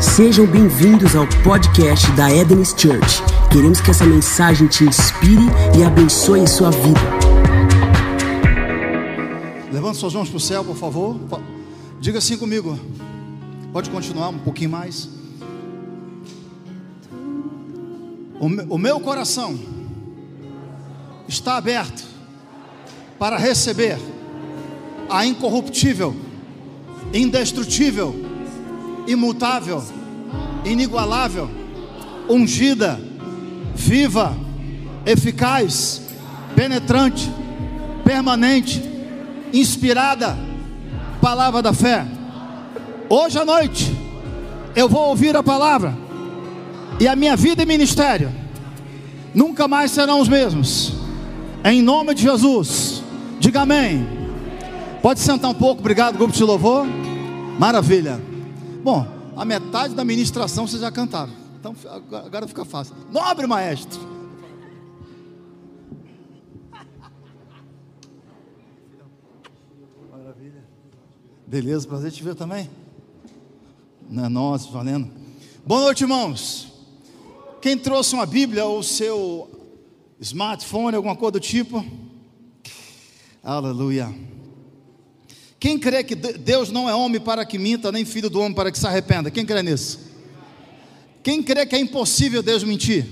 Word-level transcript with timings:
Sejam 0.00 0.46
bem-vindos 0.46 1.14
ao 1.14 1.26
podcast 1.42 2.10
da 2.12 2.30
Eden's 2.34 2.70
Church. 2.70 3.22
Queremos 3.52 3.80
que 3.80 3.90
essa 3.90 4.04
mensagem 4.06 4.66
te 4.66 4.84
inspire 4.84 5.42
e 5.78 5.82
abençoe 5.84 6.46
sua 6.46 6.70
vida. 6.70 7.00
Levante 9.72 9.98
suas 9.98 10.14
mãos 10.14 10.28
para 10.28 10.36
o 10.36 10.40
céu, 10.40 10.64
por 10.64 10.76
favor. 10.76 11.18
Diga 12.00 12.18
assim 12.18 12.36
comigo. 12.36 12.78
Pode 13.72 13.90
continuar 13.90 14.28
um 14.30 14.38
pouquinho 14.38 14.70
mais. 14.70 15.08
O 18.40 18.48
me- 18.48 18.66
o 18.68 18.78
meu 18.78 18.98
coração 19.00 19.58
está 21.28 21.56
aberto 21.56 22.02
para 23.18 23.36
receber 23.36 23.98
a 25.10 25.26
incorruptível, 25.26 26.16
indestrutível, 27.12 28.14
imutável, 29.10 29.82
inigualável, 30.64 31.50
ungida, 32.28 33.00
viva, 33.74 34.36
eficaz, 35.04 36.02
penetrante, 36.54 37.30
permanente, 38.04 38.82
inspirada, 39.52 40.38
palavra 41.20 41.60
da 41.60 41.72
fé. 41.72 42.06
Hoje 43.08 43.38
à 43.38 43.44
noite 43.44 43.92
eu 44.76 44.88
vou 44.88 45.08
ouvir 45.08 45.36
a 45.36 45.42
palavra 45.42 45.96
e 47.00 47.08
a 47.08 47.16
minha 47.16 47.36
vida 47.36 47.62
e 47.62 47.66
ministério 47.66 48.30
nunca 49.34 49.66
mais 49.66 49.90
serão 49.90 50.20
os 50.20 50.28
mesmos. 50.28 50.92
Em 51.64 51.82
nome 51.82 52.14
de 52.14 52.22
Jesus, 52.22 53.02
diga 53.40 53.62
amém. 53.62 54.06
Pode 55.02 55.20
sentar 55.20 55.50
um 55.50 55.54
pouco, 55.54 55.80
obrigado, 55.80 56.16
grupo 56.16 56.32
de 56.32 56.44
louvor. 56.44 56.86
Maravilha. 57.58 58.29
Bom, 58.82 59.06
a 59.36 59.44
metade 59.44 59.94
da 59.94 60.04
ministração 60.04 60.66
vocês 60.66 60.80
já 60.80 60.90
cantaram. 60.90 61.32
Então 61.58 61.74
agora 62.24 62.48
fica 62.48 62.64
fácil. 62.64 62.94
Nobre 63.10 63.46
maestro. 63.46 64.00
Maravilha. 70.10 70.64
Beleza, 71.46 71.86
prazer 71.86 72.10
te 72.10 72.22
ver 72.22 72.34
também. 72.34 72.70
Não 74.08 74.24
é 74.24 74.28
nosso, 74.28 74.72
valendo. 74.72 75.10
Boa 75.66 75.82
noite, 75.82 76.04
irmãos. 76.04 76.72
Quem 77.60 77.76
trouxe 77.76 78.14
uma 78.14 78.24
Bíblia 78.24 78.64
ou 78.64 78.82
seu 78.82 79.50
smartphone, 80.18 80.96
alguma 80.96 81.14
coisa 81.14 81.32
do 81.32 81.40
tipo? 81.40 81.84
Aleluia. 83.42 84.12
Quem 85.60 85.78
crê 85.78 86.02
que 86.02 86.14
De- 86.14 86.38
Deus 86.38 86.70
não 86.70 86.88
é 86.88 86.94
homem 86.94 87.20
para 87.20 87.44
que 87.44 87.58
minta, 87.58 87.92
nem 87.92 88.06
filho 88.06 88.30
do 88.30 88.40
homem 88.40 88.54
para 88.54 88.72
que 88.72 88.78
se 88.78 88.86
arrependa? 88.86 89.30
Quem 89.30 89.44
crê 89.44 89.62
nisso? 89.62 90.00
Quem 91.22 91.42
crê 91.42 91.66
que 91.66 91.76
é 91.76 91.78
impossível 91.78 92.42
Deus 92.42 92.64
mentir? 92.64 93.06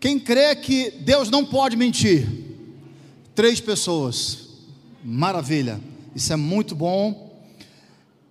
Quem 0.00 0.18
crê 0.18 0.56
que 0.56 0.90
Deus 0.90 1.30
não 1.30 1.46
pode 1.46 1.76
mentir? 1.76 2.26
Três 3.32 3.60
pessoas. 3.60 4.48
Maravilha. 5.04 5.80
Isso 6.16 6.32
é 6.32 6.36
muito 6.36 6.74
bom. 6.74 7.30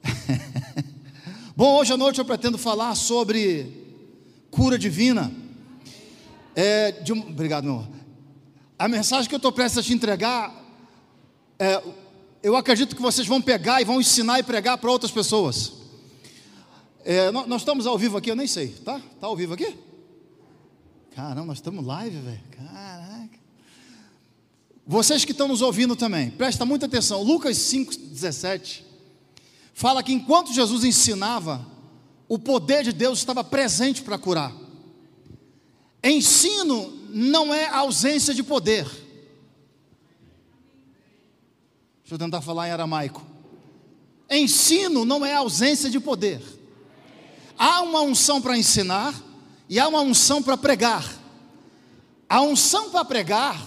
bom, 1.56 1.78
hoje 1.78 1.94
à 1.94 1.98
noite 1.98 2.20
eu 2.20 2.26
pretendo 2.26 2.58
falar 2.58 2.96
sobre 2.96 3.72
cura 4.52 4.78
divina. 4.78 5.32
É, 6.54 6.92
de 6.92 7.14
obrigado, 7.14 7.64
meu. 7.64 7.88
A 8.78 8.90
mensagem 8.90 9.30
que 9.30 9.36
eu 9.36 9.38
estou 9.38 9.52
prestes 9.54 9.78
a 9.80 9.84
te 9.84 9.94
entregar, 9.94 10.54
é, 11.58 11.82
eu 12.42 12.56
acredito 12.56 12.96
que 12.96 13.02
vocês 13.02 13.28
vão 13.28 13.42
pegar 13.42 13.82
e 13.82 13.86
vão 13.86 14.00
ensinar 14.00 14.40
e 14.40 14.44
pregar 14.44 14.78
para 14.78 14.92
outras 14.92 15.12
pessoas. 15.12 15.74
É, 17.04 17.32
nó- 17.32 17.46
nós 17.48 17.62
estamos 17.62 17.86
ao 17.88 17.98
vivo 17.98 18.18
aqui, 18.18 18.30
eu 18.32 18.36
nem 18.36 18.48
sei, 18.48 18.70
tá? 18.70 19.02
Tá 19.20 19.28
ao 19.28 19.36
vivo 19.36 19.54
aqui? 19.54 19.76
Caramba, 21.16 21.46
nós 21.48 21.58
estamos 21.58 21.86
live, 21.86 22.18
velho. 22.18 22.42
Caraca. 22.52 23.40
Vocês 24.86 25.24
que 25.26 25.32
estão 25.32 25.48
nos 25.48 25.62
ouvindo 25.62 25.96
também, 25.96 26.30
presta 26.32 26.66
muita 26.66 26.86
atenção. 26.86 27.22
Lucas 27.24 27.58
5,17 27.58 28.82
fala 29.74 30.02
que 30.04 30.12
enquanto 30.12 30.54
Jesus 30.54 30.84
ensinava, 30.84 31.66
o 32.28 32.38
poder 32.40 32.84
de 32.84 32.92
Deus 32.92 33.20
estava 33.20 33.44
presente 33.44 34.02
para 34.02 34.18
curar. 34.18 34.54
Ensino 36.04 36.94
não 37.10 37.54
é 37.54 37.68
ausência 37.68 38.34
de 38.34 38.44
poder. 38.44 38.88
Deixa 42.10 42.24
eu 42.24 42.26
tentar 42.26 42.42
falar 42.42 42.68
em 42.68 42.72
aramaico. 42.72 43.24
Ensino 44.32 45.06
não 45.06 45.24
é 45.24 45.36
ausência 45.36 45.92
de 45.92 46.00
poder. 46.00 46.42
Há 47.56 47.82
uma 47.82 48.02
unção 48.02 48.42
para 48.42 48.58
ensinar 48.58 49.14
e 49.70 49.80
há 49.80 49.88
uma 49.88 50.02
unção 50.02 50.42
para 50.42 50.58
pregar. 50.58 51.08
A 52.28 52.42
unção 52.42 52.90
para 52.90 53.06
pregar, 53.06 53.64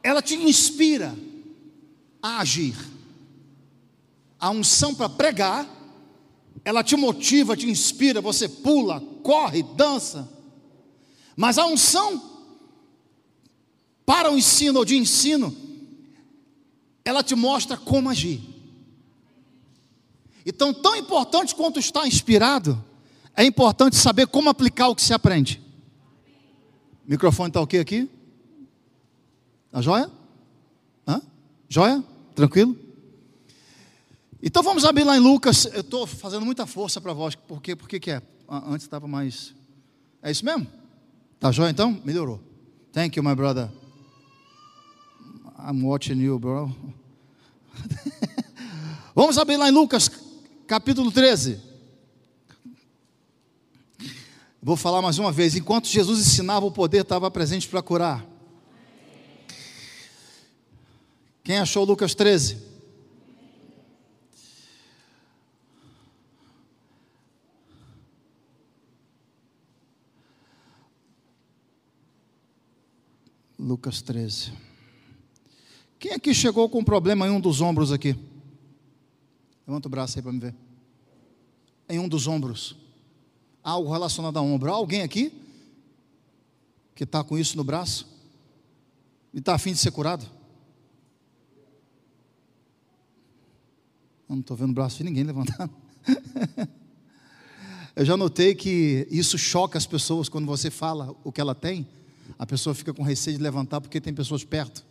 ela 0.00 0.22
te 0.22 0.36
inspira 0.36 1.12
a 2.22 2.38
agir. 2.38 2.76
A 4.38 4.50
unção 4.50 4.94
para 4.94 5.08
pregar, 5.08 5.68
ela 6.64 6.84
te 6.84 6.94
motiva, 6.94 7.56
te 7.56 7.68
inspira, 7.68 8.20
você 8.20 8.48
pula, 8.48 9.02
corre, 9.24 9.64
dança. 9.64 10.30
Mas 11.34 11.58
a 11.58 11.66
unção 11.66 12.30
para 14.06 14.30
o 14.30 14.38
ensino 14.38 14.78
ou 14.78 14.84
de 14.84 14.96
ensino, 14.96 15.61
ela 17.04 17.22
te 17.22 17.34
mostra 17.34 17.76
como 17.76 18.08
agir. 18.08 18.40
Então, 20.44 20.72
tão 20.74 20.96
importante 20.96 21.54
quanto 21.54 21.78
estar 21.78 22.06
inspirado, 22.06 22.82
é 23.36 23.44
importante 23.44 23.96
saber 23.96 24.26
como 24.26 24.48
aplicar 24.48 24.88
o 24.88 24.94
que 24.94 25.02
se 25.02 25.14
aprende. 25.14 25.60
O 27.06 27.10
microfone 27.10 27.48
está 27.48 27.60
ok 27.60 27.80
aqui? 27.80 28.10
Tá 29.70 29.80
joia? 29.80 30.10
Hã? 31.06 31.22
Joia? 31.68 32.04
Tranquilo? 32.34 32.76
Então 34.42 34.62
vamos 34.62 34.84
abrir 34.84 35.04
lá 35.04 35.16
em 35.16 35.20
Lucas. 35.20 35.66
Eu 35.66 35.80
estou 35.82 36.06
fazendo 36.06 36.44
muita 36.44 36.66
força 36.66 37.00
para 37.00 37.12
a 37.12 37.14
voz. 37.14 37.34
Por 37.34 37.62
quê? 37.62 37.76
Por 37.76 37.88
que, 37.88 38.00
que 38.00 38.10
é? 38.10 38.22
Ah, 38.48 38.64
Antes 38.66 38.84
estava 38.84 39.06
mais. 39.06 39.54
É 40.20 40.30
isso 40.30 40.44
mesmo? 40.44 40.66
Tá 41.38 41.50
joia 41.52 41.70
então? 41.70 42.00
Melhorou. 42.04 42.40
Thank 42.92 43.16
you, 43.16 43.24
my 43.24 43.34
brother. 43.34 43.68
I'm 45.64 45.84
watching 45.84 46.20
you, 46.20 46.38
bro. 46.40 46.74
Vamos 49.14 49.38
abrir 49.38 49.56
lá 49.56 49.68
em 49.68 49.72
Lucas, 49.72 50.10
capítulo 50.66 51.12
13. 51.12 51.60
Vou 54.60 54.76
falar 54.76 55.00
mais 55.00 55.18
uma 55.18 55.30
vez. 55.30 55.54
Enquanto 55.54 55.86
Jesus 55.86 56.18
ensinava, 56.18 56.66
o 56.66 56.72
poder 56.72 57.02
estava 57.02 57.30
presente 57.30 57.68
para 57.68 57.80
curar. 57.80 58.26
Quem 61.44 61.58
achou 61.58 61.84
Lucas 61.84 62.12
13? 62.14 62.58
Lucas 73.56 74.02
13. 74.02 74.71
Quem 76.02 76.14
aqui 76.14 76.34
chegou 76.34 76.68
com 76.68 76.80
um 76.80 76.84
problema 76.84 77.28
em 77.28 77.30
um 77.30 77.40
dos 77.40 77.60
ombros 77.60 77.92
aqui? 77.92 78.18
Levanta 79.64 79.86
o 79.86 79.90
braço 79.90 80.18
aí 80.18 80.22
para 80.22 80.32
me 80.32 80.40
ver. 80.40 80.54
Em 81.88 82.00
um 82.00 82.08
dos 82.08 82.26
ombros. 82.26 82.76
Algo 83.62 83.88
relacionado 83.88 84.36
a 84.36 84.42
ombro. 84.42 84.68
Há 84.68 84.74
alguém 84.74 85.02
aqui 85.02 85.32
que 86.96 87.04
está 87.04 87.22
com 87.22 87.38
isso 87.38 87.56
no 87.56 87.62
braço? 87.62 88.08
E 89.32 89.38
está 89.38 89.54
afim 89.54 89.70
de 89.70 89.78
ser 89.78 89.92
curado? 89.92 90.26
Eu 94.28 94.34
não 94.34 94.40
estou 94.40 94.56
vendo 94.56 94.70
o 94.70 94.74
braço 94.74 94.98
de 94.98 95.04
ninguém 95.04 95.22
levantando. 95.22 95.72
Eu 97.94 98.04
já 98.04 98.16
notei 98.16 98.56
que 98.56 99.06
isso 99.08 99.38
choca 99.38 99.78
as 99.78 99.86
pessoas 99.86 100.28
quando 100.28 100.46
você 100.46 100.68
fala 100.68 101.14
o 101.22 101.30
que 101.30 101.40
ela 101.40 101.54
tem. 101.54 101.86
A 102.36 102.44
pessoa 102.44 102.74
fica 102.74 102.92
com 102.92 103.04
receio 103.04 103.36
de 103.36 103.42
levantar 103.42 103.80
porque 103.80 104.00
tem 104.00 104.12
pessoas 104.12 104.42
perto. 104.42 104.90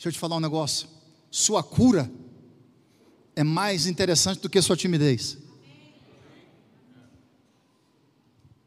Deixa 0.00 0.08
eu 0.08 0.12
te 0.12 0.18
falar 0.18 0.36
um 0.36 0.40
negócio. 0.40 0.88
Sua 1.30 1.62
cura 1.62 2.10
é 3.36 3.44
mais 3.44 3.86
interessante 3.86 4.40
do 4.40 4.48
que 4.48 4.62
sua 4.62 4.74
timidez. 4.74 5.36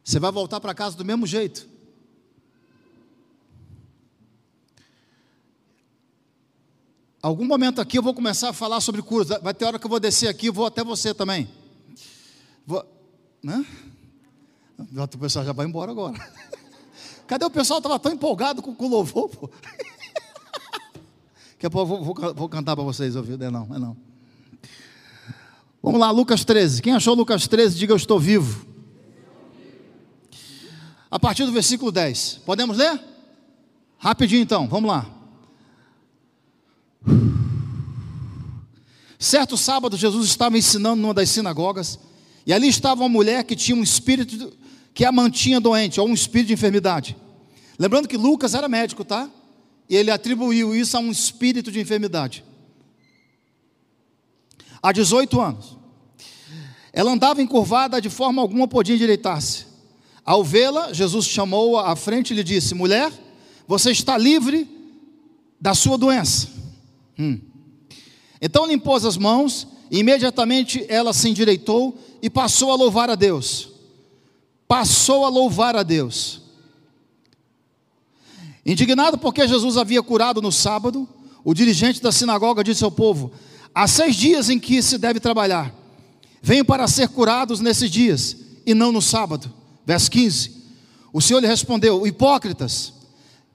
Você 0.04 0.20
vai 0.20 0.32
voltar 0.32 0.60
para 0.60 0.76
casa 0.76 0.96
do 0.96 1.04
mesmo 1.04 1.26
jeito. 1.26 1.68
Algum 7.20 7.46
momento 7.46 7.82
aqui 7.82 7.98
eu 7.98 8.04
vou 8.04 8.14
começar 8.14 8.50
a 8.50 8.54
falar 8.54 8.80
sobre 8.80 9.02
curas. 9.02 9.30
Vai 9.42 9.56
ter 9.56 9.66
hora 9.66 9.80
que 9.80 9.86
eu 9.88 9.90
vou 9.90 10.00
descer 10.00 10.28
aqui, 10.28 10.50
eu 10.50 10.54
vou 10.54 10.68
até 10.68 10.84
você 10.84 11.16
também. 11.16 11.50
Vou, 12.64 12.86
né? 13.42 13.66
O 14.78 15.18
pessoal 15.18 15.44
já 15.44 15.52
vai 15.52 15.66
embora 15.66 15.90
agora. 15.90 16.32
Cadê 17.26 17.44
o 17.44 17.50
pessoal? 17.50 17.80
Estava 17.80 17.98
tão 17.98 18.12
empolgado 18.12 18.62
com 18.62 18.86
o 18.86 18.88
louvor, 18.88 19.30
pô. 19.30 19.50
Daqui 21.64 21.68
a 21.68 21.72
pouco 21.72 21.94
eu 21.94 22.04
vou, 22.04 22.14
vou, 22.14 22.34
vou 22.34 22.50
cantar 22.50 22.76
para 22.76 22.84
vocês 22.84 23.16
ouvir. 23.16 23.40
Não, 23.40 23.74
é 23.74 23.80
não. 23.80 23.96
Vamos 25.82 25.98
lá, 25.98 26.12
Lucas 26.12 26.44
13. 26.44 26.82
Quem 26.82 26.92
achou 26.92 27.16
Lucas 27.16 27.48
13, 27.48 27.78
diga 27.78 27.94
eu 27.94 27.96
estou 27.96 28.20
vivo. 28.20 28.66
A 31.10 31.18
partir 31.18 31.46
do 31.46 31.54
versículo 31.54 31.90
10. 31.90 32.42
Podemos 32.46 32.76
ler? 32.76 33.00
Rapidinho 33.98 34.42
então, 34.42 34.68
vamos 34.68 34.90
lá. 34.90 35.10
Certo 39.18 39.56
sábado, 39.56 39.96
Jesus 39.96 40.28
estava 40.28 40.58
ensinando 40.58 41.02
numa 41.02 41.14
das 41.14 41.30
sinagogas, 41.30 41.98
e 42.46 42.52
ali 42.52 42.68
estava 42.68 43.04
uma 43.04 43.08
mulher 43.08 43.46
que 43.46 43.56
tinha 43.56 43.78
um 43.78 43.84
espírito 43.84 44.52
que 44.94 45.06
a 45.06 45.14
mantinha 45.14 45.62
doente, 45.62 45.98
ou 45.98 46.10
um 46.10 46.14
espírito 46.14 46.48
de 46.48 46.56
enfermidade. 46.56 47.16
Lembrando 47.80 48.10
que 48.10 48.18
Lucas 48.18 48.54
era 48.54 48.68
médico, 48.68 49.06
tá? 49.06 49.30
E 49.90 49.96
ele 49.96 50.12
atribuiu 50.12 50.76
isso 50.76 50.96
a 50.98 51.00
um 51.00 51.12
espírito 51.12 51.72
de 51.72 51.80
enfermidade. 51.80 52.44
Há 54.82 54.92
18 54.92 55.40
anos. 55.40 55.78
Ela 56.92 57.12
andava 57.12 57.42
encurvada, 57.42 58.02
de 58.02 58.10
forma 58.10 58.42
alguma 58.42 58.68
podia 58.68 58.96
endireitar-se. 58.96 59.66
Ao 60.26 60.44
vê-la, 60.44 60.94
Jesus 60.94 61.26
chamou-a 61.26 61.92
à 61.92 61.96
frente 61.96 62.32
e 62.32 62.36
lhe 62.36 62.44
disse: 62.44 62.76
Mulher, 62.76 63.12
você 63.68 63.92
está 63.92 64.18
livre 64.18 64.70
da 65.60 65.74
sua 65.74 65.98
doença. 65.98 66.50
Hum. 67.18 67.40
Então 68.42 68.66
lhe 68.66 68.74
impôs 68.74 69.06
as 69.06 69.18
mãos, 69.18 69.68
e 69.90 70.00
imediatamente 70.00 70.86
ela 70.88 71.14
se 71.14 71.30
endireitou 71.30 71.98
e 72.22 72.30
passou 72.30 72.72
a 72.72 72.76
louvar 72.76 73.10
a 73.10 73.16
Deus. 73.16 73.70
Passou 74.68 75.26
a 75.26 75.30
louvar 75.30 75.76
a 75.76 75.84
Deus. 75.84 76.43
Indignado 78.66 79.18
porque 79.18 79.48
Jesus 79.48 79.78
havia 79.78 80.02
curado 80.02 80.42
no 80.42 80.52
sábado, 80.52 81.08
o 81.44 81.54
dirigente 81.54 82.02
da 82.02 82.12
sinagoga 82.12 82.64
disse 82.64 82.84
ao 82.84 82.92
povo: 82.92 83.32
Há 83.76 83.88
seis 83.88 84.16
dias 84.16 84.50
em 84.50 84.60
que 84.60 84.82
se 84.82 84.98
deve 84.98 85.20
trabalhar. 85.20 85.74
Venho 86.42 86.64
para 86.64 86.88
ser 86.88 87.10
curados 87.10 87.60
nesses 87.60 87.90
dias, 87.90 88.38
e 88.66 88.74
não 88.74 88.92
no 88.92 89.02
sábado. 89.02 89.52
Verso 89.86 90.10
15. 90.12 90.64
O 91.12 91.22
Senhor 91.22 91.40
lhe 91.42 91.48
respondeu: 91.48 92.08
Hipócritas, 92.08 92.94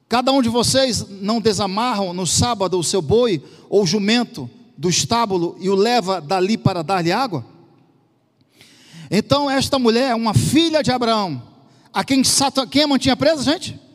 cada 0.08 0.30
um 0.30 0.42
de 0.42 0.48
vocês 0.48 1.06
não 1.08 1.40
desamarram 1.40 2.12
no 2.12 2.26
sábado 2.26 2.78
o 2.78 2.84
seu 2.84 3.00
boi 3.00 3.42
ou 3.70 3.86
jumento 3.86 4.48
do 4.76 4.90
estábulo 4.90 5.56
e 5.58 5.70
o 5.70 5.74
leva 5.74 6.20
dali 6.20 6.58
para 6.58 6.82
dar-lhe 6.82 7.10
água? 7.10 7.44
Então, 9.10 9.50
esta 9.50 9.78
mulher 9.78 10.10
é 10.10 10.14
uma 10.14 10.34
filha 10.34 10.82
de 10.82 10.90
Abraão, 10.90 11.42
a 11.94 12.04
quem, 12.04 12.22
Satan, 12.22 12.66
quem 12.66 12.82
a 12.82 12.86
mantinha 12.86 13.16
presa, 13.16 13.42
gente? 13.42 13.87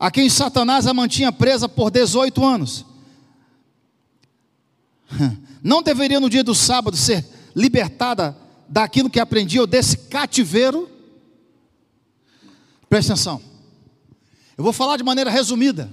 A 0.00 0.10
quem 0.10 0.30
Satanás 0.30 0.86
a 0.86 0.94
mantinha 0.94 1.30
presa 1.30 1.68
por 1.68 1.90
18 1.90 2.42
anos. 2.42 2.86
Não 5.62 5.82
deveria 5.82 6.18
no 6.18 6.30
dia 6.30 6.42
do 6.42 6.54
sábado 6.54 6.96
ser 6.96 7.22
libertada 7.54 8.34
daquilo 8.66 9.10
que 9.10 9.20
aprendia, 9.20 9.60
ou 9.60 9.66
desse 9.66 9.98
cativeiro? 9.98 10.88
Presta 12.88 13.12
atenção. 13.12 13.42
Eu 14.56 14.64
vou 14.64 14.72
falar 14.72 14.96
de 14.96 15.04
maneira 15.04 15.30
resumida. 15.30 15.92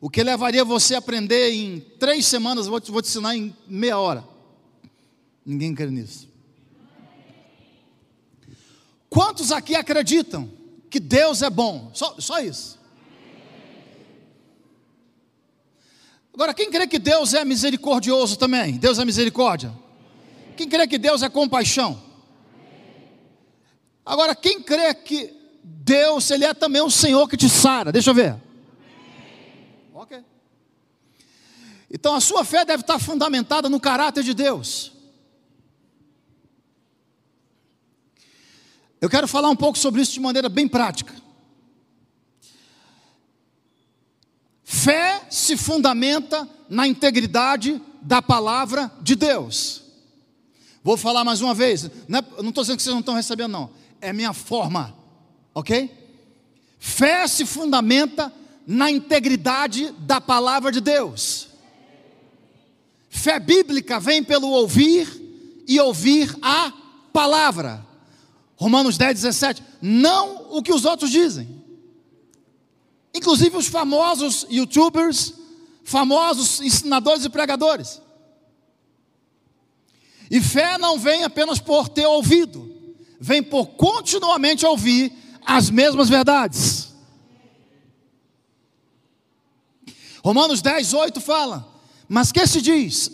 O 0.00 0.08
que 0.08 0.22
levaria 0.22 0.64
você 0.64 0.94
a 0.94 0.98
aprender 0.98 1.50
em 1.50 1.80
três 1.98 2.24
semanas, 2.26 2.68
vou 2.68 2.80
te, 2.80 2.92
vou 2.92 3.02
te 3.02 3.08
ensinar 3.08 3.36
em 3.36 3.52
meia 3.66 3.98
hora. 3.98 4.22
Ninguém 5.44 5.74
crê 5.74 5.90
nisso. 5.90 6.28
Quantos 9.10 9.50
aqui 9.50 9.74
acreditam 9.74 10.61
que 10.92 11.00
Deus 11.00 11.40
é 11.40 11.48
bom? 11.48 11.90
Só, 11.94 12.16
só 12.18 12.38
isso. 12.38 12.78
Agora, 16.34 16.52
quem 16.52 16.70
crê 16.70 16.86
que 16.86 16.98
Deus 16.98 17.32
é 17.32 17.46
misericordioso 17.46 18.36
também? 18.36 18.74
Deus 18.74 18.98
é 18.98 19.04
misericórdia? 19.06 19.72
Quem 20.54 20.68
crê 20.68 20.86
que 20.86 20.98
Deus 20.98 21.22
é 21.22 21.30
compaixão? 21.30 21.98
Agora, 24.04 24.34
quem 24.34 24.62
crê 24.62 24.92
que 24.92 25.32
Deus, 25.64 26.30
Ele 26.30 26.44
é 26.44 26.52
também 26.52 26.82
o 26.82 26.90
Senhor 26.90 27.26
que 27.26 27.38
te 27.38 27.48
sara? 27.48 27.90
Deixa 27.90 28.10
eu 28.10 28.14
ver. 28.14 28.36
Ok. 29.94 30.22
Então 31.90 32.14
a 32.14 32.20
sua 32.20 32.44
fé 32.44 32.66
deve 32.66 32.82
estar 32.82 32.98
fundamentada 32.98 33.70
no 33.70 33.80
caráter 33.80 34.22
de 34.22 34.34
Deus. 34.34 34.92
Eu 39.02 39.10
quero 39.10 39.26
falar 39.26 39.50
um 39.50 39.56
pouco 39.56 39.76
sobre 39.76 40.00
isso 40.00 40.12
de 40.12 40.20
maneira 40.20 40.48
bem 40.48 40.68
prática. 40.68 41.12
Fé 44.62 45.26
se 45.28 45.56
fundamenta 45.56 46.48
na 46.70 46.86
integridade 46.86 47.82
da 48.00 48.22
palavra 48.22 48.92
de 49.02 49.16
Deus. 49.16 49.82
Vou 50.84 50.96
falar 50.96 51.24
mais 51.24 51.40
uma 51.40 51.52
vez, 51.52 51.90
não 52.06 52.20
estou 52.48 52.62
dizendo 52.62 52.76
que 52.76 52.82
vocês 52.84 52.94
não 52.94 53.00
estão 53.00 53.14
recebendo, 53.16 53.50
não, 53.50 53.70
é 54.00 54.12
minha 54.12 54.32
forma, 54.32 54.96
ok? 55.52 55.90
Fé 56.78 57.26
se 57.26 57.44
fundamenta 57.44 58.32
na 58.64 58.88
integridade 58.88 59.90
da 59.98 60.20
palavra 60.20 60.70
de 60.70 60.80
Deus. 60.80 61.48
Fé 63.10 63.40
bíblica 63.40 63.98
vem 63.98 64.22
pelo 64.22 64.48
ouvir 64.48 65.08
e 65.66 65.80
ouvir 65.80 66.36
a 66.40 66.72
palavra. 67.12 67.91
Romanos 68.62 68.96
10, 68.96 69.22
17. 69.22 69.62
Não 69.82 70.56
o 70.56 70.62
que 70.62 70.72
os 70.72 70.84
outros 70.84 71.10
dizem. 71.10 71.60
Inclusive 73.12 73.56
os 73.56 73.66
famosos 73.66 74.46
youtubers, 74.48 75.34
famosos 75.82 76.60
ensinadores 76.60 77.24
e 77.24 77.28
pregadores. 77.28 78.00
E 80.30 80.40
fé 80.40 80.78
não 80.78 80.96
vem 80.96 81.24
apenas 81.24 81.58
por 81.58 81.88
ter 81.88 82.06
ouvido, 82.06 82.72
vem 83.20 83.42
por 83.42 83.66
continuamente 83.70 84.64
ouvir 84.64 85.12
as 85.44 85.68
mesmas 85.68 86.08
verdades. 86.08 86.92
Romanos 90.24 90.62
10, 90.62 90.94
8 90.94 91.20
fala: 91.20 91.68
Mas 92.08 92.30
que 92.30 92.46
se 92.46 92.62
diz? 92.62 93.10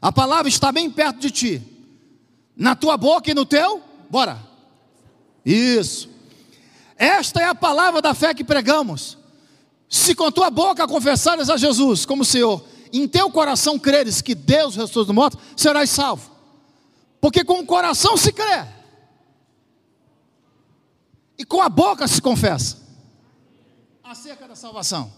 A 0.00 0.10
palavra 0.10 0.48
está 0.48 0.72
bem 0.72 0.90
perto 0.90 1.20
de 1.20 1.30
ti, 1.30 1.62
na 2.56 2.74
tua 2.74 2.96
boca 2.96 3.30
e 3.30 3.34
no 3.34 3.44
teu, 3.44 3.82
bora. 4.08 4.49
Isso. 5.44 6.08
Esta 6.96 7.40
é 7.40 7.46
a 7.46 7.54
palavra 7.54 8.02
da 8.02 8.14
fé 8.14 8.34
que 8.34 8.44
pregamos. 8.44 9.16
Se 9.88 10.14
com 10.14 10.30
tua 10.30 10.50
boca 10.50 10.86
confessares 10.86 11.50
a 11.50 11.56
Jesus 11.56 12.04
como 12.04 12.24
Senhor, 12.24 12.64
em 12.92 13.08
teu 13.08 13.30
coração 13.30 13.78
creres 13.78 14.20
que 14.20 14.34
Deus 14.34 14.76
ressuscitou 14.76 15.04
do 15.04 15.14
morto, 15.14 15.38
serás 15.56 15.90
salvo. 15.90 16.30
Porque 17.20 17.44
com 17.44 17.60
o 17.60 17.66
coração 17.66 18.16
se 18.16 18.32
crê, 18.32 18.64
e 21.40 21.44
com 21.44 21.62
a 21.62 21.70
boca 21.70 22.06
se 22.06 22.20
confessa 22.20 22.78
acerca 24.04 24.46
da 24.46 24.54
salvação. 24.54 25.10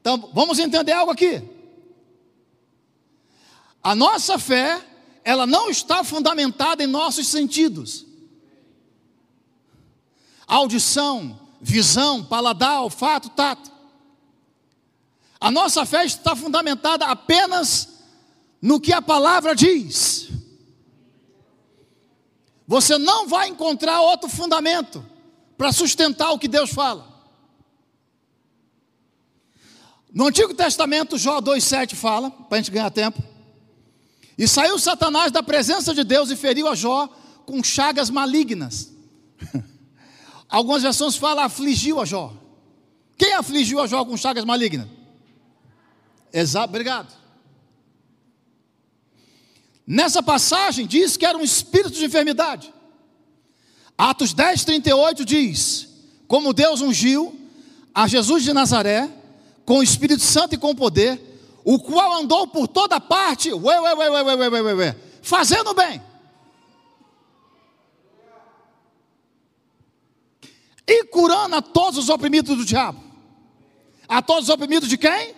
Então, 0.00 0.30
vamos 0.32 0.58
entender 0.60 0.92
algo 0.92 1.10
aqui. 1.10 1.42
A 3.82 3.94
nossa 3.94 4.38
fé, 4.38 4.80
ela 5.24 5.46
não 5.46 5.70
está 5.70 6.04
fundamentada 6.04 6.84
em 6.84 6.86
nossos 6.86 7.26
sentidos. 7.26 8.06
Audição, 10.48 11.38
visão, 11.60 12.24
paladar, 12.24 12.82
olfato, 12.82 13.28
tato. 13.28 13.70
A 15.38 15.50
nossa 15.50 15.84
fé 15.84 16.06
está 16.06 16.34
fundamentada 16.34 17.04
apenas 17.04 18.00
no 18.60 18.80
que 18.80 18.92
a 18.92 19.02
palavra 19.02 19.54
diz. 19.54 20.30
Você 22.66 22.98
não 22.98 23.28
vai 23.28 23.48
encontrar 23.48 24.00
outro 24.00 24.28
fundamento 24.28 25.04
para 25.56 25.70
sustentar 25.70 26.32
o 26.32 26.38
que 26.38 26.48
Deus 26.48 26.70
fala. 26.70 27.06
No 30.12 30.26
Antigo 30.26 30.54
Testamento, 30.54 31.18
Jó 31.18 31.40
2,7 31.40 31.94
fala, 31.94 32.30
para 32.30 32.56
a 32.56 32.60
gente 32.60 32.70
ganhar 32.70 32.90
tempo. 32.90 33.22
E 34.36 34.48
saiu 34.48 34.78
Satanás 34.78 35.30
da 35.30 35.42
presença 35.42 35.94
de 35.94 36.02
Deus 36.04 36.30
e 36.30 36.36
feriu 36.36 36.68
a 36.68 36.74
Jó 36.74 37.08
com 37.44 37.62
chagas 37.62 38.08
malignas. 38.08 38.97
Algumas 40.48 40.82
versões 40.82 41.16
falam 41.16 41.44
afligiu 41.44 42.00
a 42.00 42.04
Jó. 42.04 42.32
Quem 43.16 43.34
afligiu 43.34 43.80
a 43.80 43.86
Jó 43.86 44.04
com 44.04 44.16
chagas 44.16 44.44
malignas? 44.44 44.86
Exato, 46.32 46.68
obrigado. 46.68 47.12
Nessa 49.86 50.22
passagem 50.22 50.86
diz 50.86 51.16
que 51.16 51.26
era 51.26 51.36
um 51.36 51.42
espírito 51.42 51.94
de 51.94 52.04
enfermidade. 52.04 52.72
Atos 53.96 54.32
10, 54.32 54.64
38 54.64 55.24
diz: 55.24 55.88
Como 56.26 56.52
Deus 56.52 56.80
ungiu 56.80 57.38
a 57.94 58.06
Jesus 58.06 58.44
de 58.44 58.52
Nazaré 58.52 59.10
com 59.64 59.78
o 59.78 59.82
Espírito 59.82 60.22
Santo 60.22 60.54
e 60.54 60.58
com 60.58 60.74
poder, 60.74 61.20
o 61.64 61.78
qual 61.78 62.14
andou 62.14 62.46
por 62.46 62.68
toda 62.68 63.00
parte, 63.00 63.52
ué, 63.52 63.80
ué, 63.80 63.94
ué, 63.94 64.10
ué, 64.10 64.22
ué, 64.22 64.48
ué, 64.48 64.62
ué, 64.62 64.74
ué, 64.74 64.96
fazendo 65.20 65.74
bem. 65.74 66.00
E 70.88 71.04
curando 71.04 71.54
a 71.54 71.60
todos 71.60 71.98
os 71.98 72.08
oprimidos 72.08 72.56
do 72.56 72.64
diabo. 72.64 72.98
A 74.08 74.22
todos 74.22 74.44
os 74.44 74.48
oprimidos 74.48 74.88
de 74.88 74.96
quem? 74.96 75.34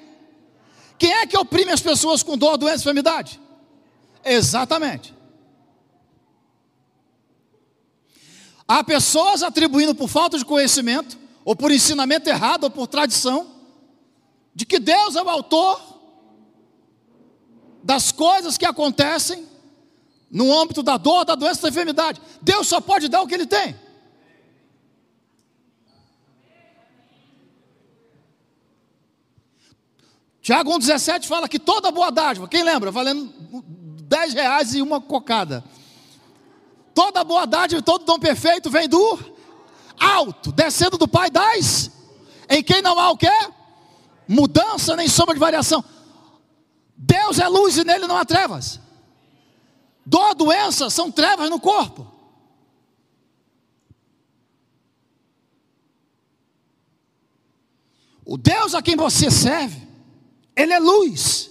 Quem 0.96 1.10
é 1.10 1.26
que 1.26 1.36
oprime 1.36 1.72
as 1.72 1.80
pessoas 1.80 2.22
com 2.22 2.38
dor, 2.38 2.56
doença 2.56 2.76
e 2.76 2.82
enfermidade? 2.82 3.40
Exatamente. 4.24 5.12
Há 8.68 8.84
pessoas 8.84 9.42
atribuindo 9.42 9.92
por 9.92 10.08
falta 10.08 10.38
de 10.38 10.44
conhecimento, 10.44 11.18
ou 11.44 11.56
por 11.56 11.72
ensinamento 11.72 12.30
errado, 12.30 12.64
ou 12.64 12.70
por 12.70 12.86
tradição, 12.86 13.50
de 14.54 14.64
que 14.64 14.78
Deus 14.78 15.16
é 15.16 15.22
o 15.22 15.28
autor 15.28 15.80
das 17.82 18.12
coisas 18.12 18.56
que 18.56 18.64
acontecem 18.64 19.48
no 20.30 20.56
âmbito 20.56 20.80
da 20.80 20.96
dor, 20.96 21.24
da 21.24 21.34
doença, 21.34 21.62
da 21.62 21.70
enfermidade. 21.70 22.20
Deus 22.40 22.68
só 22.68 22.80
pode 22.80 23.08
dar 23.08 23.22
o 23.22 23.26
que 23.26 23.34
Ele 23.34 23.46
tem. 23.46 23.74
Tiago 30.50 30.76
1,17 30.80 31.28
fala 31.28 31.48
que 31.48 31.60
toda 31.60 31.92
boa 31.92 32.10
dádiva, 32.10 32.48
quem 32.48 32.64
lembra? 32.64 32.90
Valendo 32.90 33.32
10 34.02 34.34
reais 34.34 34.74
e 34.74 34.82
uma 34.82 35.00
cocada. 35.00 35.62
Toda 36.92 37.22
boa 37.22 37.46
dádiva, 37.46 37.80
todo 37.80 38.04
dom 38.04 38.18
perfeito 38.18 38.68
vem 38.68 38.88
do 38.88 39.16
alto, 39.96 40.50
descendo 40.50 40.98
do 40.98 41.06
Pai 41.06 41.30
das, 41.30 41.92
em 42.48 42.64
quem 42.64 42.82
não 42.82 42.98
há 42.98 43.10
o 43.10 43.16
quê? 43.16 43.30
Mudança 44.26 44.96
nem 44.96 45.06
sombra 45.06 45.34
de 45.34 45.38
variação. 45.38 45.84
Deus 46.96 47.38
é 47.38 47.46
luz 47.46 47.78
e 47.78 47.84
nele 47.84 48.08
não 48.08 48.16
há 48.16 48.24
trevas. 48.24 48.80
Dor, 50.04 50.34
doença 50.34 50.90
são 50.90 51.12
trevas 51.12 51.48
no 51.48 51.60
corpo. 51.60 52.12
O 58.24 58.36
Deus 58.36 58.74
a 58.74 58.82
quem 58.82 58.96
você 58.96 59.30
serve 59.30 59.89
ele 60.56 60.72
é 60.72 60.78
luz. 60.78 61.50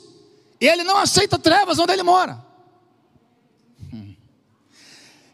E 0.59 0.67
ele 0.67 0.83
não 0.83 0.97
aceita 0.97 1.39
trevas 1.39 1.79
onde 1.79 1.93
ele 1.93 2.03
mora. 2.03 2.45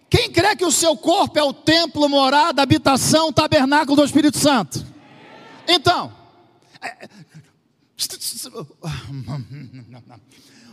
Quem 0.09 0.31
crê 0.31 0.55
que 0.55 0.63
o 0.63 0.71
seu 0.71 0.95
corpo 0.95 1.37
é 1.37 1.43
o 1.43 1.51
templo, 1.51 2.07
morada, 2.07 2.61
habitação, 2.61 3.33
tabernáculo 3.33 3.97
do 3.97 4.05
Espírito 4.05 4.37
Santo? 4.37 4.85
Então, 5.67 6.15
é, 6.81 7.09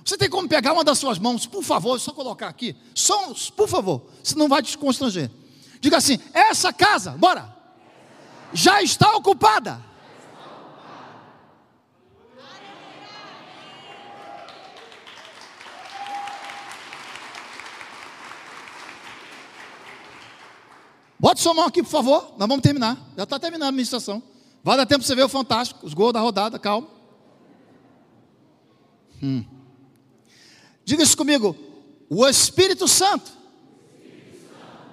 você 0.05 0.17
tem 0.17 0.29
como 0.29 0.49
pegar 0.49 0.73
uma 0.73 0.85
das 0.85 0.99
suas 0.99 1.19
mãos, 1.19 1.47
por 1.47 1.63
favor, 1.63 1.99
só 1.99 2.13
colocar 2.13 2.49
aqui, 2.49 2.77
só, 2.95 3.33
por 3.57 3.69
favor, 3.69 4.07
senão 4.23 4.49
vai 4.49 4.63
te 4.63 4.77
constranger. 4.77 5.31
Diga 5.81 5.97
assim: 5.97 6.19
essa 6.33 6.73
casa, 6.73 7.13
bora, 7.13 7.57
já 8.53 8.83
está 8.83 9.17
ocupada 9.17 9.83
Bota 21.23 21.41
sua 21.41 21.55
mão 21.55 21.67
aqui, 21.67 21.85
por 21.85 21.89
favor. 21.89 22.35
Nós 22.37 22.49
vamos 22.49 22.63
terminar. 22.63 22.99
Já 23.17 23.23
está 23.23 23.39
terminando 23.39 23.67
a 23.67 23.69
administração. 23.69 24.21
Vai 24.61 24.77
dar 24.77 24.85
tempo 24.85 24.99
para 24.99 25.07
você 25.07 25.15
ver 25.15 25.23
o 25.23 25.29
fantástico, 25.29 25.87
os 25.87 25.95
gols 25.95 26.13
da 26.13 26.19
rodada, 26.19 26.59
calma. 26.59 26.89
Hum. 29.23 29.45
Diga 30.85 31.05
isso 31.05 31.17
comigo. 31.17 31.57
O 32.11 32.27
Espírito 32.27 32.89
Santo, 32.89 33.31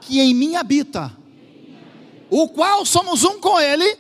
que 0.02 0.22
em 0.22 0.36
mim 0.36 0.56
habita, 0.56 1.12
o 2.30 2.48
qual 2.50 2.86
somos 2.86 3.24
um 3.24 3.40
com 3.40 3.60
Ele, 3.60 3.98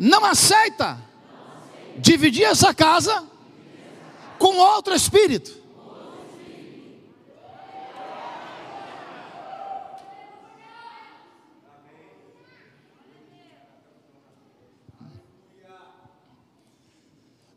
não 0.00 0.24
aceita 0.24 1.00
dividir 1.96 2.42
essa 2.42 2.74
casa 2.74 3.24
com 4.36 4.56
outro 4.56 4.96
espírito. 4.96 5.59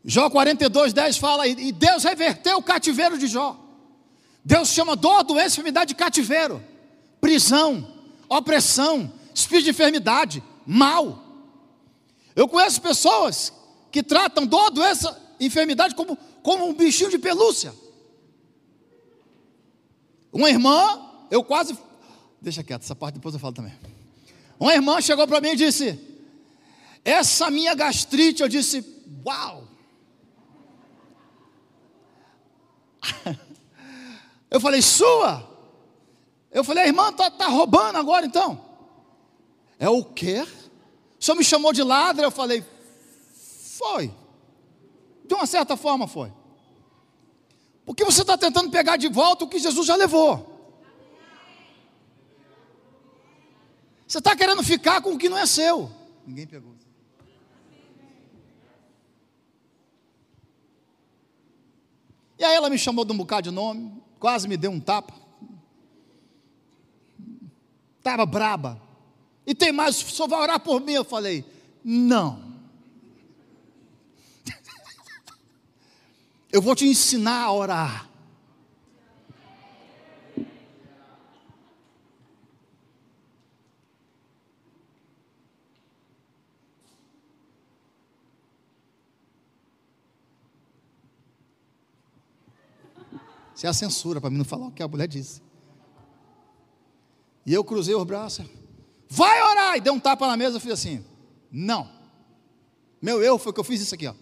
Jó 0.04 0.28
42, 0.28 0.92
10 0.92 1.16
fala, 1.16 1.46
e 1.46 1.72
Deus 1.72 2.04
reverteu 2.04 2.58
o 2.58 2.62
cativeiro 2.62 3.16
de 3.16 3.26
Jó. 3.26 3.58
Deus 4.44 4.68
chama 4.68 4.94
dor, 4.94 5.24
doença, 5.24 5.54
enfermidade 5.54 5.88
de 5.88 5.94
cativeiro, 5.94 6.62
prisão, 7.20 7.90
opressão, 8.28 9.10
espírito 9.34 9.64
de 9.64 9.70
enfermidade, 9.70 10.42
mal. 10.66 11.24
Eu 12.36 12.46
conheço 12.46 12.82
pessoas 12.82 13.52
que 13.90 14.02
tratam 14.02 14.44
dor, 14.44 14.70
doença, 14.70 15.18
enfermidade 15.40 15.94
como, 15.94 16.18
como 16.42 16.66
um 16.68 16.74
bichinho 16.74 17.10
de 17.10 17.18
pelúcia. 17.18 17.72
Uma 20.30 20.50
irmã, 20.50 21.00
eu 21.30 21.42
quase. 21.42 21.78
Deixa 22.42 22.62
quieto, 22.62 22.82
essa 22.82 22.94
parte 22.94 23.14
depois 23.14 23.34
eu 23.34 23.40
falo 23.40 23.54
também. 23.54 23.72
Uma 24.60 24.74
irmã 24.74 25.00
chegou 25.00 25.26
para 25.26 25.40
mim 25.40 25.50
e 25.50 25.56
disse: 25.56 25.98
Essa 27.02 27.50
minha 27.50 27.74
gastrite, 27.74 28.42
eu 28.42 28.48
disse, 28.48 28.84
uau, 29.24 29.63
Eu 34.50 34.60
falei, 34.60 34.80
sua? 34.80 35.48
Eu 36.50 36.62
falei, 36.62 36.84
irmã, 36.84 37.08
está 37.08 37.30
tá 37.30 37.48
roubando 37.48 37.96
agora 37.96 38.24
então? 38.24 38.64
É 39.78 39.88
o 39.88 40.04
quê? 40.04 40.46
O 41.18 41.24
senhor 41.24 41.36
me 41.36 41.44
chamou 41.44 41.72
de 41.72 41.82
ladra? 41.82 42.26
Eu 42.26 42.30
falei, 42.30 42.64
foi. 43.76 44.14
De 45.24 45.34
uma 45.34 45.46
certa 45.46 45.76
forma 45.76 46.06
foi. 46.06 46.32
Porque 47.84 48.04
você 48.04 48.22
está 48.22 48.38
tentando 48.38 48.70
pegar 48.70 48.96
de 48.96 49.08
volta 49.08 49.44
o 49.44 49.48
que 49.48 49.58
Jesus 49.58 49.86
já 49.86 49.96
levou. 49.96 50.54
Você 54.06 54.18
está 54.18 54.36
querendo 54.36 54.62
ficar 54.62 55.00
com 55.00 55.14
o 55.14 55.18
que 55.18 55.28
não 55.28 55.38
é 55.38 55.46
seu. 55.46 55.90
Ninguém 56.24 56.46
pegou. 56.46 56.83
E 62.38 62.44
aí 62.44 62.54
ela 62.54 62.68
me 62.68 62.78
chamou 62.78 63.04
de 63.04 63.12
um 63.12 63.16
bocado 63.16 63.50
de 63.50 63.54
nome, 63.54 63.92
quase 64.18 64.48
me 64.48 64.56
deu 64.56 64.70
um 64.70 64.80
tapa. 64.80 65.14
Estava 67.98 68.26
braba. 68.26 68.80
E 69.46 69.54
tem 69.54 69.72
mais, 69.72 69.96
só 69.96 70.26
vai 70.26 70.40
orar 70.40 70.60
por 70.60 70.80
mim. 70.80 70.92
Eu 70.92 71.04
falei, 71.04 71.44
não. 71.84 72.42
Eu 76.52 76.60
vou 76.60 76.74
te 76.74 76.86
ensinar 76.86 77.44
a 77.44 77.52
orar. 77.52 78.13
Isso 93.54 93.66
é 93.66 93.68
a 93.68 93.72
censura 93.72 94.20
para 94.20 94.30
mim 94.30 94.38
não 94.38 94.44
falar 94.44 94.66
o 94.66 94.70
que 94.70 94.82
a 94.82 94.88
mulher 94.88 95.06
disse. 95.06 95.40
E 97.46 97.52
eu 97.52 97.62
cruzei 97.62 97.94
os 97.94 98.04
braços. 98.04 98.46
Vai 99.08 99.42
orar! 99.42 99.76
E 99.76 99.80
dei 99.80 99.92
um 99.92 100.00
tapa 100.00 100.26
na 100.26 100.36
mesa 100.36 100.58
e 100.58 100.60
fiz 100.60 100.72
assim. 100.72 101.04
Não. 101.50 101.88
Meu 103.00 103.22
erro 103.22 103.38
foi 103.38 103.52
que 103.52 103.60
eu 103.60 103.64
fiz 103.64 103.80
isso 103.80 103.94
aqui, 103.94 104.06
ó. 104.06 104.14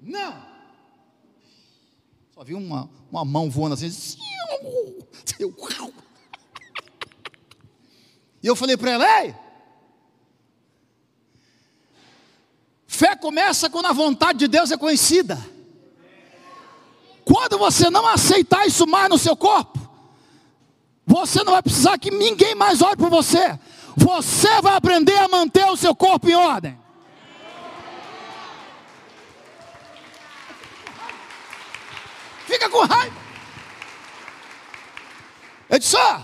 Não. 0.00 0.50
Só 2.34 2.42
vi 2.42 2.54
uma, 2.54 2.90
uma 3.10 3.24
mão 3.24 3.50
voando 3.50 3.74
assim. 3.74 4.18
E 8.42 8.46
eu 8.46 8.56
falei 8.56 8.74
para 8.74 8.92
ela, 8.92 9.22
ei! 9.22 9.34
Fé 12.86 13.14
começa 13.14 13.68
quando 13.68 13.86
a 13.86 13.92
vontade 13.92 14.38
de 14.38 14.48
Deus 14.48 14.70
é 14.70 14.76
conhecida. 14.76 15.38
Quando 17.32 17.58
você 17.58 17.88
não 17.88 18.08
aceitar 18.08 18.66
isso 18.66 18.88
mais 18.88 19.08
no 19.08 19.16
seu 19.16 19.36
corpo, 19.36 19.78
você 21.06 21.44
não 21.44 21.52
vai 21.52 21.62
precisar 21.62 21.96
que 21.96 22.10
ninguém 22.10 22.56
mais 22.56 22.82
olhe 22.82 22.96
por 22.96 23.08
você. 23.08 23.56
Você 23.96 24.60
vai 24.60 24.74
aprender 24.74 25.16
a 25.16 25.28
manter 25.28 25.64
o 25.66 25.76
seu 25.76 25.94
corpo 25.94 26.28
em 26.28 26.34
ordem. 26.34 26.76
Fica 32.48 32.68
com 32.68 32.84
raiva. 32.84 33.16
Ó, 35.70 36.20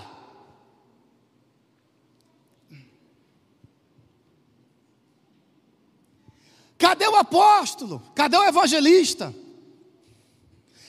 Cadê 6.77 7.07
o 7.07 7.15
apóstolo? 7.15 8.03
Cadê 8.13 8.37
o 8.37 8.43
evangelista? 8.43 9.33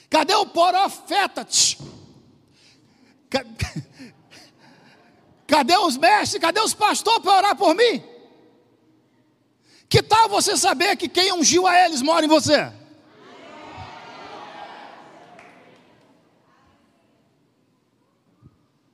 Cadê 0.09 0.35
o 0.35 0.45
profeta? 0.45 1.45
Cadê 5.45 5.77
os 5.77 5.97
mestres? 5.97 6.41
Cadê 6.41 6.59
os 6.61 6.73
pastores 6.73 7.21
para 7.21 7.37
orar 7.37 7.55
por 7.55 7.75
mim? 7.75 8.03
Que 9.89 10.03
tal 10.03 10.27
você 10.27 10.57
saber 10.57 10.97
que 10.97 11.07
quem 11.07 11.31
ungiu 11.33 11.65
a 11.65 11.85
eles 11.85 12.01
mora 12.01 12.25
em 12.25 12.29
você? 12.29 12.71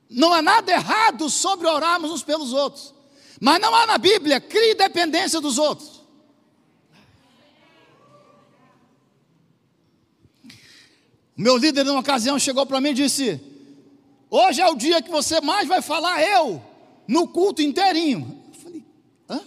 Não 0.08 0.32
há 0.32 0.40
nada 0.40 0.70
errado 0.70 1.28
sobre 1.28 1.66
orarmos 1.66 2.12
uns 2.12 2.22
pelos 2.22 2.52
outros. 2.52 2.94
Mas 3.40 3.60
não 3.60 3.74
há 3.74 3.84
na 3.84 3.98
Bíblia 3.98 4.40
crie 4.40 4.74
dependência 4.74 5.40
dos 5.40 5.58
outros. 5.58 5.93
O 11.36 11.42
meu 11.42 11.56
líder, 11.56 11.84
numa 11.84 12.00
ocasião, 12.00 12.38
chegou 12.38 12.64
para 12.64 12.80
mim 12.80 12.90
e 12.90 12.94
disse: 12.94 13.40
Hoje 14.30 14.60
é 14.60 14.68
o 14.68 14.76
dia 14.76 15.02
que 15.02 15.10
você 15.10 15.40
mais 15.40 15.66
vai 15.66 15.82
falar 15.82 16.22
eu, 16.22 16.62
no 17.06 17.28
culto 17.28 17.60
inteirinho. 17.62 18.42
Eu 18.52 18.60
falei: 18.60 18.84
Hã? 19.28 19.40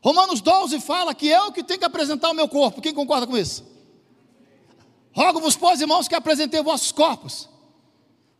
Romanos 0.00 0.40
12 0.40 0.80
fala 0.80 1.14
que 1.14 1.26
eu 1.26 1.52
que 1.52 1.62
tenho 1.64 1.80
que 1.80 1.86
apresentar 1.86 2.30
o 2.30 2.34
meu 2.34 2.48
corpo. 2.48 2.80
Quem 2.80 2.94
concorda 2.94 3.26
com 3.26 3.36
isso? 3.36 3.66
Rogo-vos, 5.12 5.56
pois, 5.56 5.80
irmãos, 5.80 6.06
que 6.06 6.14
apresentei 6.14 6.62
vossos 6.62 6.92
corpos 6.92 7.48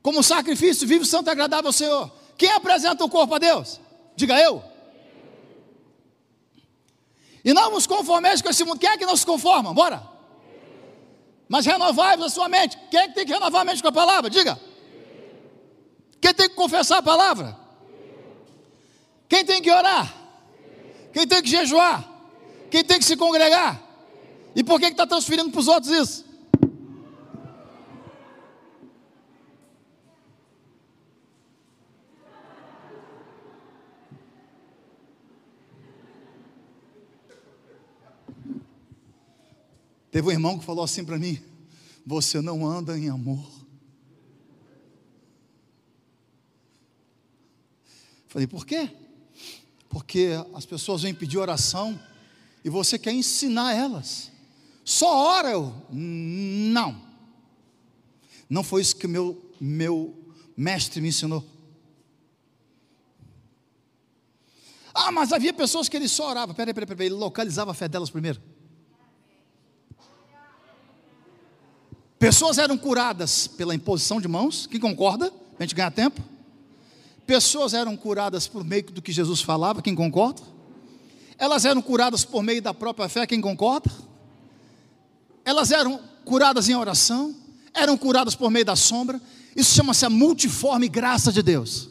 como 0.03 0.23
sacrifício 0.23 0.87
vivo, 0.87 1.05
santo 1.05 1.29
e 1.29 1.31
agradável 1.31 1.69
ao 1.69 1.73
Senhor. 1.73 2.11
Quem 2.37 2.51
apresenta 2.53 3.05
o 3.05 3.11
corpo 3.11 3.35
a 3.35 3.39
Deus? 3.39 3.81
Diga 4.17 4.41
eu. 4.41 4.63
E 7.45 7.53
não 7.53 7.71
vos 7.71 7.87
conformeis 7.87 8.41
com 8.41 8.49
esse 8.49 8.65
mundo. 8.65 8.79
Quem 8.79 8.89
é 8.89 8.97
que 8.97 9.05
não 9.05 9.17
se 9.17 9.27
conforma? 9.27 9.75
Bora. 9.75 10.08
Mas 11.49 11.64
renovai-vos 11.64 12.26
a 12.26 12.28
sua 12.28 12.49
mente. 12.49 12.78
Quem 12.90 13.00
é 13.00 13.09
que 13.09 13.14
tem 13.14 13.26
que 13.26 13.33
renovar 13.33 13.62
a 13.62 13.64
mente 13.64 13.81
com 13.81 13.88
a 13.88 13.93
palavra? 13.93 14.28
Diga. 14.28 14.61
Quem 16.21 16.35
tem 16.35 16.49
que 16.49 16.55
confessar 16.55 16.99
a 16.99 17.02
palavra? 17.02 17.57
Quem 19.28 19.45
tem 19.45 19.62
que 19.62 19.71
orar? 19.71 20.14
Quem 21.12 21.26
tem 21.26 21.43
que 21.43 21.49
jejuar? 21.49 22.05
Quem 22.71 22.85
tem 22.85 22.99
que 22.99 23.05
se 23.05 23.17
congregar? 23.17 23.83
E 24.55 24.62
por 24.62 24.78
que 24.78 24.87
está 24.87 25.07
transferindo 25.07 25.50
para 25.50 25.61
os 25.61 25.69
outros 25.69 25.93
isso? 25.93 26.28
Teve 40.11 40.29
um 40.29 40.31
irmão 40.31 40.59
que 40.59 40.65
falou 40.65 40.85
assim 40.85 41.05
para 41.05 41.19
mim: 41.19 41.38
Você 42.07 42.41
não 42.41 42.67
anda 42.67 42.99
em 42.99 43.09
amor. 43.09 43.59
Falei, 48.29 48.47
por 48.47 48.67
quê? 48.67 48.91
Porque 49.88 50.33
as 50.55 50.67
pessoas 50.67 51.03
vêm 51.03 51.15
pedir 51.15 51.38
oração 51.38 51.99
e 52.62 52.69
você 52.69 52.99
quer 52.99 53.12
ensinar 53.12 53.75
elas. 53.75 54.31
Só 54.85 55.17
ora 55.17 55.50
eu. 55.50 55.75
Não. 55.91 57.09
Não 58.49 58.62
foi 58.62 58.83
isso 58.83 58.97
que 58.97 59.07
meu, 59.07 59.50
meu 59.61 60.15
mestre 60.57 61.00
me 61.00 61.09
ensinou. 61.09 61.45
Ah, 64.95 65.12
mas 65.12 65.33
havia 65.33 65.53
pessoas 65.53 65.88
que 65.88 65.97
ele 65.97 66.09
só 66.09 66.29
orava. 66.29 66.53
Peraí, 66.53 66.75
peraí, 66.75 66.87
peraí. 66.87 67.07
Ele 67.07 67.15
localizava 67.15 67.71
a 67.71 67.75
fé 67.75 67.88
delas 67.88 68.11
primeiro. 68.11 68.43
Pessoas 72.19 72.59
eram 72.59 72.77
curadas 72.77 73.47
pela 73.47 73.75
imposição 73.75 74.21
de 74.21 74.27
mãos, 74.27 74.67
quem 74.67 74.81
concorda? 74.81 75.31
Para 75.31 75.61
a 75.61 75.63
gente 75.63 75.75
ganhar 75.75 75.91
tempo. 75.91 76.21
Pessoas 77.27 77.75
eram 77.75 77.97
curadas 77.97 78.49
por 78.49 78.65
meio 78.65 78.85
do 78.85 79.01
que 79.01 79.13
Jesus 79.13 79.41
falava, 79.41 79.83
quem 79.83 79.95
concorda? 79.95 80.43
Elas 81.39 81.65
eram 81.65 81.81
curadas 81.81 82.25
por 82.25 82.43
meio 82.43 82.61
da 82.61 82.75
própria 82.75 83.09
fé, 83.09 83.27
quem 83.27 83.41
concorda? 83.41 83.91
Elas 85.45 85.71
eram 85.71 86.01
curadas 86.25 86.69
em 86.69 86.75
oração, 86.75 87.35
eram 87.73 87.97
curadas 87.97 88.35
por 88.35 88.51
meio 88.51 88.65
da 88.65 88.75
sombra. 88.75 89.21
Isso 89.55 89.75
chama-se 89.75 90.05
a 90.05 90.11
multiforme 90.11 90.89
graça 90.89 91.31
de 91.33 91.43
Deus. 91.43 91.89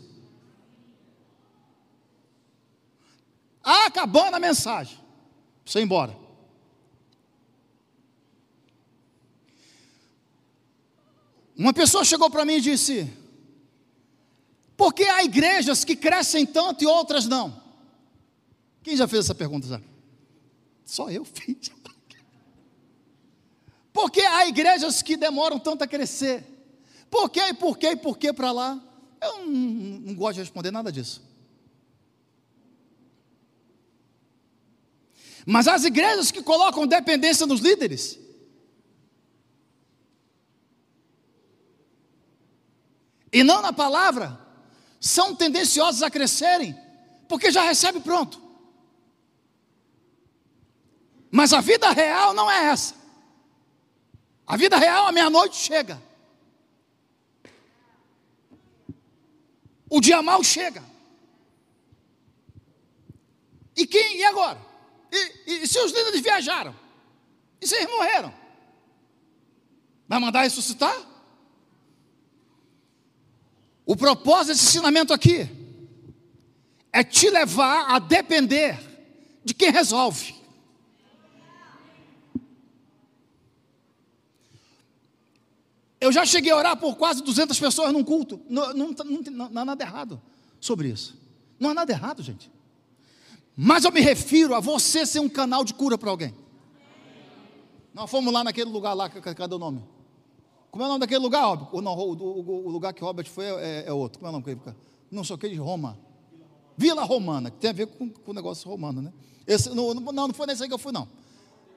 Ah, 3.64 3.88
acabando 3.88 4.36
a 4.36 4.40
mensagem. 4.40 4.98
Você 5.66 5.82
embora. 5.82 6.27
Uma 11.58 11.74
pessoa 11.74 12.06
chegou 12.06 12.30
para 12.30 12.46
mim 12.46 12.54
e 12.54 12.62
disse: 12.62 13.12
Por 14.78 14.94
que 14.94 15.04
há 15.04 15.24
igrejas 15.24 15.84
que 15.84 15.96
crescem 15.96 16.46
tanto 16.46 16.84
e 16.84 16.88
outras 16.88 17.26
não? 17.26 17.62
Quem 18.84 18.96
já 18.96 19.08
fez 19.08 19.26
essa 19.26 19.34
pergunta 19.34 19.68
já? 19.68 19.82
Só 20.86 21.10
eu 21.10 21.26
fiz. 21.26 21.72
Por 23.92 24.12
que 24.12 24.22
há 24.22 24.48
igrejas 24.48 25.02
que 25.02 25.18
demoram 25.18 25.58
tanto 25.58 25.84
a 25.84 25.88
crescer? 25.88 26.46
Por 27.10 27.30
que, 27.30 27.54
por 27.56 27.78
que, 27.78 27.96
por 27.96 28.18
que 28.18 28.32
para 28.32 28.52
lá? 28.52 28.80
Eu 29.20 29.48
não, 29.48 29.48
não 29.48 30.16
gosto 30.16 30.36
de 30.36 30.42
responder 30.42 30.70
nada 30.70 30.92
disso. 30.92 31.24
Mas 35.44 35.68
as 35.68 35.86
igrejas 35.86 36.30
que 36.30 36.44
colocam 36.44 36.86
dependência 36.86 37.48
nos 37.48 37.62
líderes, 37.62 38.20
e 43.32 43.44
não 43.44 43.62
na 43.62 43.74
palavra, 43.74 44.40
são 45.00 45.36
tendenciosos 45.36 46.02
a 46.02 46.10
crescerem, 46.10 46.78
porque 47.28 47.52
já 47.52 47.64
recebe 47.64 48.00
pronto. 48.00 48.42
Mas 51.30 51.54
a 51.54 51.62
vida 51.62 51.90
real 51.92 52.34
não 52.34 52.50
é 52.50 52.66
essa. 52.68 52.96
A 54.46 54.56
vida 54.56 54.78
real, 54.78 55.08
a 55.08 55.12
meia-noite 55.12 55.58
chega. 55.58 56.02
O 59.90 60.00
dia 60.00 60.22
mal 60.22 60.44
chega. 60.44 60.84
E 63.76 63.86
quem? 63.86 64.18
E 64.18 64.24
agora? 64.24 64.60
E, 65.12 65.64
e, 65.64 65.68
se 65.68 65.80
os 65.80 65.92
líderes 65.92 66.22
viajaram? 66.22 66.76
E 67.62 67.68
se 67.68 67.76
eles 67.76 67.88
morreram? 67.88 68.34
Vai 70.08 70.20
mandar 70.20 70.42
ressuscitar? 70.42 70.96
O 73.88 73.96
propósito 73.96 74.48
desse 74.48 74.68
ensinamento 74.68 75.14
aqui 75.14 75.50
é 76.92 77.06
te 77.06 77.30
levar 77.30 77.90
a 77.90 78.00
depender 78.00 78.78
de 79.46 79.54
quem 79.54 79.72
resolve. 79.72 80.36
Eu 86.02 86.12
já 86.12 86.26
cheguei 86.26 86.52
a 86.52 86.58
orar 86.58 86.76
por 86.76 86.98
quase 86.98 87.24
200 87.24 87.58
pessoas 87.58 87.94
num 87.94 88.04
culto. 88.04 88.42
Não, 88.50 88.74
não, 88.74 88.92
não, 88.92 89.50
não 89.50 89.62
há 89.62 89.66
nada 89.66 89.84
errado 89.86 90.22
sobre 90.60 90.90
isso. 90.90 91.18
Não 91.58 91.70
há 91.70 91.74
nada 91.74 91.90
errado, 91.90 92.22
gente. 92.22 92.52
Mas 93.56 93.86
eu 93.86 93.92
me 93.92 94.02
refiro 94.02 94.54
a 94.54 94.60
você 94.60 95.06
ser 95.06 95.22
um 95.22 95.30
canal 95.30 95.64
de 95.64 95.74
cura 95.74 95.98
para 95.98 96.10
alguém. 96.10 96.36
Nós 97.94 98.12
fomos 98.12 98.34
lá 98.34 98.44
naquele 98.44 98.70
lugar 98.70 98.94
lá, 98.94 99.10
cadê 99.10 99.56
o 99.56 99.58
nome? 99.58 99.82
Como 100.72 100.84
é 100.84 100.86
o 100.86 100.90
nome 100.90 101.00
daquele 101.00 101.20
lugar, 101.20 101.46
Robert? 101.46 101.70
O, 101.72 101.82
não, 101.82 101.94
o, 101.94 102.14
o, 102.14 102.68
o, 102.68 102.70
lugar 102.70 102.94
que 102.94 103.02
Robert 103.02 103.28
foi 103.30 103.46
é, 103.46 103.86
é, 103.88 103.94
outro. 103.94 104.20
Como 104.20 104.28
é 104.28 104.36
o 104.36 104.40
nome 104.40 104.62
Não 105.10 105.24
sei 105.24 105.36
o 105.36 105.40
que 105.40 105.50
de 105.50 105.56
Roma. 105.56 105.98
Vila 106.78 107.04
Romana, 107.04 107.50
que 107.50 107.58
tem 107.58 107.70
a 107.72 107.74
ver 107.74 107.88
com, 107.88 108.12
o 108.26 108.34
negócio 108.34 108.70
romano, 108.70 109.02
né? 109.02 109.12
Esse, 109.48 109.70
não, 109.70 109.94
não, 109.94 110.12
não 110.12 110.34
foi 110.34 110.46
nesse 110.46 110.62
aí 110.62 110.68
que 110.70 110.76
eu 110.76 110.80
fui, 110.80 110.92
não. 110.92 111.08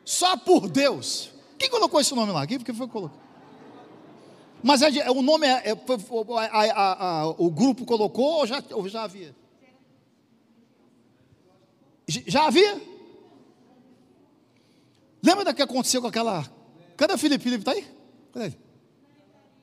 Só 0.04 0.36
por 0.36 0.68
Deus. 0.68 1.30
Quem 1.58 1.70
colocou 1.70 2.00
esse 2.00 2.14
nome 2.14 2.32
lá? 2.32 2.46
Quem 2.46 2.58
foi 2.58 2.86
que 2.86 2.92
colocou? 2.92 3.10
Mas 4.62 4.82
é, 4.82 4.98
é, 4.98 5.10
o 5.10 5.22
nome 5.22 5.46
é, 5.46 5.70
é 5.70 5.72
a, 5.72 6.72
a, 6.72 7.20
a, 7.20 7.28
o 7.28 7.50
grupo 7.50 7.86
colocou 7.86 8.40
ou 8.40 8.46
já, 8.46 8.62
ou 8.72 8.88
já 8.88 9.04
havia? 9.04 9.34
Já 12.06 12.46
havia? 12.46 12.80
Lembra 15.22 15.44
do 15.44 15.54
que 15.54 15.62
aconteceu 15.62 16.00
com 16.02 16.08
aquela. 16.08 16.44
Cadê 16.96 17.14
o 17.14 17.18
Felipe? 17.18 17.44
Felipe 17.44 17.62
está 17.62 17.72
aí? 17.72 17.86
Cadê 18.32 18.46
ele? 18.46 18.58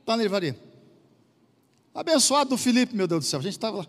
Está 0.08 0.16
na 0.16 0.24
livraria. 0.24 0.58
Abençoado 1.94 2.52
do 2.52 2.58
Felipe, 2.58 2.96
meu 2.96 3.10
Deus 3.10 3.26
do 3.26 3.28
céu. 3.28 3.42
A 3.42 3.44
gente 3.44 3.58
estava 3.58 3.80
lá. 3.80 3.88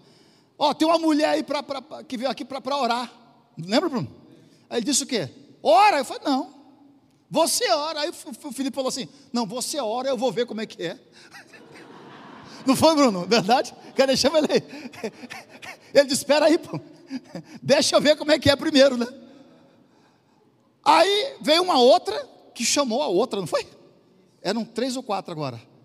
Ó, 0.58 0.74
tem 0.74 0.88
uma 0.88 0.98
mulher 0.98 1.28
aí 1.28 1.44
pra, 1.44 1.62
pra, 1.62 1.80
pra 1.80 2.02
que 2.02 2.16
veio 2.16 2.28
aqui 2.28 2.44
para 2.44 2.76
orar. 2.76 3.08
Lembra, 3.56 3.88
Bruno? 3.88 4.10
Aí 4.68 4.78
ele 4.78 4.84
disse 4.84 5.04
o 5.04 5.06
quê? 5.06 5.30
Ora. 5.62 5.98
Eu 5.98 6.04
falei, 6.04 6.24
não. 6.24 6.52
Você 7.30 7.70
ora. 7.70 8.00
Aí 8.00 8.10
o 8.10 8.52
Felipe 8.52 8.74
falou 8.74 8.88
assim: 8.88 9.08
Não, 9.32 9.46
você 9.46 9.78
ora, 9.78 10.08
eu 10.08 10.16
vou 10.16 10.32
ver 10.32 10.44
como 10.44 10.60
é 10.60 10.66
que 10.66 10.82
é. 10.82 10.98
Não 12.66 12.74
foi, 12.74 12.96
Bruno? 12.96 13.24
Verdade? 13.24 13.72
Quer 13.94 14.08
deixar 14.08 14.34
ele 14.34 14.48
aí? 14.52 15.12
Ele 15.94 16.04
disse: 16.04 16.22
Espera 16.22 16.46
aí, 16.46 16.58
pô. 16.58 16.80
Deixa 17.62 17.94
eu 17.94 18.00
ver 18.00 18.16
como 18.16 18.32
é 18.32 18.40
que 18.40 18.50
é 18.50 18.56
primeiro, 18.56 18.96
né? 18.96 19.06
Aí 20.84 21.36
veio 21.40 21.62
uma 21.62 21.78
outra 21.78 22.28
que 22.52 22.64
chamou 22.64 23.04
a 23.04 23.06
outra, 23.06 23.38
não 23.38 23.46
foi? 23.46 23.64
Eram 24.42 24.64
três 24.64 24.96
ou 24.96 25.02
quatro 25.04 25.30
agora. 25.30 25.77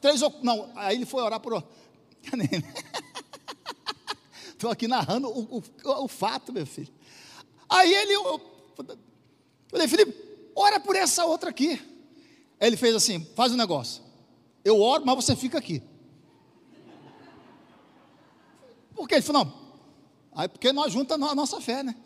Três 0.00 0.22
ou 0.22 0.34
não, 0.42 0.70
aí 0.74 0.96
ele 0.96 1.06
foi 1.06 1.22
orar 1.22 1.40
por. 1.40 1.62
Estou 4.52 4.70
aqui 4.70 4.86
narrando 4.86 5.28
o, 5.28 5.58
o, 5.58 5.62
o, 6.04 6.08
fato, 6.08 6.52
meu 6.52 6.64
filho. 6.64 6.92
Aí 7.68 7.92
ele, 7.92 8.12
eu, 8.14 8.40
falei, 9.68 9.88
Felipe, 9.88 10.14
ora 10.54 10.78
por 10.78 10.94
essa 10.94 11.24
outra 11.24 11.50
aqui. 11.50 11.80
ele 12.60 12.76
fez 12.76 12.94
assim: 12.94 13.24
faz 13.34 13.52
um 13.52 13.56
negócio. 13.56 14.02
Eu 14.64 14.80
oro, 14.80 15.02
mas 15.04 15.16
você 15.16 15.34
fica 15.34 15.58
aqui. 15.58 15.82
Por 18.94 19.08
quê? 19.08 19.16
Ele 19.16 19.22
falou: 19.22 19.44
não. 19.44 19.62
Aí 20.34 20.48
porque 20.48 20.72
nós 20.72 20.92
juntamos 20.92 21.28
a 21.28 21.34
nossa 21.34 21.60
fé, 21.60 21.82
né? 21.82 21.96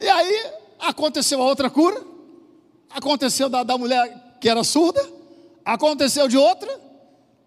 E 0.00 0.08
aí 0.08 0.52
aconteceu 0.80 1.40
a 1.40 1.44
outra 1.44 1.70
cura, 1.70 2.04
aconteceu 2.94 3.48
da, 3.48 3.62
da 3.62 3.78
mulher 3.78 4.36
que 4.40 4.48
era 4.48 4.62
surda, 4.64 5.02
aconteceu 5.64 6.28
de 6.28 6.36
outra, 6.36 6.80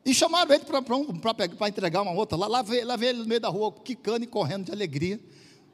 e 0.05 0.13
chamaram 0.13 0.53
ele 0.53 0.63
para 0.65 1.67
entregar 1.67 2.01
uma 2.01 2.11
outra. 2.11 2.37
Lá, 2.37 2.47
lá, 2.47 2.61
veio, 2.61 2.85
lá 2.85 2.95
veio 2.95 3.09
ele 3.09 3.19
no 3.19 3.25
meio 3.25 3.41
da 3.41 3.49
rua, 3.49 3.73
quicando 3.83 4.23
e 4.23 4.27
correndo 4.27 4.65
de 4.65 4.71
alegria, 4.71 5.19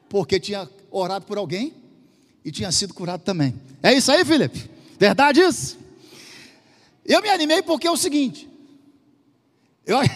porque 0.08 0.40
tinha 0.40 0.68
orado 0.90 1.26
por 1.26 1.36
alguém 1.38 1.74
e 2.44 2.50
tinha 2.50 2.72
sido 2.72 2.94
curado 2.94 3.22
também. 3.22 3.54
É 3.82 3.92
isso 3.92 4.10
aí, 4.10 4.24
Felipe? 4.24 4.70
Verdade 4.98 5.40
isso? 5.40 5.78
Eu 7.04 7.20
me 7.20 7.28
animei 7.28 7.60
porque 7.62 7.86
é 7.86 7.90
o 7.90 7.96
seguinte. 7.96 8.48
Eu... 9.84 9.98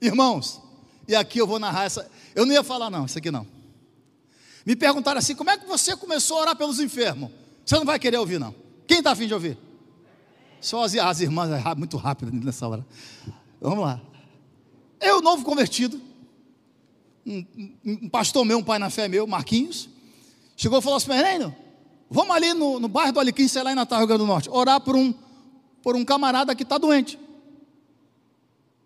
Irmãos, 0.00 0.60
e 1.06 1.14
aqui 1.14 1.38
eu 1.38 1.46
vou 1.46 1.58
narrar 1.58 1.84
essa. 1.84 2.10
Eu 2.36 2.44
não 2.44 2.52
ia 2.52 2.62
falar, 2.62 2.90
não, 2.90 3.06
isso 3.06 3.16
aqui 3.16 3.30
não. 3.30 3.46
Me 4.64 4.76
perguntaram 4.76 5.18
assim: 5.18 5.34
como 5.34 5.48
é 5.48 5.56
que 5.56 5.66
você 5.66 5.96
começou 5.96 6.36
a 6.36 6.40
orar 6.42 6.56
pelos 6.56 6.78
enfermos? 6.78 7.30
Você 7.64 7.76
não 7.76 7.86
vai 7.86 7.98
querer 7.98 8.18
ouvir, 8.18 8.38
não. 8.38 8.54
Quem 8.86 8.98
está 8.98 9.12
afim 9.12 9.26
de 9.26 9.32
ouvir? 9.32 9.56
Só 10.60 10.84
as, 10.84 10.94
as 10.94 11.20
irmãs, 11.20 11.50
é 11.50 11.74
muito 11.74 11.96
rápido 11.96 12.30
nessa 12.32 12.68
hora. 12.68 12.86
Vamos 13.58 13.82
lá. 13.82 14.00
Eu, 15.00 15.22
novo 15.22 15.44
convertido, 15.44 15.98
um, 17.24 17.44
um, 17.84 18.08
pastor 18.08 18.44
meu, 18.44 18.58
um 18.58 18.62
pai 18.62 18.78
na 18.78 18.90
fé 18.90 19.08
meu, 19.08 19.26
Marquinhos, 19.26 19.88
chegou 20.56 20.78
e 20.78 20.82
falou 20.82 20.98
assim: 20.98 21.12
Reino, 21.12 21.56
vamos 22.10 22.36
ali 22.36 22.52
no, 22.52 22.78
no 22.78 22.86
bairro 22.86 23.12
do 23.12 23.20
Alecrim, 23.20 23.48
sei 23.48 23.62
lá 23.62 23.72
em 23.72 23.74
Natal, 23.74 23.98
Rio 24.00 24.08
Grande 24.08 24.24
do 24.24 24.26
Norte, 24.26 24.50
orar 24.50 24.78
por 24.80 24.94
um, 24.94 25.14
por 25.82 25.96
um 25.96 26.04
camarada 26.04 26.54
que 26.54 26.64
está 26.64 26.76
doente. 26.76 27.18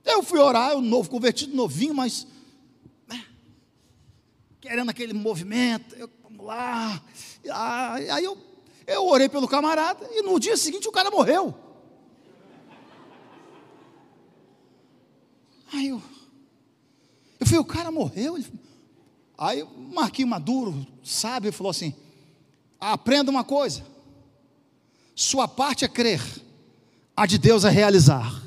Eu 0.05 0.23
fui 0.23 0.39
orar, 0.39 0.71
eu 0.71 0.81
novo 0.81 1.11
convertido, 1.11 1.55
novinho, 1.55 1.95
mas 1.95 2.27
querendo 4.61 4.91
aquele 4.91 5.13
movimento, 5.13 5.95
eu, 5.97 6.09
vamos 6.23 6.45
lá. 6.45 7.03
Aí 8.13 8.25
eu, 8.25 8.37
eu 8.87 9.07
orei 9.07 9.29
pelo 9.29 9.49
camarada 9.49 10.07
e 10.13 10.23
no 10.23 10.39
dia 10.39 10.57
seguinte 10.57 10.87
o 10.87 10.93
cara 10.93 11.11
morreu. 11.11 11.55
Aí 15.73 15.89
eu, 15.89 16.03
eu 17.39 17.47
falei, 17.47 17.61
o 17.61 17.65
cara 17.65 17.91
morreu? 17.91 18.39
Aí 19.39 19.67
Marquinhos 19.93 20.31
Maduro, 20.31 20.87
sábio, 21.03 21.53
falou 21.53 21.71
assim: 21.71 21.95
aprenda 22.79 23.31
uma 23.31 23.45
coisa, 23.45 23.87
sua 25.15 25.49
parte 25.49 25.85
é 25.85 25.89
crer, 25.89 26.21
a 27.17 27.25
de 27.25 27.39
Deus 27.39 27.65
é 27.65 27.71
realizar. 27.71 28.43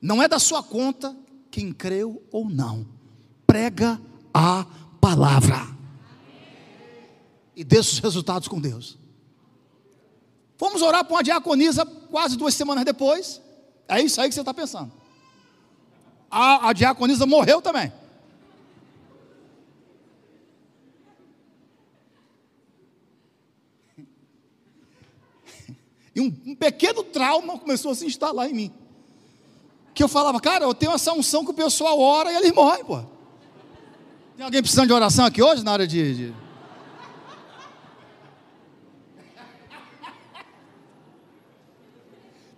Não 0.00 0.22
é 0.22 0.28
da 0.28 0.38
sua 0.38 0.62
conta 0.62 1.16
quem 1.50 1.72
creu 1.72 2.22
ou 2.30 2.48
não. 2.48 2.95
Prega 3.46 4.00
a 4.32 4.66
palavra. 5.00 5.66
E 7.54 7.64
dê 7.64 7.78
os 7.78 7.98
resultados 7.98 8.48
com 8.48 8.60
Deus. 8.60 8.98
Fomos 10.56 10.82
orar 10.82 11.04
para 11.04 11.14
uma 11.14 11.22
diaconisa 11.22 11.84
quase 11.84 12.36
duas 12.36 12.54
semanas 12.54 12.84
depois. 12.84 13.40
É 13.88 14.00
isso 14.00 14.20
aí 14.20 14.28
que 14.28 14.34
você 14.34 14.40
está 14.40 14.52
pensando. 14.52 14.92
A, 16.30 16.68
a 16.68 16.72
diaconisa 16.72 17.24
morreu 17.26 17.62
também. 17.62 17.92
E 26.14 26.20
um, 26.20 26.34
um 26.46 26.54
pequeno 26.54 27.02
trauma 27.04 27.58
começou 27.58 27.92
a 27.92 27.94
se 27.94 28.06
instalar 28.06 28.50
em 28.50 28.54
mim 28.54 28.74
que 29.96 30.02
eu 30.02 30.08
falava, 30.08 30.38
cara, 30.38 30.66
eu 30.66 30.74
tenho 30.74 30.92
essa 30.92 31.10
unção 31.14 31.42
que 31.42 31.52
o 31.52 31.54
pessoal 31.54 31.98
ora 31.98 32.30
e 32.30 32.36
eles 32.36 32.52
morrem, 32.52 32.84
pô. 32.84 33.02
Tem 34.36 34.44
alguém 34.44 34.60
precisando 34.60 34.88
de 34.88 34.92
oração 34.92 35.24
aqui 35.24 35.42
hoje 35.42 35.64
na 35.64 35.72
área 35.72 35.86
de... 35.86 36.14
de... 36.14 36.34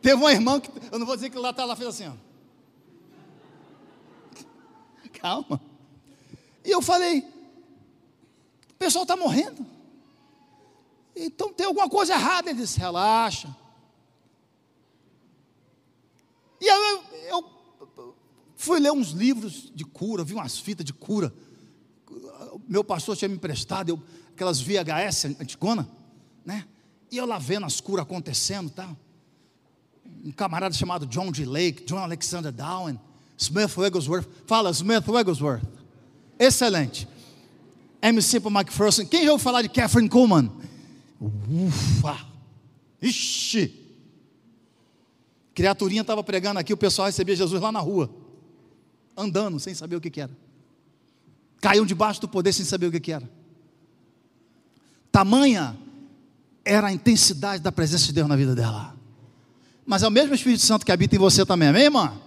Teve 0.02 0.14
uma 0.14 0.32
irmã 0.32 0.58
que, 0.58 0.70
eu 0.90 0.98
não 0.98 1.06
vou 1.06 1.14
dizer 1.14 1.30
que 1.30 1.38
lá 1.38 1.50
está, 1.50 1.62
ela 1.62 1.76
fez 1.76 1.88
assim, 1.90 2.08
ó. 2.08 2.14
Calma. 5.20 5.60
E 6.64 6.70
eu 6.70 6.82
falei, 6.82 7.20
o 8.70 8.74
pessoal 8.76 9.02
está 9.02 9.16
morrendo. 9.16 9.64
Então 11.14 11.52
tem 11.52 11.66
alguma 11.66 11.88
coisa 11.88 12.12
errada. 12.14 12.50
Ele 12.50 12.60
disse, 12.60 12.78
relaxa. 12.78 13.54
E 16.60 16.68
aí 16.68 16.92
eu, 16.92 17.04
eu 17.28 18.16
fui 18.56 18.80
ler 18.80 18.92
uns 18.92 19.10
livros 19.10 19.70
de 19.72 19.84
cura, 19.84 20.24
vi 20.24 20.34
umas 20.34 20.58
fitas 20.58 20.84
de 20.84 20.92
cura. 20.92 21.32
Meu 22.68 22.84
pastor 22.84 23.16
tinha 23.16 23.28
me 23.28 23.36
emprestado, 23.36 23.88
eu, 23.88 24.02
aquelas 24.34 24.60
VHS 24.60 25.36
antigona, 25.40 25.88
né? 26.44 26.64
E 27.10 27.16
eu 27.16 27.24
lá 27.24 27.38
vendo 27.38 27.64
as 27.64 27.80
curas 27.80 28.04
acontecendo 28.04 28.70
tal. 28.70 28.96
Um 30.24 30.30
camarada 30.30 30.74
chamado 30.74 31.06
John 31.06 31.32
G. 31.32 31.46
Lake, 31.46 31.84
John 31.84 31.98
Alexander 31.98 32.52
Dowen, 32.52 33.00
Smith 33.38 33.76
Wigglesworth. 33.76 34.28
Fala, 34.46 34.70
Smith 34.70 35.08
Wigglesworth. 35.08 35.62
Excelente. 36.38 37.08
MC 38.02 38.40
para 38.40 38.50
McPherson. 38.50 39.06
Quem 39.06 39.24
já 39.24 39.32
ouviu 39.32 39.42
falar 39.42 39.62
de 39.62 39.68
Catherine 39.68 40.08
Kuhlman? 40.08 40.50
Ufa! 41.20 42.26
Ixi! 43.00 43.74
Criaturinha 45.54 46.02
estava 46.02 46.22
pregando 46.22 46.60
aqui, 46.60 46.72
o 46.72 46.76
pessoal 46.76 47.06
recebia 47.06 47.34
Jesus 47.34 47.60
lá 47.60 47.72
na 47.72 47.80
rua, 47.80 48.08
andando 49.16 49.58
sem 49.58 49.74
saber 49.74 49.96
o 49.96 50.00
que, 50.00 50.08
que 50.08 50.20
era. 50.20 50.30
Caiu 51.60 51.84
debaixo 51.84 52.20
do 52.20 52.28
poder 52.28 52.52
sem 52.52 52.64
saber 52.64 52.86
o 52.86 52.92
que, 52.92 53.00
que 53.00 53.12
era. 53.12 53.28
Tamanha 55.10 55.76
era 56.64 56.88
a 56.88 56.92
intensidade 56.92 57.62
da 57.62 57.72
presença 57.72 58.06
de 58.06 58.12
Deus 58.12 58.28
na 58.28 58.36
vida 58.36 58.54
dela. 58.54 58.96
Mas 59.84 60.02
é 60.02 60.08
o 60.08 60.10
mesmo 60.10 60.34
Espírito 60.34 60.62
Santo 60.62 60.84
que 60.84 60.92
habita 60.92 61.16
em 61.16 61.18
você 61.18 61.44
também, 61.44 61.68
amém, 61.68 61.84
irmã? 61.84 62.20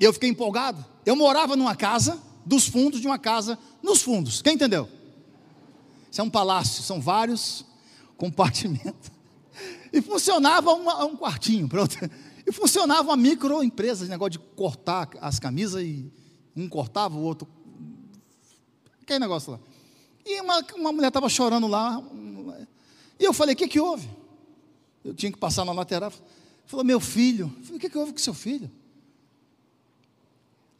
Eu 0.00 0.12
fiquei 0.12 0.28
empolgado. 0.28 0.84
Eu 1.06 1.16
morava 1.16 1.56
numa 1.56 1.74
casa, 1.76 2.20
dos 2.44 2.66
fundos 2.66 3.00
de 3.00 3.06
uma 3.06 3.18
casa, 3.18 3.58
nos 3.82 4.02
fundos. 4.02 4.42
Quem 4.42 4.54
entendeu? 4.54 4.88
Isso 6.10 6.20
é 6.20 6.24
um 6.24 6.30
palácio, 6.30 6.82
são 6.82 7.00
vários 7.00 7.64
compartimentos. 8.18 9.10
E 9.92 10.02
funcionava 10.02 10.72
uma, 10.72 11.04
um 11.04 11.16
quartinho, 11.16 11.68
pronto. 11.68 11.96
E 12.46 12.52
funcionava 12.52 13.02
uma 13.02 13.16
microempresa, 13.16 14.02
esse 14.02 14.10
negócio 14.10 14.32
de 14.32 14.38
cortar 14.38 15.08
as 15.20 15.38
camisas 15.38 15.82
e 15.82 16.12
um 16.56 16.68
cortava, 16.68 17.16
o 17.16 17.22
outro. 17.22 17.48
Aquele 19.08 19.20
negócio 19.20 19.52
lá. 19.52 19.60
E 20.22 20.38
uma, 20.42 20.62
uma 20.74 20.92
mulher 20.92 21.08
estava 21.08 21.30
chorando 21.30 21.66
lá. 21.66 22.04
E 23.18 23.24
eu 23.24 23.32
falei: 23.32 23.54
O 23.54 23.56
que, 23.56 23.66
que 23.66 23.80
houve? 23.80 24.06
Eu 25.02 25.14
tinha 25.14 25.32
que 25.32 25.38
passar 25.38 25.64
na 25.64 25.72
lateral. 25.72 26.12
Falou: 26.66 26.84
Meu 26.84 27.00
filho. 27.00 27.48
Falei: 27.62 27.78
O 27.78 27.80
que, 27.80 27.88
que 27.88 27.96
houve 27.96 28.12
com 28.12 28.18
seu 28.18 28.34
filho? 28.34 28.70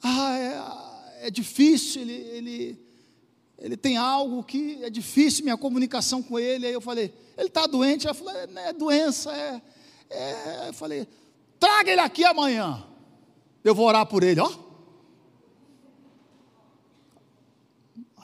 Ah, 0.03 0.37
é, 1.23 1.29
é 1.29 1.31
difícil, 1.31 2.03
ele, 2.03 2.13
ele, 2.13 2.79
ele 3.59 3.77
tem 3.79 3.97
algo 3.97 4.45
que 4.45 4.85
é 4.85 4.91
difícil 4.91 5.43
minha 5.43 5.57
comunicação 5.57 6.23
com 6.23 6.39
ele. 6.39 6.67
Aí 6.67 6.75
eu 6.75 6.83
falei: 6.83 7.15
ele 7.35 7.49
está 7.49 7.67
doente. 7.67 8.07
Ela 8.07 8.15
falou: 8.15 8.35
é, 8.35 8.69
é 8.69 8.73
doença. 8.75 9.35
É, 9.35 9.63
é. 10.11 10.69
Eu 10.69 10.75
falei: 10.75 11.09
traga 11.59 11.91
ele 11.91 12.03
aqui 12.03 12.27
amanhã. 12.27 12.85
Eu 13.65 13.75
vou 13.75 13.87
orar 13.87 14.05
por 14.05 14.23
ele, 14.23 14.39
ó. 14.39 14.68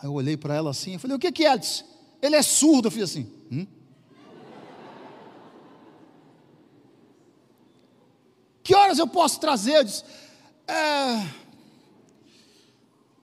Aí 0.05 0.09
eu 0.09 0.13
olhei 0.13 0.37
para 0.37 0.55
ela 0.55 0.69
assim, 0.69 0.93
eu 0.93 1.01
falei, 1.01 1.17
o 1.17 1.19
que 1.19 1.33
que 1.33 1.47
é? 1.47 1.57
Disse, 1.57 1.83
ele 2.21 2.37
é 2.37 2.43
surdo. 2.43 2.89
Eu 2.89 2.93
fiz 2.93 3.05
assim, 3.05 3.27
hum? 3.51 3.67
Que 8.63 8.75
horas 8.75 8.99
eu 8.99 9.07
posso 9.07 9.41
trazer? 9.41 9.77
Eu 9.77 9.85
disse, 9.85 10.05
é, 10.69 11.27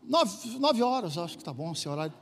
nove, 0.01 0.57
nove 0.57 0.81
horas, 0.81 1.19
acho 1.19 1.35
que 1.35 1.41
está 1.41 1.53
bom 1.53 1.71
esse 1.71 1.87
horário. 1.87 2.15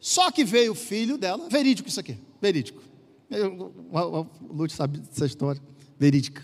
Só 0.00 0.30
que 0.30 0.46
veio 0.46 0.72
o 0.72 0.74
filho 0.74 1.18
dela, 1.18 1.46
verídico 1.50 1.90
isso 1.90 2.00
aqui, 2.00 2.16
verídico. 2.40 2.82
o 3.30 4.26
Lute 4.50 4.72
sabe 4.72 5.00
dessa 5.00 5.26
história, 5.26 5.60
verídica. 5.98 6.42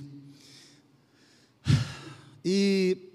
E 2.45 3.12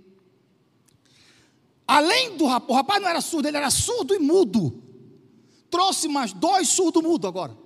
além 1.87 2.35
do 2.35 2.45
rapaz, 2.45 2.69
o 2.69 2.73
rapaz 2.73 3.01
não 3.01 3.09
era 3.09 3.21
surdo, 3.21 3.47
ele 3.47 3.57
era 3.57 3.69
surdo 3.69 4.13
e 4.13 4.19
mudo. 4.19 4.83
Trouxe 5.69 6.07
mais 6.07 6.33
dois 6.33 6.69
surdo 6.69 7.01
mudo 7.01 7.27
agora. 7.27 7.57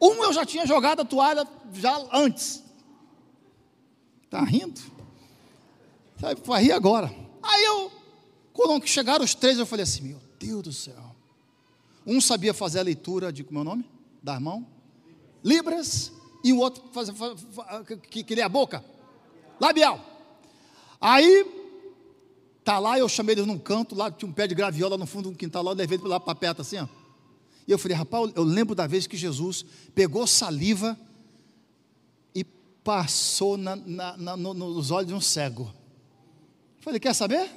Um 0.00 0.22
eu 0.24 0.32
já 0.32 0.44
tinha 0.44 0.66
jogado 0.66 1.00
a 1.00 1.04
toalha 1.04 1.46
já 1.72 1.96
antes. 2.12 2.62
Tá 4.28 4.42
rindo? 4.42 4.80
Vai 6.44 6.62
rir 6.62 6.72
agora. 6.72 7.14
Aí 7.42 7.64
eu, 7.64 7.92
quando 8.52 8.86
chegaram 8.86 9.24
os 9.24 9.34
três, 9.34 9.58
eu 9.58 9.66
falei 9.66 9.82
assim: 9.82 10.02
Meu 10.02 10.20
Deus 10.38 10.62
do 10.62 10.72
céu. 10.72 11.14
Um 12.06 12.20
sabia 12.20 12.52
fazer 12.52 12.80
a 12.80 12.82
leitura 12.82 13.32
de 13.32 13.44
como 13.44 13.60
é 13.60 13.62
o 13.62 13.64
nome? 13.64 13.88
Da 14.22 14.38
mão? 14.38 14.66
Libras. 15.42 16.12
E 16.42 16.52
o 16.52 16.58
outro 16.58 16.82
faz, 16.92 17.08
faz, 17.10 17.40
faz, 17.52 17.86
que, 18.10 18.22
que 18.22 18.34
lê 18.34 18.42
a 18.42 18.48
boca? 18.48 18.84
Labial. 19.58 19.98
Aí, 21.00 21.53
tá 22.64 22.78
lá, 22.78 22.98
eu 22.98 23.08
chamei 23.08 23.34
ele 23.34 23.44
num 23.44 23.58
canto, 23.58 23.94
lá 23.94 24.10
tinha 24.10 24.28
um 24.28 24.32
pé 24.32 24.46
de 24.46 24.54
graviola 24.54 24.96
no 24.96 25.06
fundo 25.06 25.30
do 25.30 25.36
quintal, 25.36 25.62
lá, 25.62 25.72
eu 25.72 25.76
levei 25.76 25.98
ele 25.98 26.08
lá 26.08 26.18
para 26.18 26.34
perto 26.34 26.62
assim, 26.62 26.78
ó. 26.78 26.88
E 27.68 27.72
eu 27.72 27.78
falei, 27.78 27.96
rapaz, 27.96 28.32
eu 28.34 28.42
lembro 28.42 28.74
da 28.74 28.86
vez 28.86 29.06
que 29.06 29.16
Jesus 29.16 29.64
pegou 29.94 30.26
saliva 30.26 30.98
e 32.34 32.44
passou 32.44 33.56
na, 33.56 33.76
na, 33.76 34.16
na, 34.16 34.36
nos 34.36 34.90
olhos 34.90 35.08
de 35.08 35.14
um 35.14 35.20
cego. 35.20 35.72
Eu 36.76 36.82
falei, 36.82 37.00
quer 37.00 37.14
saber? 37.14 37.50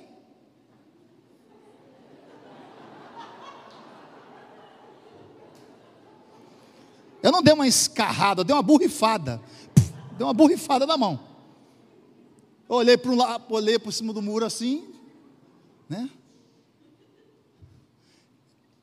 Eu 7.21 7.31
não 7.31 7.41
dei 7.41 7.53
uma 7.53 7.67
escarrada, 7.67 8.41
eu 8.41 8.45
dei 8.45 8.55
uma 8.55 8.63
burrifada. 8.63 9.41
Dei 10.17 10.25
uma 10.25 10.33
burrifada 10.33 10.85
na 10.85 10.95
mão. 10.97 11.19
Eu 12.69 12.77
olhei 12.77 12.97
para 12.97 13.11
um 13.11 13.15
lado, 13.15 13.43
olhei 13.53 13.77
por 13.77 13.91
cima 13.91 14.13
do 14.13 14.21
muro 14.21 14.45
assim, 14.45 14.96
né? 15.89 16.09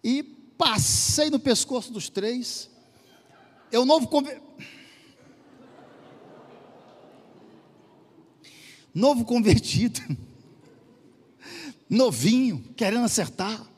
E 0.02 0.22
passei 0.22 1.30
no 1.30 1.38
pescoço 1.38 1.92
dos 1.92 2.08
três. 2.08 2.70
Eu 3.72 3.84
novo 3.84 4.08
novo 8.94 9.24
convertido, 9.24 10.00
novinho, 11.88 12.62
querendo 12.76 13.04
acertar. 13.04 13.68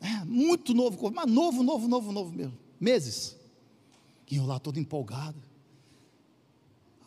É, 0.00 0.24
muito 0.24 0.74
novo, 0.74 1.10
mas 1.12 1.30
novo, 1.30 1.62
novo, 1.62 1.86
novo, 1.86 2.10
novo 2.10 2.32
mesmo 2.32 2.58
meses. 2.80 3.36
E 4.30 4.36
eu 4.36 4.46
lá 4.46 4.58
todo 4.58 4.78
empolgado. 4.78 5.36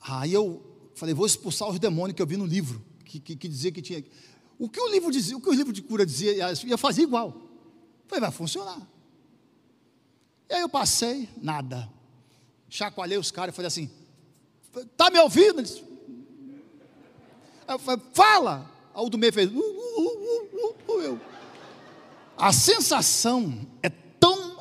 Aí 0.01 0.31
eu 0.31 0.61
falei, 0.93 1.15
vou 1.15 1.25
expulsar 1.25 1.69
os 1.69 1.79
demônios 1.79 2.15
que 2.15 2.21
eu 2.21 2.27
vi 2.27 2.37
no 2.37 2.45
livro, 2.45 2.83
que, 3.03 3.19
que, 3.19 3.35
que 3.35 3.47
dizia 3.47 3.71
que 3.71 3.81
tinha. 3.81 4.03
O 4.57 4.69
que 4.69 4.79
o 4.79 4.87
livro 4.89 5.11
dizia, 5.11 5.35
o 5.35 5.41
que 5.41 5.49
o 5.49 5.53
livro 5.53 5.73
de 5.73 5.81
cura 5.81 6.05
dizia, 6.05 6.51
ia 6.65 6.77
fazer 6.77 7.03
igual. 7.03 7.35
Falei, 8.07 8.21
vai 8.21 8.31
funcionar. 8.31 8.81
E 10.49 10.53
aí 10.53 10.61
eu 10.61 10.69
passei, 10.69 11.29
nada. 11.41 11.89
Chacoalhei 12.69 13.17
os 13.17 13.31
caras 13.31 13.53
e 13.53 13.55
falei 13.55 13.67
assim: 13.67 13.89
tá 14.95 15.09
me 15.09 15.19
ouvindo? 15.19 15.59
Eles, 15.59 15.83
eu 17.67 17.79
falei, 17.79 18.03
fala! 18.13 18.71
Aí 18.93 19.05
o 19.05 19.09
do 19.09 19.17
meio 19.17 19.33
fez. 19.33 19.49
Uh, 19.51 19.59
uh, 19.59 21.13
uh, 21.13 21.19
a 22.37 22.51
sensação 22.53 23.67
é 23.81 23.89
tão 23.89 24.53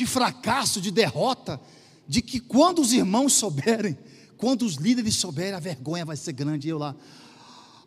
de 0.00 0.06
fracasso, 0.06 0.80
de 0.80 0.90
derrota, 0.90 1.60
de 2.08 2.22
que 2.22 2.40
quando 2.40 2.80
os 2.80 2.90
irmãos 2.90 3.34
souberem, 3.34 3.98
quando 4.40 4.62
os 4.62 4.74
líderes 4.74 5.16
souberem, 5.16 5.54
a 5.54 5.60
vergonha 5.60 6.04
vai 6.04 6.16
ser 6.16 6.32
grande. 6.32 6.66
E 6.66 6.70
eu 6.70 6.78
lá. 6.78 6.96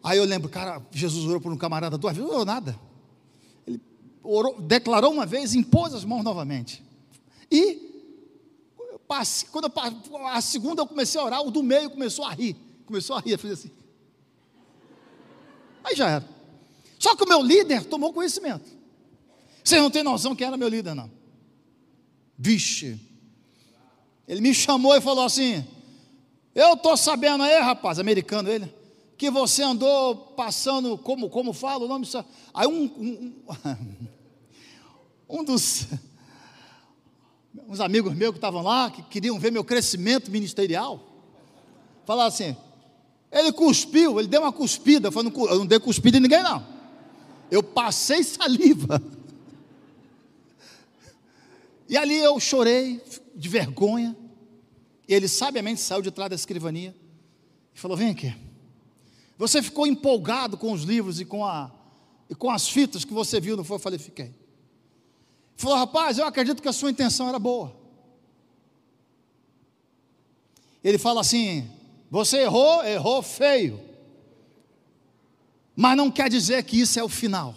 Aí 0.04 0.18
eu 0.18 0.26
lembro, 0.26 0.50
cara, 0.50 0.82
Jesus 0.92 1.26
orou 1.26 1.42
por 1.42 1.52
um 1.52 1.58
camarada 1.58 1.98
duas 1.98 2.14
vezes, 2.14 2.28
não 2.28 2.36
orou 2.36 2.46
nada. 2.46 2.80
Ele 3.66 3.82
orou, 4.22 4.62
declarou 4.62 5.12
uma 5.12 5.26
vez, 5.26 5.56
impôs 5.56 5.94
as 5.94 6.06
mãos 6.06 6.24
novamente. 6.24 6.84
E 7.50 7.94
passei, 9.08 9.48
quando 9.50 9.66
eu, 9.66 10.28
a 10.28 10.42
segunda 10.42 10.82
eu 10.82 10.88
comecei 10.88 11.20
a 11.20 11.24
orar, 11.24 11.42
o 11.42 11.52
do 11.52 11.64
meio 11.64 11.90
começou 11.90 12.26
a 12.26 12.34
rir. 12.34 12.56
Começou 12.86 13.16
a 13.16 13.20
rir, 13.20 13.38
fiz 13.38 13.52
assim. 13.52 13.72
Aí 15.84 15.96
já 15.96 16.10
era. 16.10 16.30
Só 17.00 17.16
que 17.16 17.24
o 17.24 17.28
meu 17.28 17.42
líder 17.42 17.86
tomou 17.86 18.14
conhecimento. 18.14 18.70
Vocês 19.64 19.82
não 19.82 19.90
têm 19.90 20.04
noção 20.04 20.36
quem 20.36 20.48
era 20.48 20.58
meu 20.58 20.68
líder, 20.68 20.94
não. 20.94 21.10
Vixe. 22.38 23.00
Ele 24.28 24.42
me 24.42 24.54
chamou 24.54 24.96
e 24.96 25.02
falou 25.02 25.26
assim: 25.26 25.66
Eu 26.54 26.74
estou 26.74 26.96
sabendo 26.96 27.44
aí, 27.44 27.60
rapaz, 27.60 28.00
americano 28.00 28.50
ele, 28.50 28.74
que 29.18 29.30
você 29.30 29.64
andou 29.64 30.16
passando, 30.16 30.98
como, 30.98 31.30
como 31.30 31.54
fala 31.54 31.86
o 31.86 31.88
nome? 31.88 32.08
Aí 32.54 32.68
um, 32.68 32.84
um, 32.84 33.34
um 35.40 35.44
dos 35.44 35.88
uns 37.68 37.80
amigos 37.80 38.14
meus 38.14 38.32
que 38.32 38.38
estavam 38.38 38.62
lá, 38.62 38.90
que 38.92 39.02
queriam 39.04 39.40
ver 39.40 39.52
meu 39.52 39.64
crescimento 39.64 40.30
ministerial, 40.30 41.00
falaram 42.06 42.28
assim: 42.28 42.56
ele 43.32 43.52
cuspiu, 43.52 44.20
ele 44.20 44.28
deu 44.28 44.42
uma 44.42 44.52
cuspida. 44.52 45.08
Eu, 45.08 45.12
falei, 45.12 45.32
eu 45.36 45.60
não 45.60 45.66
dei 45.66 45.80
cuspida 45.80 46.18
em 46.18 46.22
ninguém, 46.22 46.44
não 46.44 46.74
eu 47.54 47.62
passei 47.62 48.24
saliva. 48.24 49.02
E 51.90 51.98
ali 51.98 52.18
eu 52.18 52.40
chorei 52.40 53.00
de 53.36 53.50
vergonha. 53.50 54.16
Ele 55.08 55.28
sabiamente 55.28 55.82
saiu 55.82 56.02
de 56.02 56.12
trás 56.12 56.30
da 56.30 56.36
escrivania 56.36 56.96
e 57.74 57.80
falou: 57.80 57.98
Vem 57.98 58.12
aqui. 58.12 58.34
Você 59.38 59.62
ficou 59.62 59.86
empolgado 59.86 60.58
com 60.58 60.72
os 60.72 60.84
livros 60.84 61.20
e 61.20 61.26
com, 61.26 61.46
a, 61.46 61.72
e 62.30 62.36
com 62.36 62.50
as 62.50 62.68
fitas 62.68 63.04
que 63.04 63.14
você 63.14 63.40
viu, 63.40 63.58
não 63.58 63.64
foi? 63.64 63.76
Eu 63.76 63.82
falei: 63.82 64.00
Fiquei. 64.00 64.26
Ele 64.26 64.36
falou: 65.58 65.78
Rapaz, 65.78 66.18
eu 66.18 66.26
acredito 66.26 66.62
que 66.62 66.68
a 66.68 66.74
sua 66.74 66.92
intenção 66.92 67.28
era 67.28 67.40
boa. 67.40 67.76
Ele 70.84 70.98
fala 70.98 71.22
assim: 71.22 71.70
Você 72.10 72.38
errou, 72.38 72.84
errou 72.86 73.22
feio 73.22 73.94
mas 75.76 75.98
não 75.98 76.12
quer 76.12 76.30
dizer 76.30 76.64
que 76.64 76.80
isso 76.80 77.00
é 77.00 77.04
o 77.04 77.10
final. 77.10 77.56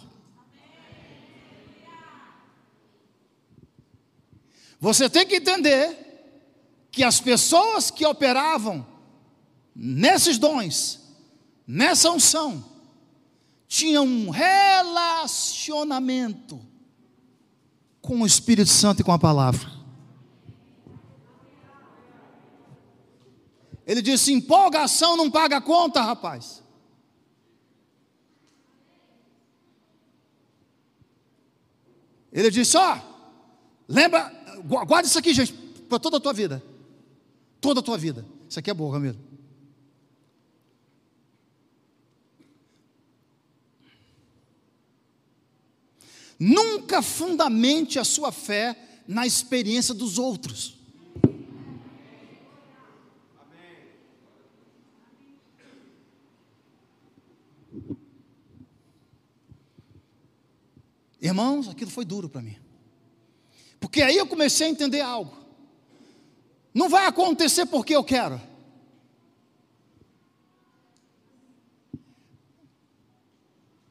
Você 4.79 5.09
tem 5.09 5.25
que 5.25 5.35
entender 5.35 6.06
que 6.97 7.03
as 7.03 7.21
pessoas 7.21 7.91
que 7.91 8.03
operavam 8.03 8.83
nesses 9.75 10.39
dons, 10.39 10.99
nessa 11.67 12.09
unção, 12.09 12.65
tinham 13.67 14.03
um 14.03 14.31
relacionamento 14.31 16.59
com 18.01 18.21
o 18.21 18.25
Espírito 18.25 18.71
Santo 18.71 19.01
e 19.01 19.03
com 19.03 19.11
a 19.11 19.19
palavra. 19.19 19.69
Ele 23.85 24.01
disse: 24.01 24.33
empolgação 24.33 25.15
não 25.15 25.29
paga 25.29 25.61
conta, 25.61 26.01
rapaz. 26.01 26.63
Ele 32.31 32.49
disse: 32.49 32.75
Ó, 32.75 32.97
lembra, 33.87 34.33
guarda 34.65 35.07
isso 35.07 35.19
aqui, 35.19 35.31
gente, 35.31 35.53
para 35.53 35.99
toda 35.99 36.17
a 36.17 36.19
tua 36.19 36.33
vida. 36.33 36.75
Toda 37.59 37.79
a 37.79 37.83
tua 37.83 37.97
vida. 37.97 38.25
Isso 38.49 38.59
aqui 38.59 38.69
é 38.69 38.73
bom, 38.73 38.89
Ramiro. 38.89 39.17
Nunca 46.39 47.01
fundamente 47.01 47.97
a 47.97 48.03
sua 48.03 48.31
fé 48.31 48.77
na 49.07 49.25
experiência 49.25 49.93
dos 49.93 50.17
outros. 50.17 50.77
Irmãos, 61.19 61.67
aquilo 61.67 61.89
foi 61.89 62.05
duro 62.05 62.29
para 62.29 62.41
mim. 62.41 62.55
Porque 63.79 64.01
aí 64.01 64.15
eu 64.15 64.27
comecei 64.27 64.67
a 64.67 64.69
entender 64.69 65.01
algo. 65.01 65.46
Não 66.77 66.89
vai 66.89 67.07
acontecer 67.07 67.65
porque 67.65 67.95
eu 67.95 68.03
quero. 68.03 68.39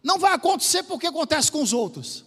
Não 0.05 0.21
vai 0.21 0.33
acontecer 0.33 0.85
porque 0.85 1.09
acontece 1.09 1.51
com 1.51 1.61
os 1.61 1.73
outros. 1.73 2.25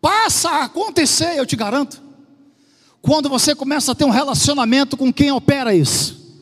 Passa 0.00 0.48
a 0.48 0.64
acontecer, 0.64 1.36
eu 1.36 1.44
te 1.44 1.54
garanto, 1.56 2.02
quando 3.02 3.28
você 3.28 3.54
começa 3.54 3.92
a 3.92 3.94
ter 3.94 4.06
um 4.06 4.10
relacionamento 4.10 4.96
com 4.96 5.12
quem 5.12 5.30
opera 5.30 5.74
isso. 5.74 6.40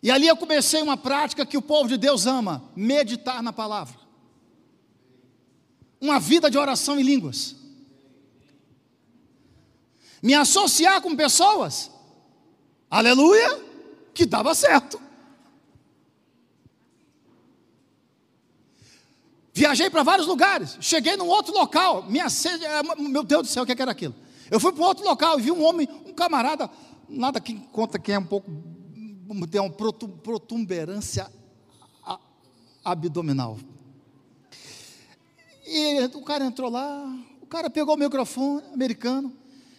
E 0.00 0.08
ali 0.08 0.28
eu 0.28 0.36
comecei 0.36 0.80
uma 0.82 0.96
prática 0.96 1.44
que 1.44 1.58
o 1.58 1.62
povo 1.62 1.88
de 1.88 1.96
Deus 1.96 2.26
ama: 2.26 2.62
meditar 2.76 3.42
na 3.42 3.52
palavra. 3.52 3.99
Uma 6.00 6.18
vida 6.18 6.50
de 6.50 6.56
oração 6.56 6.98
em 6.98 7.02
línguas. 7.02 7.56
Me 10.22 10.34
associar 10.34 11.00
com 11.00 11.16
pessoas, 11.16 11.90
aleluia, 12.90 13.60
que 14.12 14.26
dava 14.26 14.54
certo. 14.54 15.00
Viajei 19.52 19.90
para 19.90 20.02
vários 20.02 20.26
lugares. 20.26 20.78
Cheguei 20.80 21.16
num 21.16 21.26
outro 21.26 21.52
local. 21.52 22.04
Minha 22.04 22.30
sede, 22.30 22.64
é, 22.64 22.82
meu 22.96 23.22
Deus 23.22 23.42
do 23.42 23.48
céu, 23.48 23.62
o 23.64 23.66
que 23.66 23.80
era 23.80 23.90
aquilo? 23.90 24.14
Eu 24.50 24.58
fui 24.58 24.72
para 24.72 24.84
outro 24.84 25.04
local 25.04 25.38
e 25.38 25.42
vi 25.42 25.52
um 25.52 25.62
homem, 25.62 25.88
um 26.06 26.12
camarada, 26.12 26.68
nada 27.08 27.40
que 27.40 27.54
conta 27.72 27.98
que 27.98 28.10
é 28.10 28.18
um 28.18 28.24
pouco, 28.24 28.50
tem 29.50 29.60
uma 29.60 29.70
protuberância 29.70 31.30
abdominal. 32.84 33.58
E 35.72 36.04
o 36.16 36.22
cara 36.22 36.44
entrou 36.44 36.68
lá, 36.68 37.16
o 37.40 37.46
cara 37.46 37.70
pegou 37.70 37.94
o 37.94 37.96
microfone 37.96 38.60
americano, 38.74 39.32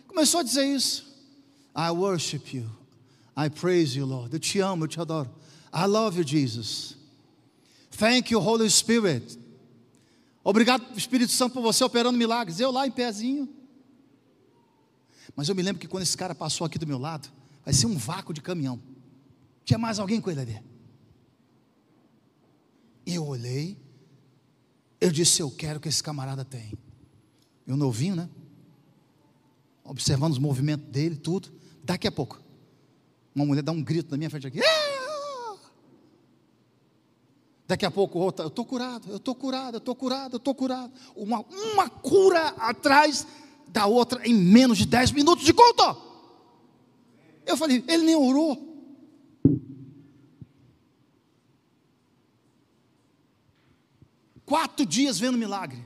começou 0.08 0.39
a 0.39 0.43
dizer 0.43 0.63
isso. 0.63 1.06
I 1.75 1.89
worship 1.89 2.56
you. 2.56 2.69
I 3.36 3.49
praise 3.49 3.97
you, 3.97 4.06
Lord. 4.06 4.34
Eu 4.34 4.39
te 4.39 4.60
amo, 4.60 4.86
eu 4.86 4.88
te 4.88 5.01
adoro. 5.01 5.30
I 5.73 5.86
love 5.86 6.17
you, 6.17 6.25
Jesus. 6.25 6.95
Thank 7.91 8.32
you, 8.32 8.39
Holy 8.39 8.69
Spirit. 8.69 9.38
Obrigado, 10.41 10.86
Espírito 10.97 11.34
Santo, 11.34 11.56
por 11.56 11.62
você 11.62 11.84
operando 11.84 12.17
milagres. 12.17 12.62
Eu 12.62 12.71
lá 12.71 12.88
em 12.88 12.91
pezinho. 12.91 13.49
Mas 15.36 15.49
eu 15.49 15.56
me 15.56 15.62
lembro 15.62 15.82
que 15.82 15.89
quando 15.89 16.04
esse 16.04 16.15
cara 16.15 16.34
passou 16.34 16.65
aqui 16.65 16.80
do 16.80 16.88
meu 16.88 16.97
lado, 16.99 17.30
vai 17.65 17.73
ser 17.73 17.86
um 17.88 17.97
vácuo 17.97 18.34
de 18.34 18.39
caminhão. 18.39 18.82
Tinha 19.65 19.77
mais 19.77 19.99
alguém 19.99 20.21
com 20.21 20.32
ele 20.32 20.39
ali. 20.39 20.63
E 23.06 23.15
eu 23.15 23.25
olhei, 23.25 23.77
eu 25.01 25.11
disse: 25.11 25.41
Eu 25.41 25.49
quero 25.49 25.79
que 25.79 25.89
esse 25.89 26.01
camarada 26.01 26.45
tem. 26.45 26.77
Eu 27.67 27.75
novinho, 27.75 28.15
né? 28.15 28.29
Observando 29.83 30.33
os 30.33 30.39
movimentos 30.39 30.87
dele, 30.87 31.15
tudo. 31.15 31.51
Daqui 31.83 32.07
a 32.07 32.11
pouco, 32.11 32.39
uma 33.33 33.43
mulher 33.43 33.63
dá 33.63 33.71
um 33.71 33.81
grito 33.81 34.11
na 34.11 34.17
minha 34.17 34.29
frente 34.29 34.45
aqui. 34.45 34.61
Ah! 34.63 35.57
Daqui 37.67 37.85
a 37.85 37.91
pouco 37.91 38.19
outra, 38.19 38.43
eu 38.43 38.49
estou 38.49 38.65
curado, 38.65 39.09
eu 39.09 39.15
estou 39.15 39.33
curado, 39.33 39.75
eu 39.75 39.79
estou 39.79 39.95
curado, 39.95 40.33
eu 40.33 40.37
estou 40.37 40.53
curado. 40.53 40.91
Uma, 41.15 41.39
uma 41.39 41.89
cura 41.89 42.49
atrás 42.57 43.25
da 43.69 43.85
outra 43.85 44.27
em 44.27 44.33
menos 44.33 44.77
de 44.77 44.85
10 44.85 45.13
minutos 45.13 45.45
de 45.45 45.53
conta. 45.53 45.95
Eu 47.45 47.55
falei, 47.57 47.83
ele 47.87 48.03
nem 48.03 48.15
orou. 48.15 48.70
Quatro 54.51 54.85
dias 54.85 55.17
vendo 55.17 55.37
milagre. 55.37 55.81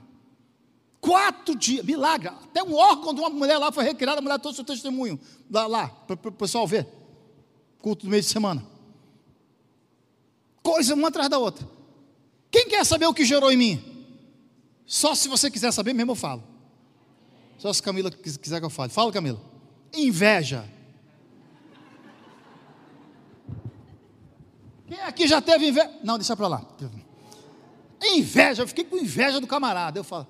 Quatro 1.00 1.56
dias, 1.56 1.86
milagre. 1.86 2.30
Até 2.30 2.64
um 2.64 2.74
órgão 2.74 3.14
de 3.14 3.20
uma 3.20 3.30
mulher 3.30 3.60
lá 3.60 3.72
foi 3.72 3.84
recriado, 3.84 4.18
a 4.18 4.22
mulher 4.24 4.40
trouxe 4.40 4.60
o 4.60 4.64
testemunho 4.64 5.20
lá, 5.52 5.68
lá 5.68 5.88
para 5.88 6.16
o 6.30 6.32
pessoal 6.32 6.66
ver. 6.66 6.88
Culto 7.80 8.08
do 8.08 8.10
meio 8.10 8.24
de 8.24 8.28
semana. 8.28 8.66
Coisa 10.64 10.96
uma 10.96 11.10
atrás 11.10 11.30
da 11.30 11.38
outra. 11.38 11.70
Quem 12.50 12.68
quer 12.68 12.84
saber 12.84 13.06
o 13.06 13.14
que 13.14 13.24
gerou 13.24 13.52
em 13.52 13.56
mim? 13.56 14.08
Só 14.84 15.14
se 15.14 15.28
você 15.28 15.52
quiser 15.52 15.72
saber 15.72 15.94
mesmo 15.94 16.14
eu 16.14 16.16
falo. 16.16 16.44
Só 17.60 17.72
se 17.72 17.84
Camila 17.84 18.10
quiser 18.10 18.60
que 18.60 18.66
eu 18.66 18.72
fale. 18.72 18.92
Fala, 18.92 19.12
Camila. 19.12 19.40
Inveja. 19.94 20.68
Quem 24.88 25.00
aqui 25.02 25.28
já 25.28 25.40
teve 25.40 25.68
inveja? 25.68 26.00
Não, 26.04 26.18
deixa 26.18 26.36
para 26.36 26.48
lá. 26.48 26.66
Inveja, 28.14 28.64
eu 28.64 28.68
fiquei 28.68 28.84
com 28.84 28.98
inveja 28.98 29.40
do 29.40 29.48
camarada. 29.48 30.00
Eu 30.00 30.04
falo, 30.04 30.28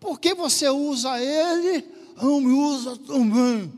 por 0.00 0.20
que 0.20 0.34
você 0.34 0.68
usa 0.68 1.20
ele, 1.20 1.84
não 2.20 2.40
me 2.40 2.52
usa 2.52 2.96
também? 2.96 3.72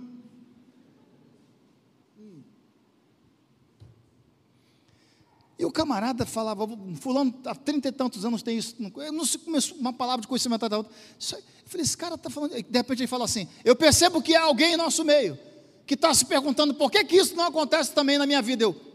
E 5.59 5.65
o 5.65 5.73
camarada 5.73 6.25
falava, 6.25 6.69
fulano 7.01 7.35
há 7.45 7.55
trinta 7.55 7.89
e 7.89 7.93
tantos 7.93 8.25
anos 8.25 8.43
tem 8.43 8.57
isso, 8.57 8.77
não, 8.79 8.93
não 9.13 9.25
se 9.25 9.39
começou 9.39 9.77
uma 9.77 9.93
palavra 9.93 10.21
de 10.21 10.29
conhecimento 10.29 10.69
da 10.69 10.79
outra. 10.79 10.93
Eu 11.21 11.41
falei, 11.67 11.85
esse 11.85 11.97
cara 11.97 12.15
está 12.15 12.31
falando, 12.31 12.53
de 12.53 12.79
repente 12.79 13.01
ele 13.01 13.09
fala 13.09 13.25
assim, 13.25 13.49
eu 13.65 13.75
percebo 13.75 14.23
que 14.23 14.37
há 14.37 14.43
alguém 14.43 14.75
em 14.75 14.77
nosso 14.77 15.05
meio, 15.05 15.37
que 15.85 15.95
está 15.95 16.15
se 16.15 16.25
perguntando 16.25 16.75
por 16.75 16.93
que, 16.93 17.03
que 17.03 17.17
isso 17.17 17.35
não 17.35 17.47
acontece 17.47 17.91
também 17.91 18.19
na 18.19 18.25
minha 18.25 18.41
vida. 18.41 18.63
Eu 18.63 18.88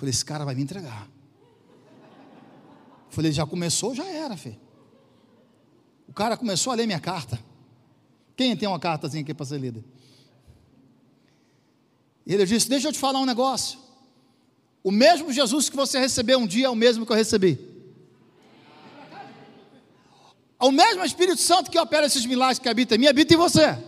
falei, 0.00 0.10
esse 0.10 0.24
cara 0.24 0.46
vai 0.46 0.54
me 0.54 0.62
entregar. 0.62 1.06
Falei, 3.10 3.30
já 3.32 3.44
começou, 3.44 3.94
já 3.94 4.06
era, 4.06 4.36
filho. 4.36 4.58
O 6.08 6.12
cara 6.12 6.36
começou 6.36 6.72
a 6.72 6.76
ler 6.76 6.86
minha 6.86 6.98
carta. 6.98 7.38
Quem 8.34 8.56
tem 8.56 8.66
uma 8.66 8.80
cartazinha 8.80 9.22
aqui 9.22 9.34
para 9.34 9.44
ser 9.44 9.58
lida? 9.58 9.84
Ele 12.26 12.46
disse: 12.46 12.68
Deixa 12.68 12.88
eu 12.88 12.92
te 12.92 12.98
falar 12.98 13.20
um 13.20 13.26
negócio. 13.26 13.78
O 14.82 14.90
mesmo 14.90 15.32
Jesus 15.32 15.68
que 15.68 15.76
você 15.76 15.98
recebeu 15.98 16.38
um 16.38 16.46
dia 16.46 16.66
é 16.66 16.70
o 16.70 16.74
mesmo 16.74 17.04
que 17.04 17.12
eu 17.12 17.16
recebi. 17.16 17.58
O 20.58 20.70
mesmo 20.70 21.04
Espírito 21.04 21.40
Santo 21.40 21.70
que 21.70 21.78
opera 21.78 22.06
esses 22.06 22.24
milagres 22.24 22.58
que 22.58 22.68
habita 22.68 22.94
em 22.94 22.98
mim, 22.98 23.06
habita 23.06 23.34
em 23.34 23.36
você. 23.36 23.78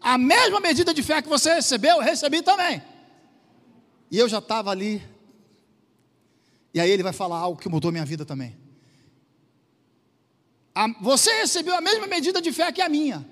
A 0.00 0.16
mesma 0.16 0.60
medida 0.60 0.94
de 0.94 1.02
fé 1.02 1.20
que 1.20 1.28
você 1.28 1.54
recebeu, 1.54 1.96
eu 1.96 2.02
recebi 2.02 2.40
também. 2.42 2.82
E 4.10 4.18
eu 4.18 4.28
já 4.28 4.38
estava 4.38 4.70
ali. 4.70 5.02
E 6.72 6.80
aí 6.80 6.90
ele 6.90 7.02
vai 7.02 7.12
falar 7.12 7.38
algo 7.38 7.60
que 7.60 7.68
mudou 7.68 7.90
minha 7.90 8.04
vida 8.04 8.24
também. 8.24 8.56
A, 10.74 10.88
você 11.00 11.32
recebeu 11.40 11.74
a 11.74 11.80
mesma 11.80 12.06
medida 12.06 12.40
de 12.40 12.52
fé 12.52 12.70
que 12.70 12.82
a 12.82 12.88
minha. 12.88 13.26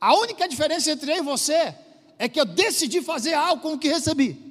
A 0.00 0.14
única 0.14 0.48
diferença 0.48 0.90
entre 0.90 1.10
eu 1.10 1.16
e 1.16 1.22
você 1.22 1.74
é 2.18 2.28
que 2.28 2.40
eu 2.40 2.44
decidi 2.44 3.02
fazer 3.02 3.34
algo 3.34 3.62
com 3.62 3.72
o 3.74 3.78
que 3.78 3.88
recebi. 3.88 4.44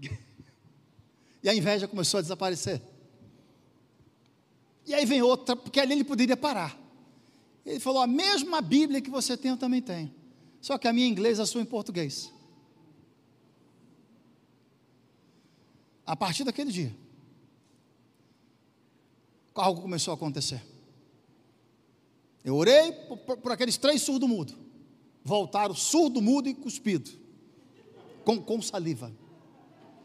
E 1.42 1.48
a 1.48 1.54
inveja 1.54 1.86
começou 1.86 2.16
a 2.16 2.22
desaparecer. 2.22 2.80
E 4.86 4.94
aí 4.94 5.06
vem 5.06 5.22
outra, 5.22 5.56
porque 5.56 5.80
ali 5.80 5.92
ele 5.92 6.04
poderia 6.04 6.36
parar. 6.36 6.78
Ele 7.64 7.80
falou: 7.80 8.02
a 8.02 8.06
mesma 8.06 8.60
Bíblia 8.60 9.00
que 9.00 9.10
você 9.10 9.36
tem, 9.36 9.50
eu 9.50 9.56
também 9.56 9.80
tenho. 9.80 10.12
Só 10.60 10.78
que 10.78 10.86
a 10.86 10.92
minha 10.92 11.06
em 11.06 11.10
inglês, 11.10 11.40
a 11.40 11.46
sua 11.46 11.60
em 11.60 11.66
português. 11.66 12.32
A 16.06 16.14
partir 16.14 16.44
daquele 16.44 16.70
dia, 16.70 16.94
algo 19.54 19.80
começou 19.80 20.12
a 20.12 20.14
acontecer. 20.14 20.62
Eu 22.44 22.56
orei 22.56 22.92
por, 22.92 23.16
por, 23.18 23.36
por 23.38 23.52
aqueles 23.52 23.78
três 23.78 24.02
surdo-mudo. 24.02 24.54
Voltaram 25.24 25.74
surdo-mudo 25.74 26.48
e 26.48 26.54
cuspido. 26.54 27.10
Com, 28.24 28.40
com 28.40 28.60
saliva. 28.60 29.10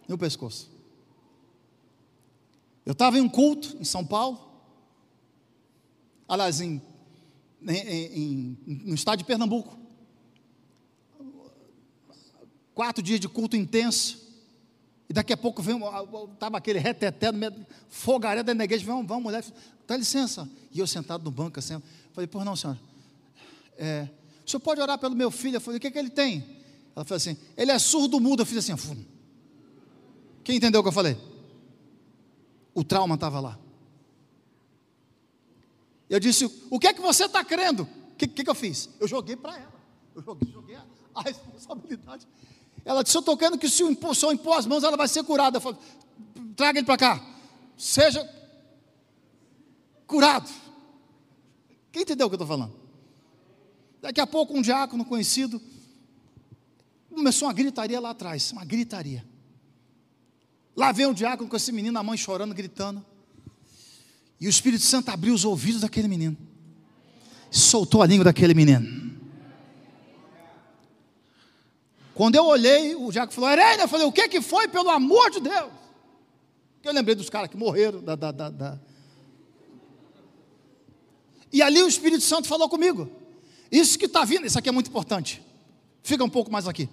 No 0.08 0.18
pescoço. 0.18 0.72
Eu 2.86 2.94
estava 2.94 3.18
em 3.18 3.22
um 3.22 3.30
culto 3.30 3.78
em 3.80 3.84
São 3.84 4.06
Paulo. 4.06 4.49
Aliás, 6.30 6.62
em, 6.62 6.80
em, 7.68 8.58
em, 8.68 8.82
no 8.86 8.94
estado 8.94 9.18
de 9.18 9.24
Pernambuco. 9.26 9.76
Quatro 12.76 13.02
dias 13.02 13.20
de 13.20 13.28
culto 13.28 13.58
intenso. 13.58 14.30
E 15.10 15.14
daqui 15.14 15.34
a 15.34 15.38
pouco 15.38 15.60
vem, 15.64 15.82
estava 16.34 16.60
aquele 16.60 16.78
reteté, 16.78 17.30
fogaréu 17.90 18.44
da 18.44 18.54
igreja, 18.64 18.86
vem 18.86 18.94
uma 18.94 19.20
mulher, 19.20 19.44
dá 19.88 19.98
licença. 19.98 20.48
E 20.72 20.78
eu 20.78 20.86
sentado 20.86 21.24
no 21.24 21.32
banco 21.32 21.58
assim, 21.58 21.82
falei, 22.14 22.28
por 22.28 22.46
não, 22.46 22.56
senhora, 22.56 22.80
é, 23.76 24.08
o 24.46 24.50
senhor 24.50 24.60
pode 24.60 24.80
orar 24.80 25.00
pelo 25.00 25.16
meu 25.16 25.32
filho? 25.32 25.56
Eu 25.56 25.62
falei, 25.62 25.80
o 25.80 25.82
que, 25.82 25.88
é 25.88 25.92
que 25.92 25.98
ele 25.98 26.12
tem? 26.12 26.46
Ela 26.96 27.04
falou 27.04 27.18
assim, 27.18 27.36
ele 27.58 27.72
é 27.72 27.80
surdo 27.80 28.20
mudo. 28.20 28.44
Eu 28.44 28.46
fiz 28.46 28.60
assim, 28.60 28.78
Fum. 28.78 29.04
quem 30.44 30.58
entendeu 30.58 30.82
o 30.82 30.84
que 30.84 30.90
eu 30.90 30.94
falei? 30.94 31.18
O 32.76 32.84
trauma 32.84 33.16
estava 33.16 33.40
lá. 33.40 33.60
Eu 36.10 36.20
disse, 36.20 36.46
o 36.70 36.80
que 36.80 36.88
é 36.88 36.94
que 36.94 37.02
você 37.02 37.26
está 37.26 37.44
crendo? 37.44 37.84
O 37.84 38.16
que, 38.16 38.28
que, 38.28 38.44
que, 38.44 38.50
eu 38.50 38.56
fiz? 38.56 38.90
Eu 39.00 39.08
joguei 39.08 39.36
para 39.36 39.58
ela. 39.58 39.80
Eu 40.16 40.22
joguei, 40.22 40.52
joguei 40.52 40.76
a, 40.76 40.86
a 41.16 41.22
responsabilidade. 41.24 42.28
Ela 42.84 43.04
disse: 43.04 43.16
Eu 43.16 43.20
estou 43.20 43.38
querendo 43.38 43.58
que 43.58 43.70
se 43.70 43.84
o 43.84 43.90
impor, 43.90 44.16
impor 44.34 44.58
as 44.58 44.66
mãos, 44.66 44.84
ela 44.84 44.98
vai 44.98 45.08
ser 45.08 45.24
curada. 45.24 45.58
Eu 45.58 45.62
falei, 45.62 45.80
Traga 46.60 46.78
ele 46.78 46.86
para 46.86 46.98
cá. 46.98 47.26
Seja 47.78 48.28
curado. 50.06 50.50
Quem 51.90 52.02
entendeu 52.02 52.28
o 52.28 52.30
que 52.30 52.34
eu 52.34 52.44
estou 52.44 52.48
falando? 52.48 52.76
Daqui 54.02 54.20
a 54.20 54.28
pouco, 54.28 54.58
um 54.58 54.62
diácono 54.62 55.06
conhecido 55.06 55.62
começou 57.10 57.48
uma 57.48 57.54
gritaria 57.54 57.98
lá 58.00 58.10
atrás 58.10 58.52
uma 58.52 58.66
gritaria. 58.66 59.26
Lá 60.76 60.92
vem 60.92 61.06
um 61.06 61.14
diácono 61.14 61.50
com 61.50 61.56
esse 61.56 61.72
menino, 61.72 61.98
a 61.98 62.04
mãe 62.04 62.18
chorando, 62.18 62.54
gritando. 62.54 63.06
E 64.40 64.48
o 64.48 64.50
Espírito 64.50 64.84
Santo 64.84 65.10
abriu 65.10 65.34
os 65.34 65.44
ouvidos 65.44 65.82
daquele 65.82 66.08
menino, 66.08 66.38
soltou 67.52 68.02
a 68.02 68.06
língua 68.06 68.26
daquele 68.26 68.54
menino. 68.54 69.10
Quando 72.14 72.36
eu 72.36 72.46
olhei, 72.46 72.96
o 72.96 73.12
Jaco 73.12 73.34
falou, 73.34 73.50
Arena, 73.50 73.84
eu 73.84 73.88
falei, 73.88 74.06
o 74.06 74.12
que, 74.12 74.28
que 74.28 74.42
foi, 74.42 74.68
pelo 74.68 74.90
amor 74.90 75.32
de 75.32 75.40
Deus? 75.40 75.72
Porque 76.74 76.90
eu 76.90 76.94
lembrei 76.94 77.16
dos 77.16 77.30
caras 77.30 77.50
que 77.50 77.56
morreram, 77.56 78.02
da, 78.02 78.16
da, 78.16 78.32
da, 78.32 78.50
da, 78.50 78.80
E 81.52 81.62
ali 81.62 81.82
o 81.82 81.88
Espírito 81.88 82.24
Santo 82.24 82.48
falou 82.48 82.68
comigo. 82.68 83.10
Isso 83.72 83.98
que 83.98 84.06
está 84.06 84.26
vindo, 84.26 84.46
isso 84.46 84.60
aqui 84.60 84.68
é 84.68 84.72
muito 84.72 84.90
importante. 84.90 85.42
Fica 86.04 86.24
um 86.24 86.30
pouco 86.30 86.52
mais 86.52 86.68
aqui. 86.68 86.90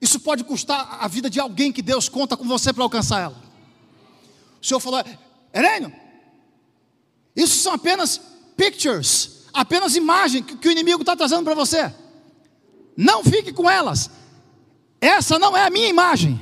Isso 0.00 0.20
pode 0.20 0.44
custar 0.44 0.98
a 1.02 1.08
vida 1.08 1.28
de 1.28 1.40
alguém 1.40 1.72
que 1.72 1.82
Deus 1.82 2.08
conta 2.08 2.36
com 2.36 2.44
você 2.44 2.72
para 2.72 2.84
alcançar 2.84 3.20
ela. 3.20 3.42
O 4.60 4.64
Senhor 4.64 4.80
falou, 4.80 5.04
Herênio, 5.52 5.92
isso 7.38 7.60
são 7.60 7.74
apenas 7.74 8.20
pictures, 8.56 9.44
apenas 9.54 9.94
imagens 9.94 10.44
que, 10.44 10.56
que 10.56 10.68
o 10.68 10.72
inimigo 10.72 11.02
está 11.02 11.14
trazendo 11.14 11.44
para 11.44 11.54
você. 11.54 11.94
Não 12.96 13.22
fique 13.22 13.52
com 13.52 13.70
elas. 13.70 14.10
Essa 15.00 15.38
não 15.38 15.56
é 15.56 15.64
a 15.64 15.70
minha 15.70 15.86
imagem. 15.86 16.40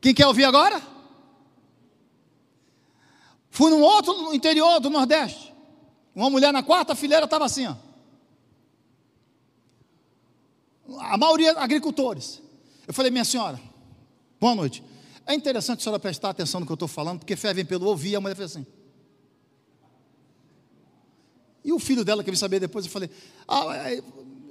Quem 0.00 0.14
quer 0.14 0.26
ouvir 0.26 0.44
agora? 0.44 0.80
Fui 3.50 3.70
num 3.70 3.82
outro 3.82 4.32
interior 4.34 4.80
do 4.80 4.88
Nordeste. 4.88 5.52
Uma 6.14 6.30
mulher 6.30 6.54
na 6.54 6.62
quarta 6.62 6.94
fileira 6.94 7.26
estava 7.26 7.44
assim, 7.44 7.66
ó. 7.66 7.76
A 11.00 11.18
maioria 11.18 11.52
agricultores. 11.58 12.40
Eu 12.88 12.94
falei, 12.94 13.10
minha 13.10 13.26
senhora, 13.26 13.60
boa 14.40 14.54
noite. 14.54 14.82
É 15.30 15.34
interessante 15.34 15.78
a 15.78 15.82
senhora 15.84 16.00
prestar 16.00 16.30
atenção 16.30 16.58
no 16.58 16.66
que 16.66 16.72
eu 16.72 16.74
estou 16.74 16.88
falando, 16.88 17.20
porque 17.20 17.36
fé 17.36 17.54
vem 17.54 17.64
pelo 17.64 17.86
ouvir, 17.86 18.10
e 18.10 18.16
a 18.16 18.20
mulher 18.20 18.34
fez 18.34 18.50
assim. 18.50 18.66
E 21.64 21.72
o 21.72 21.78
filho 21.78 22.04
dela 22.04 22.24
que 22.24 22.30
veio 22.32 22.36
saber 22.36 22.58
depois, 22.58 22.84
eu 22.84 22.90
falei, 22.90 23.08
ah, 23.46 23.92
é, 23.92 24.02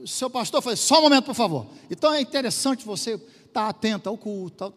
seu 0.06 0.30
pastor, 0.30 0.60
eu 0.60 0.62
falei, 0.62 0.78
só 0.78 1.00
um 1.00 1.02
momento, 1.02 1.26
por 1.26 1.36
favor. 1.36 1.68
Então 1.92 2.14
é 2.14 2.22
interessante 2.22 2.86
você 2.86 3.22
estar 3.46 3.68
atento 3.68 4.08
ao 4.08 4.18
culto. 4.18 4.74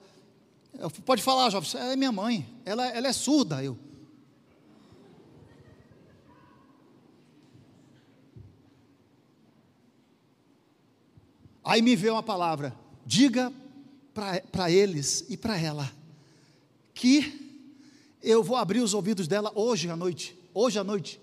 Pode 1.05 1.23
falar, 1.23 1.51
jovem, 1.51 1.71
ela 1.81 1.93
é 1.93 1.97
minha 1.97 2.11
mãe, 2.11 2.53
ela, 2.65 2.85
ela 2.89 3.07
é 3.07 3.13
surda, 3.13 3.63
eu. 3.63 3.79
Aí 11.63 11.81
me 11.81 11.95
veio 11.95 12.15
uma 12.15 12.25
palavra: 12.25 12.75
diga 13.07 13.53
para 14.15 14.71
eles 14.71 15.25
e 15.29 15.37
para 15.37 15.59
ela 15.59 15.91
que 16.95 17.43
eu 18.23 18.43
vou 18.43 18.57
abrir 18.57 18.81
os 18.81 18.95
ouvidos 18.95 19.27
dela 19.27 19.51
hoje 19.55 19.91
à 19.91 19.97
noite. 19.97 20.39
Hoje 20.55 20.79
à 20.79 20.85
noite. 20.85 21.21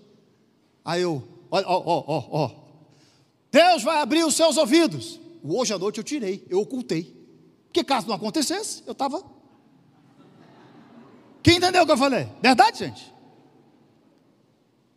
Aí 0.84 1.02
eu, 1.02 1.26
ó, 1.50 1.60
ó, 1.64 2.04
ó, 2.06 2.28
ó. 2.30 2.50
Deus 3.50 3.82
vai 3.82 4.00
abrir 4.00 4.24
os 4.24 4.34
seus 4.34 4.56
ouvidos. 4.56 5.18
Hoje 5.42 5.72
à 5.72 5.78
noite 5.78 5.98
eu 5.98 6.04
tirei, 6.04 6.44
eu 6.48 6.60
ocultei. 6.60 7.16
Porque 7.66 7.82
caso 7.84 8.08
não 8.08 8.14
acontecesse, 8.14 8.82
eu 8.86 8.92
estava. 8.92 9.24
Quem 11.42 11.56
entendeu 11.56 11.82
o 11.82 11.86
que 11.86 11.92
eu 11.92 11.98
falei? 11.98 12.28
Verdade, 12.42 12.78
gente? 12.80 13.14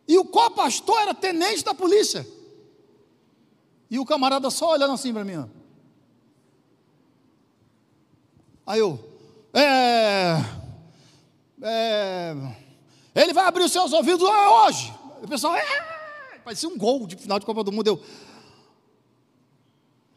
E 0.06 0.18
o 0.18 0.24
co-pastor 0.24 1.00
era 1.00 1.14
tenente 1.14 1.64
da 1.64 1.72
polícia. 1.72 2.26
E 3.90 3.98
o 3.98 4.04
camarada 4.04 4.50
só 4.50 4.72
olhando 4.72 4.92
assim 4.92 5.12
para 5.12 5.24
mim. 5.24 5.36
Ó. 5.36 5.46
Aí 8.66 8.80
eu, 8.80 8.98
é, 9.52 10.42
é, 11.62 12.34
ele 13.14 13.32
vai 13.32 13.46
abrir 13.46 13.64
os 13.64 13.72
seus 13.72 13.92
ouvidos 13.92 14.22
hoje. 14.22 14.92
O 15.22 15.28
pessoal, 15.28 15.54
é, 15.54 16.40
parecia 16.44 16.68
um 16.68 16.76
gol 16.76 17.06
de 17.06 17.16
final 17.16 17.38
de 17.38 17.46
Copa 17.46 17.62
do 17.62 17.70
Mundo. 17.70 17.86
Eu 17.86 18.02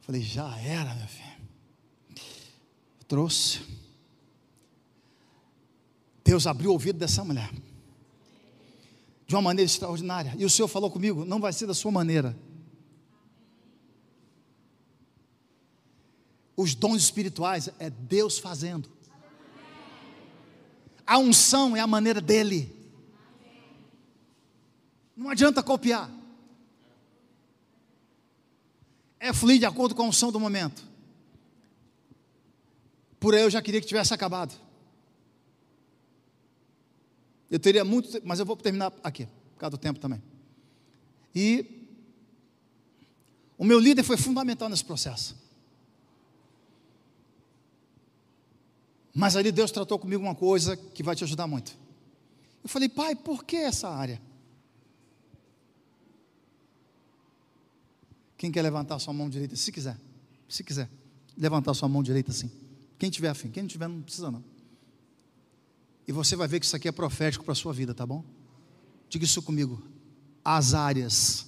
falei, 0.01 0.21
já 0.21 0.57
era, 0.59 0.95
meu 0.95 1.07
filho. 1.07 1.27
trouxe. 3.07 3.61
Deus 6.23 6.47
abriu 6.47 6.69
o 6.71 6.73
ouvido 6.73 6.97
dessa 6.97 7.23
mulher. 7.23 7.49
De 9.25 9.35
uma 9.35 9.41
maneira 9.41 9.69
extraordinária. 9.69 10.33
E 10.37 10.45
o 10.45 10.49
Senhor 10.49 10.67
falou 10.67 10.89
comigo: 10.89 11.25
não 11.25 11.39
vai 11.39 11.53
ser 11.53 11.67
da 11.67 11.73
sua 11.73 11.91
maneira 11.91 12.35
Os 16.57 16.73
dons 16.73 17.03
espirituais 17.03 17.69
é 17.77 17.87
Deus 17.87 18.39
fazendo. 18.39 18.89
A 21.05 21.19
unção 21.19 21.77
é 21.77 21.79
a 21.79 21.85
maneira 21.85 22.19
dele. 22.19 22.75
Não 25.15 25.29
adianta 25.29 25.61
copiar. 25.61 26.11
É 29.19 29.31
fluir 29.31 29.59
de 29.59 29.65
acordo 29.65 29.93
com 29.93 30.01
a 30.01 30.07
unção 30.07 30.31
do 30.31 30.39
momento. 30.39 30.83
Por 33.19 33.35
aí 33.35 33.41
eu 33.41 33.49
já 33.49 33.61
queria 33.61 33.79
que 33.79 33.87
tivesse 33.87 34.13
acabado. 34.13 34.53
Eu 37.49 37.59
teria 37.59 37.85
muito, 37.85 38.19
mas 38.25 38.39
eu 38.39 38.45
vou 38.45 38.57
terminar 38.57 38.91
aqui, 39.03 39.27
por 39.53 39.59
causa 39.59 39.71
do 39.71 39.77
tempo 39.77 39.99
também. 39.99 40.21
E 41.33 41.87
o 43.57 43.63
meu 43.63 43.79
líder 43.79 44.03
foi 44.03 44.17
fundamental 44.17 44.69
nesse 44.69 44.83
processo. 44.83 45.46
Mas 49.17 49.35
ali 49.35 49.51
Deus 49.51 49.71
tratou 49.71 49.97
comigo 49.97 50.23
uma 50.23 50.35
coisa 50.35 50.77
que 50.77 51.01
vai 51.01 51.15
te 51.15 51.23
ajudar 51.23 51.47
muito. 51.47 51.75
Eu 52.63 52.69
falei, 52.69 52.87
pai, 52.87 53.15
por 53.15 53.43
que 53.43 53.55
essa 53.55 53.89
área? 53.89 54.21
Quem 58.37 58.51
quer 58.51 58.61
levantar 58.61 58.99
sua 58.99 59.15
mão 59.15 59.27
direita? 59.27 59.55
Se 59.55 59.71
quiser, 59.71 59.97
se 60.47 60.63
quiser, 60.63 60.87
levantar 61.35 61.73
sua 61.73 61.89
mão 61.89 62.03
direita 62.03 62.29
assim. 62.29 62.51
Quem 62.99 63.09
tiver 63.09 63.29
afim, 63.29 63.49
quem 63.49 63.63
não 63.63 63.67
tiver, 63.67 63.87
não 63.87 64.03
precisa 64.03 64.29
não. 64.29 64.43
E 66.07 66.11
você 66.11 66.35
vai 66.35 66.47
ver 66.47 66.59
que 66.59 66.67
isso 66.67 66.75
aqui 66.75 66.87
é 66.87 66.91
profético 66.91 67.43
para 67.43 67.53
a 67.53 67.55
sua 67.55 67.73
vida, 67.73 67.95
tá 67.95 68.05
bom? 68.05 68.23
Diga 69.09 69.25
isso 69.25 69.41
comigo. 69.41 69.81
As 70.45 70.75
áreas. 70.75 71.47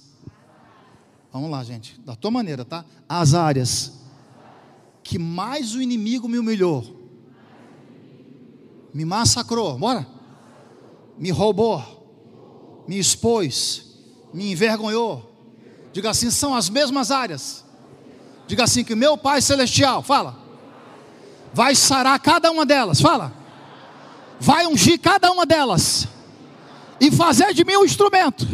Vamos 1.32 1.48
lá, 1.48 1.62
gente. 1.62 2.00
Da 2.00 2.16
tua 2.16 2.32
maneira, 2.32 2.64
tá? 2.64 2.84
As 3.08 3.32
áreas 3.32 3.92
que 5.04 5.20
mais 5.20 5.76
o 5.76 5.80
inimigo 5.80 6.28
me 6.28 6.36
humilhou 6.36 6.99
me 8.92 9.04
massacrou, 9.04 9.78
bora? 9.78 10.06
Me 11.18 11.30
roubou, 11.30 12.84
me 12.88 12.98
expôs, 12.98 13.84
me 14.32 14.50
envergonhou. 14.52 15.30
Diga 15.92 16.10
assim: 16.10 16.30
são 16.30 16.54
as 16.54 16.68
mesmas 16.68 17.10
áreas. 17.10 17.64
Diga 18.46 18.64
assim: 18.64 18.84
que 18.84 18.94
meu 18.94 19.16
Pai 19.16 19.40
Celestial, 19.40 20.02
fala, 20.02 20.36
vai 21.52 21.74
sarar 21.74 22.18
cada 22.20 22.50
uma 22.50 22.64
delas, 22.64 23.00
fala, 23.00 23.32
vai 24.38 24.66
ungir 24.66 24.98
cada 25.00 25.30
uma 25.30 25.44
delas 25.44 26.08
e 27.00 27.10
fazer 27.10 27.52
de 27.54 27.64
mim 27.64 27.76
um 27.76 27.84
instrumento 27.84 28.46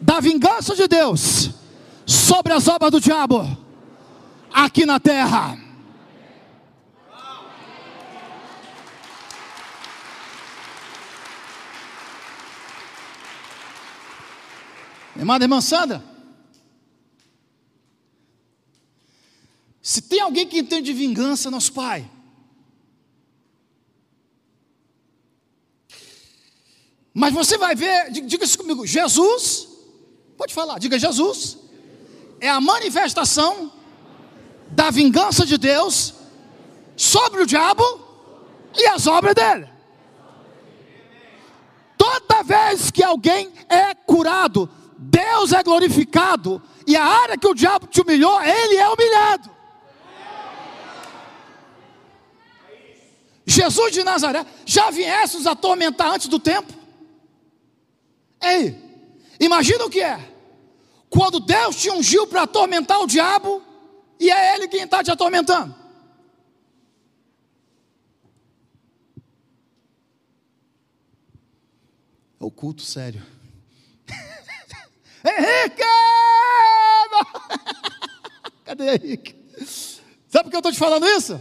da 0.00 0.20
vingança 0.20 0.74
de 0.74 0.86
Deus 0.88 1.50
sobre 2.04 2.52
as 2.52 2.66
obras 2.66 2.90
do 2.90 3.00
diabo 3.00 3.56
aqui 4.52 4.84
na 4.84 4.98
terra. 4.98 5.61
Irmã, 15.22 15.38
irmã 15.40 15.60
Sandra, 15.60 16.02
se 19.80 20.02
tem 20.02 20.20
alguém 20.20 20.48
que 20.48 20.58
entende 20.58 20.92
vingança, 20.92 21.48
nosso 21.48 21.72
Pai. 21.72 22.10
Mas 27.14 27.32
você 27.32 27.56
vai 27.56 27.76
ver, 27.76 28.10
diga 28.10 28.44
isso 28.44 28.58
comigo, 28.58 28.84
Jesus, 28.84 29.68
pode 30.36 30.52
falar, 30.52 30.80
diga 30.80 30.98
Jesus, 30.98 31.56
é 32.40 32.48
a 32.48 32.60
manifestação 32.60 33.72
da 34.72 34.90
vingança 34.90 35.46
de 35.46 35.56
Deus 35.56 36.14
sobre 36.96 37.42
o 37.42 37.46
diabo 37.46 37.84
e 38.76 38.86
as 38.86 39.06
obras 39.06 39.36
dele. 39.36 39.70
Toda 41.96 42.42
vez 42.42 42.90
que 42.90 43.04
alguém 43.04 43.52
é 43.68 43.94
curado 43.94 44.68
Deus 45.02 45.52
é 45.52 45.62
glorificado 45.62 46.62
e 46.86 46.96
a 46.96 47.04
área 47.04 47.36
que 47.36 47.46
o 47.46 47.54
diabo 47.54 47.86
te 47.86 48.00
humilhou, 48.00 48.40
ele 48.42 48.76
é 48.76 48.88
humilhado. 48.88 49.50
Jesus 53.44 53.92
de 53.92 54.04
Nazaré 54.04 54.46
já 54.64 54.90
viesse 54.90 55.36
os 55.36 55.46
atormentar 55.46 56.14
antes 56.14 56.28
do 56.28 56.38
tempo. 56.38 56.72
Ei, 58.40 58.78
imagina 59.40 59.84
o 59.84 59.90
que 59.90 60.00
é. 60.00 60.32
Quando 61.10 61.40
Deus 61.40 61.76
te 61.76 61.90
ungiu 61.90 62.26
para 62.26 62.42
atormentar 62.42 63.00
o 63.00 63.06
diabo, 63.06 63.62
e 64.18 64.30
é 64.30 64.54
Ele 64.54 64.68
quem 64.68 64.84
está 64.84 65.02
te 65.02 65.10
atormentando. 65.10 65.74
É 72.40 72.44
o 72.44 72.50
culto 72.50 72.82
sério. 72.82 73.22
Henrique! 75.24 75.82
Cadê 78.64 78.94
Henrique? 78.94 79.34
Sabe 80.28 80.44
por 80.44 80.50
que 80.50 80.56
eu 80.56 80.60
estou 80.60 80.72
te 80.72 80.78
falando 80.78 81.06
isso? 81.06 81.40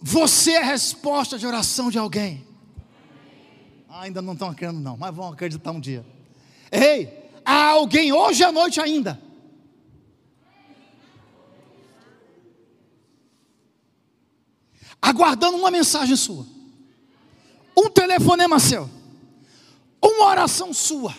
Você 0.00 0.52
é 0.52 0.62
a 0.62 0.64
resposta 0.64 1.38
de 1.38 1.46
oração 1.46 1.90
de 1.90 1.98
alguém. 1.98 2.46
Ah, 3.88 4.02
ainda 4.02 4.22
não 4.22 4.34
estão 4.34 4.48
acreditando, 4.48 4.80
não, 4.80 4.96
mas 4.96 5.14
vão 5.14 5.32
acreditar 5.32 5.72
um 5.72 5.80
dia. 5.80 6.06
Ei, 6.70 7.30
há 7.44 7.70
alguém 7.70 8.12
hoje 8.12 8.44
à 8.44 8.52
noite 8.52 8.80
ainda. 8.80 9.20
Aguardando 15.00 15.56
uma 15.56 15.70
mensagem 15.70 16.16
sua, 16.16 16.46
um 17.76 17.88
telefonema 17.90 18.58
seu, 18.58 18.90
uma 20.08 20.26
oração 20.26 20.72
sua. 20.72 21.14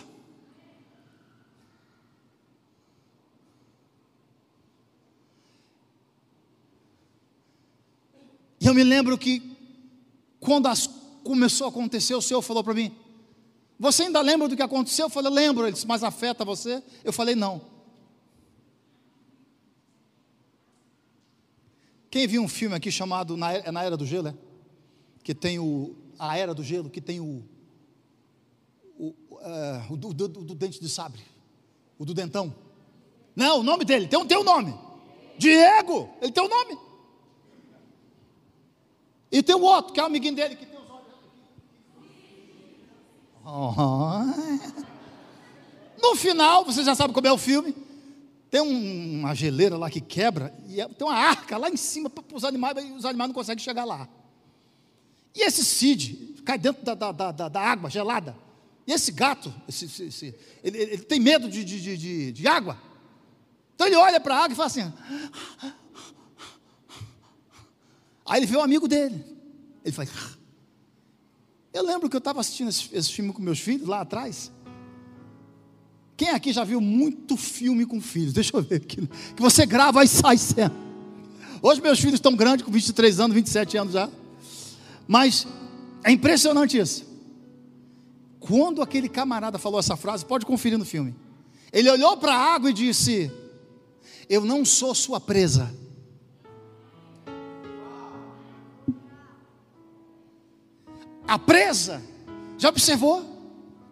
E 8.60 8.66
eu 8.66 8.74
me 8.74 8.82
lembro 8.82 9.16
que, 9.16 9.56
quando 10.40 10.66
as, 10.66 10.88
começou 11.22 11.66
a 11.66 11.70
acontecer, 11.70 12.14
o 12.14 12.22
Senhor 12.22 12.42
falou 12.42 12.64
para 12.64 12.74
mim: 12.74 12.94
Você 13.78 14.04
ainda 14.04 14.20
lembra 14.20 14.48
do 14.48 14.56
que 14.56 14.62
aconteceu? 14.62 15.06
Eu 15.06 15.10
falei: 15.10 15.32
Lembro. 15.32 15.64
Ele 15.64 15.72
disse: 15.72 15.86
Mas 15.86 16.02
afeta 16.02 16.44
você? 16.44 16.82
Eu 17.04 17.12
falei: 17.12 17.34
Não. 17.34 17.60
Quem 22.10 22.26
viu 22.26 22.42
um 22.42 22.48
filme 22.48 22.74
aqui 22.74 22.90
chamado 22.90 23.36
Na, 23.36 23.52
é 23.52 23.70
Na 23.70 23.82
Era 23.82 23.96
do 23.96 24.06
Gelo? 24.06 24.28
É? 24.28 24.34
Que 25.22 25.34
tem 25.34 25.58
o. 25.58 25.94
A 26.18 26.36
Era 26.36 26.52
do 26.52 26.64
Gelo, 26.64 26.90
que 26.90 27.00
tem 27.00 27.20
o. 27.20 27.44
O, 28.98 29.10
uh, 29.10 29.92
o 29.92 29.96
do, 29.96 30.12
do, 30.12 30.28
do, 30.28 30.54
dente 30.54 30.80
de 30.80 30.88
sabre. 30.88 31.22
O 31.98 32.04
do 32.04 32.12
dentão. 32.12 32.52
Não, 33.34 33.60
o 33.60 33.62
nome 33.62 33.84
dele, 33.84 34.08
tem, 34.08 34.26
tem 34.26 34.36
um 34.36 34.44
nome. 34.44 34.76
Diego, 35.38 36.10
ele 36.20 36.32
tem 36.32 36.42
um 36.42 36.48
nome. 36.48 36.76
E 39.30 39.42
tem 39.42 39.54
o 39.54 39.62
outro, 39.62 39.92
que 39.92 40.00
é 40.00 40.02
o 40.02 40.06
amiguinho 40.06 40.34
dele, 40.34 40.56
que 40.56 40.66
tem 40.66 40.76
os 40.76 40.90
olhos. 40.90 41.06
Oh. 43.44 44.78
No 46.02 46.16
final, 46.16 46.64
você 46.64 46.82
já 46.82 46.94
sabe 46.94 47.14
como 47.14 47.26
é 47.26 47.32
o 47.32 47.38
filme. 47.38 47.74
Tem 48.50 48.60
um, 48.60 49.20
uma 49.20 49.34
geleira 49.34 49.76
lá 49.76 49.90
que 49.90 50.00
quebra, 50.00 50.54
e 50.66 50.80
é, 50.80 50.88
tem 50.88 51.06
uma 51.06 51.14
arca 51.14 51.58
lá 51.58 51.68
em 51.68 51.76
cima 51.76 52.08
para 52.08 52.24
os 52.34 52.44
animais, 52.44 52.76
os 52.96 53.04
animais 53.04 53.28
não 53.28 53.34
conseguem 53.34 53.62
chegar 53.62 53.84
lá. 53.84 54.08
E 55.34 55.42
esse 55.42 55.64
Cid 55.64 56.42
cai 56.44 56.58
dentro 56.58 56.82
da, 56.82 56.94
da, 56.94 57.12
da, 57.12 57.48
da 57.48 57.60
água 57.60 57.90
gelada. 57.90 58.34
E 58.88 58.92
esse 58.92 59.12
gato, 59.12 59.54
esse, 59.68 59.84
esse, 59.84 60.04
esse, 60.04 60.34
ele, 60.64 60.78
ele, 60.78 60.98
tem 61.02 61.20
medo 61.20 61.46
de, 61.46 61.62
de, 61.62 61.98
de, 61.98 62.32
de 62.32 62.48
água. 62.48 62.80
Então 63.74 63.86
ele 63.86 63.96
olha 63.96 64.18
para 64.18 64.34
a 64.34 64.38
água 64.44 64.54
e 64.54 64.56
fala 64.56 64.66
assim: 64.66 64.92
Aí 68.24 68.40
ele 68.40 68.46
vê 68.46 68.56
um 68.56 68.62
amigo 68.62 68.88
dele. 68.88 69.22
Ele 69.84 69.92
faz. 69.92 70.08
Eu 71.70 71.84
lembro 71.84 72.08
que 72.08 72.16
eu 72.16 72.18
estava 72.18 72.40
assistindo 72.40 72.70
esse, 72.70 72.88
esse, 72.90 73.12
filme 73.12 73.30
com 73.30 73.42
meus 73.42 73.60
filhos 73.60 73.86
lá 73.86 74.00
atrás. 74.00 74.50
Quem 76.16 76.30
aqui 76.30 76.50
já 76.50 76.64
viu 76.64 76.80
muito 76.80 77.36
filme 77.36 77.84
com 77.84 78.00
filhos? 78.00 78.32
Deixa 78.32 78.56
eu 78.56 78.62
ver 78.62 78.76
aqui. 78.76 79.06
Que 79.36 79.42
você 79.42 79.66
grava 79.66 80.02
e 80.02 80.08
sai 80.08 80.38
cena. 80.38 80.74
Hoje 81.60 81.82
meus 81.82 82.00
filhos 82.00 82.14
estão 82.14 82.34
grandes, 82.34 82.64
com 82.64 82.72
23 82.72 83.20
anos, 83.20 83.34
27 83.34 83.76
anos 83.76 83.92
já. 83.92 84.08
Mas 85.06 85.46
é 86.02 86.10
impressionante 86.10 86.78
isso. 86.78 87.07
Quando 88.48 88.82
aquele 88.82 89.08
camarada 89.08 89.58
falou 89.58 89.78
essa 89.78 89.96
frase, 89.96 90.24
pode 90.24 90.46
conferir 90.46 90.78
no 90.78 90.84
filme. 90.84 91.14
Ele 91.72 91.90
olhou 91.90 92.16
para 92.16 92.34
a 92.34 92.54
água 92.54 92.70
e 92.70 92.72
disse: 92.72 93.30
Eu 94.28 94.44
não 94.44 94.64
sou 94.64 94.94
sua 94.94 95.20
presa 95.20 95.70
A 101.28 101.38
presa, 101.38 102.02
já 102.56 102.70
observou? 102.70 103.22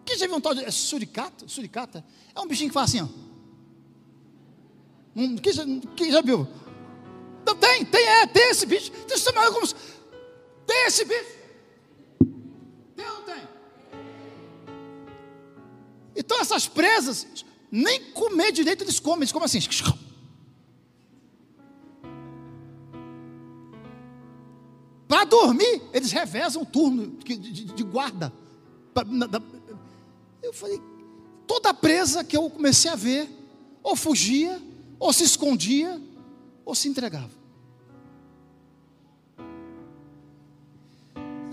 Quem 0.03 0.17
já 0.17 0.25
viu 0.25 0.37
um 0.37 0.41
tal 0.41 0.55
de 0.55 0.63
é 0.63 0.71
suricata? 0.71 1.47
Suricata? 1.47 2.03
É 2.33 2.39
um 2.39 2.47
bichinho 2.47 2.71
que 2.71 2.73
faz 2.73 2.89
assim, 2.89 3.01
ó. 3.03 3.07
Um, 5.15 5.37
quem, 5.37 5.53
já, 5.53 5.63
quem 5.95 6.11
já 6.11 6.21
viu? 6.21 6.47
Não, 7.45 7.55
tem, 7.55 7.85
tem, 7.85 8.07
é, 8.07 8.25
tem 8.25 8.49
esse 8.49 8.65
bicho. 8.65 8.89
Tem 10.65 10.87
esse 10.87 11.05
bicho. 11.05 11.36
Então 16.27 16.41
essas 16.41 16.67
presas, 16.67 17.25
nem 17.71 18.11
comer 18.11 18.51
direito 18.51 18.83
eles 18.83 18.99
comem, 18.99 19.19
eles 19.19 19.31
comem 19.31 19.45
assim. 19.45 19.61
Para 25.07 25.23
dormir, 25.23 25.81
eles 25.93 26.11
revezam 26.11 26.63
o 26.63 26.65
turno 26.65 27.15
de, 27.23 27.37
de, 27.37 27.63
de 27.63 27.83
guarda. 27.83 28.33
Eu 30.43 30.51
falei, 30.51 30.81
toda 31.47 31.73
presa 31.73 32.25
que 32.25 32.35
eu 32.35 32.49
comecei 32.49 32.91
a 32.91 32.95
ver, 32.95 33.29
ou 33.81 33.95
fugia, 33.95 34.61
ou 34.99 35.13
se 35.13 35.23
escondia, 35.23 36.01
ou 36.65 36.75
se 36.75 36.89
entregava. 36.89 37.31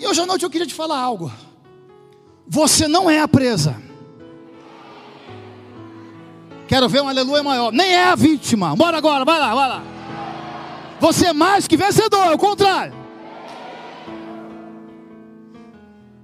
E 0.00 0.04
hoje 0.04 0.20
à 0.20 0.26
noite 0.26 0.44
eu 0.44 0.50
queria 0.50 0.66
te 0.66 0.74
falar 0.74 0.98
algo. 0.98 1.30
Você 2.48 2.88
não 2.88 3.08
é 3.08 3.20
a 3.20 3.28
presa. 3.28 3.80
Quero 6.66 6.88
ver 6.88 7.02
um 7.02 7.08
aleluia 7.08 7.42
maior. 7.42 7.72
Nem 7.72 7.94
é 7.94 8.04
a 8.04 8.14
vítima. 8.14 8.74
Bora 8.74 8.96
agora, 8.96 9.24
vai 9.24 9.38
lá, 9.38 9.54
vai 9.54 9.68
lá. 9.68 9.82
Você 11.00 11.26
é 11.26 11.32
mais 11.32 11.68
que 11.68 11.76
vencedor, 11.76 12.26
é 12.26 12.34
o 12.34 12.38
contrário. 12.38 12.94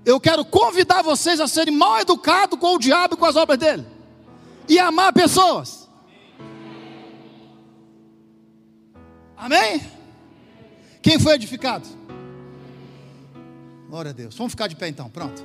Eu 0.05 0.19
quero 0.19 0.45
convidar 0.45 1.03
vocês 1.03 1.41
a 1.41 1.47
serem 1.47 1.77
mal 1.77 2.01
educados 2.01 2.59
com 2.59 2.75
o 2.75 2.79
diabo 2.79 3.15
e 3.15 3.17
com 3.17 3.27
as 3.27 3.37
obras 3.37 3.59
dele. 3.59 3.87
E 4.69 4.79
amar 4.79 5.13
pessoas. 5.13 5.89
Amém? 9.37 9.83
Quem 11.03 11.19
foi 11.19 11.35
edificado? 11.35 11.87
Glória 13.89 14.11
a 14.11 14.15
Deus. 14.15 14.35
Vamos 14.37 14.53
ficar 14.53 14.69
de 14.69 14.77
pé 14.77 14.89
então, 14.89 15.11
pronto. 15.11 15.45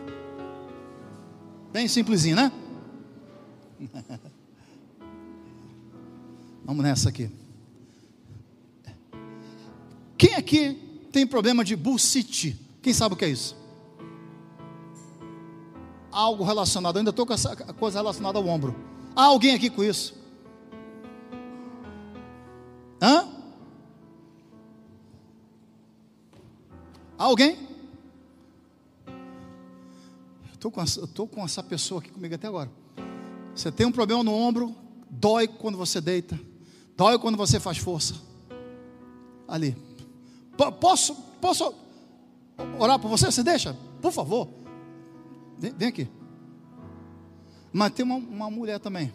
Bem 1.72 1.88
simplesinho, 1.88 2.36
né? 2.36 2.52
Vamos 6.66 6.84
nessa 6.84 7.10
aqui. 7.10 7.32
Quem 10.18 10.34
aqui 10.36 10.74
tem 11.12 11.26
problema 11.26 11.64
de 11.64 11.76
bullshit? 11.76 12.60
Quem 12.82 12.94
sabe 12.94 13.16
o 13.16 13.18
que 13.18 13.26
é 13.26 13.30
isso? 13.30 13.56
algo 16.16 16.46
relacionado, 16.46 16.96
eu 16.96 17.00
ainda 17.00 17.10
estou 17.10 17.26
com 17.26 17.34
essa 17.34 17.54
coisa 17.74 18.00
relacionada 18.00 18.40
ao 18.40 18.48
ombro. 18.48 18.74
Há 19.14 19.26
alguém 19.26 19.54
aqui 19.54 19.70
com 19.70 19.84
isso? 19.84 20.16
Hã? 23.02 23.28
Há 27.18 27.24
alguém? 27.26 27.58
Eu 30.64 30.72
com, 30.72 30.82
estou 30.82 31.28
com 31.28 31.44
essa 31.44 31.62
pessoa 31.62 32.00
aqui 32.00 32.10
comigo 32.10 32.34
até 32.34 32.48
agora. 32.48 32.72
Você 33.54 33.72
tem 33.72 33.86
um 33.86 33.92
problema 33.92 34.24
no 34.24 34.34
ombro, 34.34 34.74
dói 35.10 35.48
quando 35.48 35.78
você 35.78 36.00
deita, 36.00 36.40
dói 36.96 37.20
quando 37.20 37.38
você 37.38 37.60
faz 37.60 37.78
força. 37.78 38.16
Ali. 39.48 39.76
P 40.58 40.72
posso, 40.80 41.16
posso 41.42 41.74
orar 42.80 43.00
por 43.00 43.10
você? 43.10 43.32
Você 43.32 43.44
deixa? 43.44 43.76
Por 44.02 44.12
favor. 44.12 44.50
Vem, 45.58 45.74
vem 45.74 45.88
aqui. 45.88 46.10
Mas 47.72 47.92
tem 47.92 48.06
uma, 48.06 48.16
uma, 48.16 48.50
mulher 48.50 48.80
também. 48.80 49.14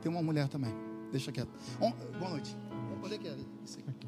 Tem 0.00 0.10
uma 0.10 0.22
mulher 0.22 0.48
também. 0.48 0.72
Deixa 1.10 1.32
quieto. 1.32 1.50
Boa 2.18 2.30
noite. 2.30 2.56
Onde 3.02 3.14
é 3.14 3.18
que 3.18 3.28
é? 3.28 3.36
Isso 3.64 3.78
aqui. 3.80 4.06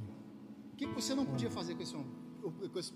O 0.73 0.77
que 0.77 0.87
você 0.87 1.14
não 1.14 1.27
podia 1.27 1.51
fazer 1.51 1.75
com 1.75 1.83
esse 1.83 1.95
homem? 1.95 2.11
Com 2.73 2.79
esse... 2.79 2.93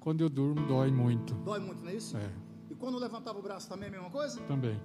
Quando 0.00 0.20
eu 0.20 0.28
durmo, 0.28 0.66
dói 0.66 0.90
muito. 0.90 1.34
Dói 1.34 1.60
muito, 1.60 1.82
não 1.82 1.90
é 1.90 1.94
isso? 1.94 2.16
É. 2.16 2.30
E 2.70 2.74
quando 2.74 2.98
levantava 2.98 3.38
o 3.38 3.42
braço 3.42 3.68
também 3.68 3.86
é 3.86 3.88
a 3.88 3.92
mesma 3.92 4.10
coisa? 4.10 4.40
Também. 4.42 4.80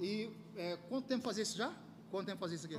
E 0.00 0.30
é, 0.54 0.76
quanto 0.88 1.06
tempo 1.06 1.24
fazia 1.24 1.42
isso 1.42 1.56
já? 1.56 1.72
Quanto 2.10 2.26
tempo 2.26 2.38
fazia 2.38 2.56
isso 2.56 2.66
aqui? 2.66 2.78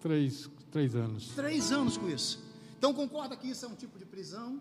Três, 0.00 0.50
três 0.70 0.94
anos. 0.94 1.28
Três 1.34 1.72
anos 1.72 1.96
com 1.96 2.08
isso. 2.08 2.44
Então 2.78 2.92
concorda 2.92 3.36
que 3.36 3.48
isso 3.48 3.64
é 3.64 3.68
um 3.68 3.74
tipo 3.74 3.98
de 3.98 4.04
prisão? 4.04 4.60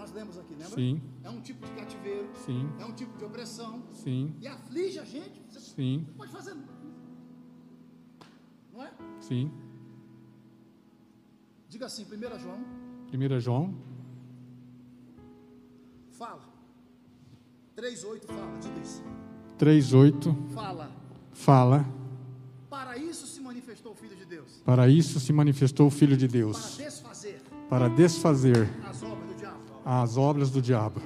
nós 0.00 0.12
lemos 0.12 0.38
aqui, 0.38 0.54
lembra? 0.54 0.74
Sim. 0.74 1.00
É 1.22 1.28
um 1.28 1.42
tipo 1.42 1.66
de 1.66 1.72
cativeiro. 1.72 2.30
Sim. 2.46 2.70
É 2.78 2.84
um 2.86 2.92
tipo 2.92 3.18
de 3.18 3.24
opressão. 3.24 3.82
Sim. 3.92 4.34
E 4.40 4.48
aflige 4.48 4.98
a 4.98 5.04
gente. 5.04 5.42
Você 5.50 5.60
Sim. 5.60 6.06
pode 6.16 6.32
fazer. 6.32 6.56
Não 8.72 8.82
é? 8.82 8.90
Sim. 9.20 9.50
Diga 11.68 11.84
assim, 11.86 12.04
1 12.04 12.38
João. 12.38 12.64
1 13.12 13.40
João. 13.40 13.74
Fala. 16.12 16.48
3,8 17.76 18.24
fala, 18.24 18.58
diga 18.58 18.80
isso. 18.80 19.02
3,8. 19.58 20.50
Fala. 20.54 20.90
Fala. 21.32 21.99
Para 22.70 22.96
isso 22.96 23.26
se 23.26 23.40
manifestou 23.40 23.92
o 23.92 23.94
Filho 23.96 24.14
de 24.16 24.24
Deus. 24.24 24.62
Para 24.64 24.88
isso 24.88 25.18
se 25.18 25.32
manifestou 25.32 25.88
o 25.88 25.90
Filho 25.90 26.16
de 26.16 26.28
Deus. 26.28 26.76
Para 26.76 26.84
desfazer 26.84 27.42
para 27.68 27.88
desfazer 27.88 28.68
as 28.88 29.02
obras 29.02 29.28
do 29.28 29.34
diabo. 29.34 29.58
as 29.84 30.16
obras 30.16 30.50
do 30.50 30.62
diabo. 30.62 31.00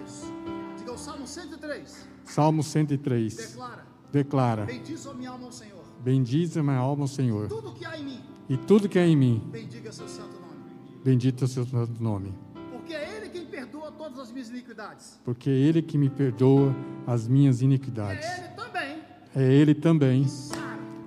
Diga 0.78 0.92
o 0.92 0.98
Salmo 0.98 1.26
103. 1.26 2.08
Salmo 2.24 2.62
103 2.62 3.36
Declara: 3.36 3.86
declara: 4.12 4.64
Bendiz 4.64 5.06
a 5.06 5.14
minha 5.14 5.30
alma 5.30 5.46
ao 5.46 5.52
Senhor. 5.52 5.84
Bendize 6.02 6.58
a 6.58 6.62
minha 6.62 6.76
alma, 6.76 7.04
o 7.04 7.08
Senhor, 7.08 7.48
Tudo 7.48 7.72
que 7.72 7.84
há 7.86 7.98
em 7.98 8.04
mim, 8.04 8.20
e 8.48 8.56
tudo 8.58 8.88
que 8.90 8.98
é 8.98 9.06
em 9.06 9.16
mim, 9.16 9.42
bendiga 9.50 9.90
seu 9.90 10.06
santo 10.06 10.38
nome. 10.38 11.00
bendito 11.02 11.42
é 11.42 11.46
o 11.46 11.48
seu 11.48 11.64
santo 11.66 12.02
nome. 12.02 12.34
Porque 12.72 12.92
é 12.94 13.16
Ele 13.16 13.30
quem 13.30 13.46
perdoa 13.46 13.90
todas 13.90 14.18
as 14.18 14.30
minhas 14.30 14.50
iniquidades. 14.50 15.18
Porque 15.24 15.48
é 15.48 15.54
Ele 15.54 15.80
que 15.80 15.96
me 15.96 16.10
perdoa 16.10 16.74
as 17.06 17.26
minhas 17.26 17.62
iniquidades. 17.62 18.24
É 18.26 18.38
Ele 18.38 18.54
também 18.54 19.02
É 19.34 19.52
Ele 19.52 19.74
também 19.74 20.26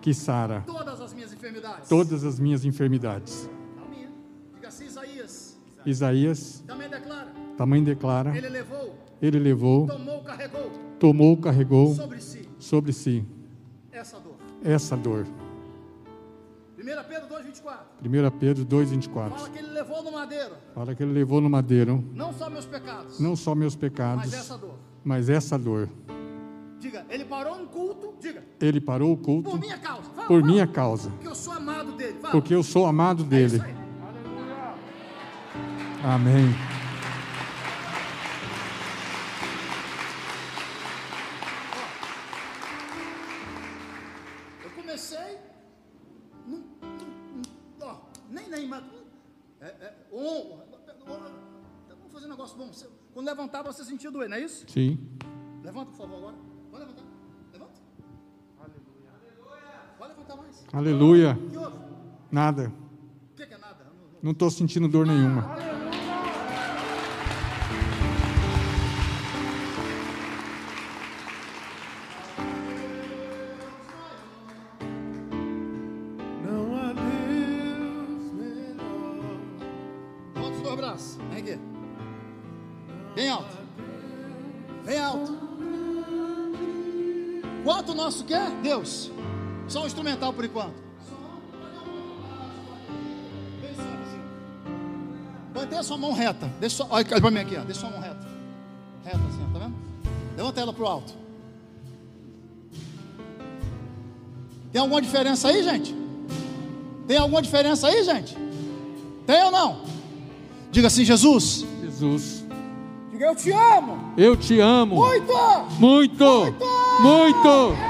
que 0.08 0.14
sara 0.14 0.64
todas 0.66 1.02
as 1.02 1.14
minhas 1.14 1.34
enfermidades. 1.34 1.90
todas 1.90 2.24
as 2.24 2.40
minhas 2.40 2.64
enfermidades. 2.64 3.50
Minha. 3.90 4.10
Diga 4.56 4.70
assim, 4.70 4.86
Isaías. 4.86 5.58
Isaías 5.86 6.64
Também 6.66 6.90
declara: 6.90 7.28
também 7.58 7.84
declara: 7.84 8.38
Ele 8.38 8.48
levou, 8.48 8.96
Ele 9.22 9.38
levou, 9.38 9.86
tomou, 9.86 10.24
carregou 10.24 10.72
tomou, 10.98 11.38
carregou 11.38 11.94
sobre 11.94 12.22
si 12.22 12.48
sobre 12.58 12.94
si 12.94 13.26
essa 13.92 14.18
dor. 14.18 14.36
essa 14.64 14.96
dor. 14.96 15.28
1 16.78 16.84
Pedro 17.10 17.28
2,24. 17.28 17.78
1 18.06 18.38
Pedro 18.40 18.66
Fala 18.66 18.86
2,24. 18.86 19.52
que 19.52 19.60
ele 19.60 19.72
levou 19.72 20.04
no 20.04 20.12
madeiro, 20.14 20.56
Fala 20.74 20.96
que 20.96 21.04
Ele 21.04 21.12
levou 21.12 21.42
no 21.42 21.50
madeiro 21.50 22.02
não 22.14 22.32
só 22.32 22.50
meus 22.50 22.66
pecados, 22.66 23.20
não 23.20 23.36
só 23.36 23.54
meus 23.54 23.76
mas 23.76 23.82
pecados, 23.82 24.34
essa 24.34 24.58
dor. 24.58 24.76
mas 25.04 25.28
essa 25.30 25.60
dor. 25.60 25.90
Diga, 26.80 27.06
ele 27.10 27.26
parou 27.26 27.56
um 27.60 27.66
culto, 27.66 28.14
diga, 28.20 28.44
Ele 28.62 28.80
parou 28.80 29.12
o 29.12 29.18
culto 29.18 29.50
por 29.50 29.60
minha 29.60 29.78
causa. 29.80 30.04
Fala, 30.12 30.28
por 30.28 30.42
fala, 30.42 30.52
minha 30.52 30.68
causa, 30.68 31.10
Porque 31.10 31.28
eu 31.28 31.36
sou 31.36 31.54
amado 31.54 31.92
dele. 31.94 32.20
Fala. 32.20 32.32
porque 32.32 32.56
eu 32.56 32.64
sou 32.64 32.86
amado 32.86 33.24
É 33.24 33.26
dele. 33.26 33.62
aí. 33.62 33.76
Amém. 36.04 36.54
Eu 44.64 44.70
comecei. 44.72 45.38
Não, 46.48 46.64
não, 47.80 48.02
nem 48.30 48.50
nem 48.50 48.68
mas, 48.68 48.84
é, 49.62 49.66
é, 49.66 49.94
vamos 50.12 52.12
fazer 52.12 52.26
um 52.26 52.30
negócio 52.30 52.58
bom. 52.58 52.70
Quando 53.14 53.26
levantava, 53.26 53.72
você 53.72 53.84
sentia 53.84 54.12
doer, 54.12 54.30
não 54.30 54.38
é 54.38 54.42
isso? 54.42 54.66
Sim. 54.68 54.98
Levanta, 55.64 55.92
por 55.92 55.98
favor, 55.98 56.18
agora. 56.18 56.36
Aleluia. 60.74 61.38
Nada. 62.32 62.72
Não- 64.22 64.32
estou 64.32 64.50
sentindo 64.50 64.88
dor 64.88 65.06
nenhuma. 65.06 65.58
Deus 88.68 89.10
Só 89.68 89.84
um 89.84 89.88
instrumental 89.88 90.32
por 90.34 90.46
enquanto. 90.46 90.76
Bem 93.62 93.74
suave 93.76 93.90
assim. 94.04 94.22
Mantém 95.56 95.80
a 95.80 95.84
sua 95.84 95.98
mão 95.98 96.14
reta. 96.14 96.52
Deixa 96.60 96.78
sua, 96.78 96.88
olha 96.90 97.06
para 97.06 97.32
mim 97.32 97.40
aqui, 97.40 97.58
ó. 97.58 97.62
Deixa 97.64 97.82
sua 97.82 97.90
mão 97.90 98.00
reta. 98.00 98.26
Reta 99.04 99.18
assim, 99.18 99.46
ó, 99.50 99.54
tá 99.54 99.66
vendo? 99.66 99.76
Levanta 100.38 100.62
ela 100.62 100.74
pro 100.74 100.86
alto. 100.86 101.14
Tem 104.72 104.82
alguma 104.82 105.02
diferença 105.02 105.48
aí, 105.50 105.64
gente? 105.64 105.96
Tem 107.08 107.18
alguma 107.18 107.42
diferença 107.42 107.88
aí, 107.88 108.04
gente? 108.04 108.38
Tem 109.26 109.44
ou 109.46 109.52
não? 109.52 109.82
Diga 110.72 110.88
assim, 110.88 111.04
Jesus. 111.06 111.66
Jesus, 111.82 112.46
Diga, 113.12 113.26
eu 113.26 113.36
te 113.36 113.52
amo. 113.52 114.14
eu 114.18 114.38
te 114.38 114.60
amo 114.60 114.98
Muito! 114.98 115.34
muito, 115.80 116.26
muito. 117.02 117.48
Yes, 117.74 117.87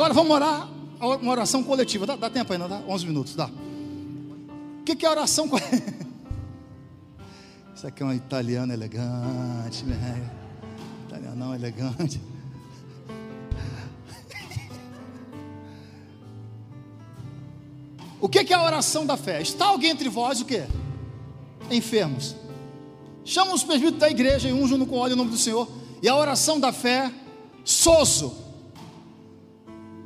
agora 0.00 0.14
vamos 0.14 0.34
orar 0.34 0.66
uma 0.98 1.30
oração 1.30 1.62
coletiva. 1.62 2.06
Dá, 2.06 2.16
dá 2.16 2.30
tempo 2.30 2.50
ainda, 2.50 2.66
dá? 2.66 2.82
11 2.88 3.06
minutos, 3.06 3.34
dá. 3.34 3.50
O 4.80 4.82
que, 4.82 4.96
que 4.96 5.04
é 5.04 5.10
oração 5.10 5.46
coletiva? 5.46 5.76
Isso 7.76 7.86
aqui 7.86 8.02
é 8.02 8.06
um 8.06 8.14
italiano 8.14 8.72
elegante, 8.72 9.84
né? 9.84 10.30
Italianão 11.06 11.54
elegante. 11.54 12.18
O 18.22 18.28
que, 18.28 18.44
que 18.44 18.52
é 18.52 18.56
a 18.56 18.62
oração 18.62 19.06
da 19.06 19.16
fé? 19.16 19.40
Está 19.40 19.64
alguém 19.64 19.92
entre 19.92 20.06
vós 20.10 20.42
o 20.42 20.44
quê? 20.44 20.64
Enfermos. 21.70 22.36
Chama 23.24 23.54
os 23.54 23.64
presbíteros 23.64 23.98
da 23.98 24.10
igreja 24.10 24.46
e 24.46 24.52
unjam 24.52 24.76
no 24.76 24.84
com 24.84 24.96
óleo 24.96 25.14
em 25.14 25.16
nome 25.16 25.30
do 25.30 25.38
Senhor. 25.38 25.66
E 26.02 26.08
a 26.08 26.14
oração 26.14 26.60
da 26.60 26.70
fé, 26.70 27.10
sozo, 27.64 28.49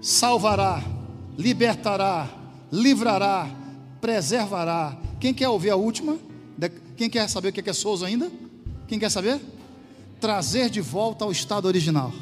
salvará, 0.05 0.85
libertará, 1.39 2.29
livrará, 2.71 3.49
preservará. 4.03 4.99
Quem 5.19 5.33
quer 5.33 5.49
ouvir 5.49 5.71
a 5.71 5.77
última? 5.77 6.19
Quem 6.95 7.09
quer 7.09 7.27
saber 7.27 7.49
o 7.49 7.53
que 7.53 7.69
é 7.69 7.73
sozo 7.73 8.05
ainda? 8.05 8.31
Quem 8.87 8.99
quer 8.99 9.11
saber? 9.11 9.41
Trazer 10.21 10.69
de 10.69 10.83
volta 10.83 11.25
ao 11.25 11.33
estado 11.33 11.65
original. 11.65 12.13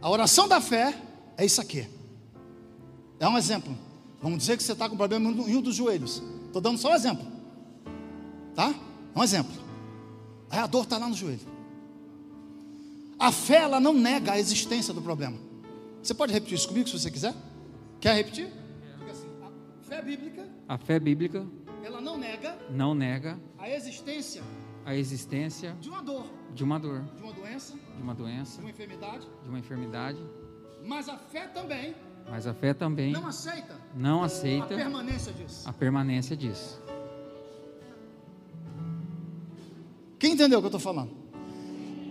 A 0.00 0.08
oração 0.08 0.46
da 0.46 0.60
fé 0.60 0.96
é 1.36 1.44
isso 1.44 1.60
aqui. 1.60 1.84
É 3.18 3.28
um 3.28 3.36
exemplo. 3.36 3.76
Vamos 4.22 4.38
dizer 4.38 4.56
que 4.56 4.62
você 4.62 4.70
está 4.70 4.88
com 4.88 4.96
problema 4.96 5.28
em 5.30 5.56
um 5.56 5.60
dos 5.60 5.74
joelhos. 5.74 6.22
Estou 6.46 6.62
dando 6.62 6.78
só 6.78 6.92
um 6.92 6.94
exemplo. 6.94 7.26
Tá? 8.54 8.72
É 9.14 9.18
um 9.18 9.24
exemplo. 9.24 9.65
Aí 10.56 10.62
a 10.62 10.66
dor 10.66 10.84
está 10.84 10.96
lá 10.96 11.06
no 11.06 11.14
joelho. 11.14 11.46
A 13.18 13.30
fé, 13.30 13.56
ela 13.56 13.78
não 13.78 13.92
nega 13.92 14.32
a 14.32 14.38
existência 14.38 14.94
do 14.94 15.02
problema. 15.02 15.36
Você 16.02 16.14
pode 16.14 16.32
repetir 16.32 16.54
isso 16.56 16.68
comigo 16.68 16.88
se 16.88 16.98
você 16.98 17.10
quiser? 17.10 17.34
Quer 18.00 18.14
repetir? 18.14 18.50
Assim, 19.10 19.28
a 19.42 19.84
fé 19.84 20.00
bíblica, 20.00 20.48
A 20.66 20.78
fé 20.78 20.98
bíblica 20.98 21.46
ela 21.84 22.00
não 22.00 22.16
nega 22.16 22.58
não 22.70 22.94
nega 22.94 23.38
a 23.58 23.68
existência 23.68 24.42
a 24.84 24.94
existência 24.94 25.76
de 25.80 25.88
uma 25.88 26.02
dor, 26.02 26.26
de 26.54 26.64
uma 26.64 26.78
dor, 26.78 27.02
de 27.16 27.22
uma 27.22 27.32
doença, 27.32 27.74
de 27.96 28.02
uma 28.02 28.14
doença, 28.14 28.56
de 28.56 28.60
uma 28.62 28.70
enfermidade, 28.70 29.26
de 29.42 29.48
uma 29.48 29.58
enfermidade, 29.58 30.18
mas 30.84 31.08
a 31.08 31.18
fé 31.18 31.46
também 31.48 31.94
mas 32.28 32.46
a 32.46 32.54
fé 32.54 32.72
também 32.74 33.12
não 33.12 33.26
aceita 33.26 33.80
não 33.94 34.22
a 34.22 34.26
aceita 34.26 34.74
permanência 34.74 35.32
disso. 35.32 35.68
a 35.68 35.72
permanência 35.72 36.36
disso. 36.36 36.80
Quem 40.18 40.32
entendeu 40.32 40.58
o 40.58 40.62
que 40.62 40.66
eu 40.66 40.68
estou 40.76 40.80
falando? 40.80 41.10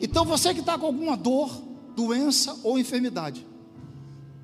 Então 0.01 0.25
você 0.25 0.53
que 0.53 0.59
está 0.59 0.77
com 0.77 0.85
alguma 0.85 1.15
dor, 1.15 1.49
doença 1.95 2.57
ou 2.63 2.77
enfermidade, 2.77 3.45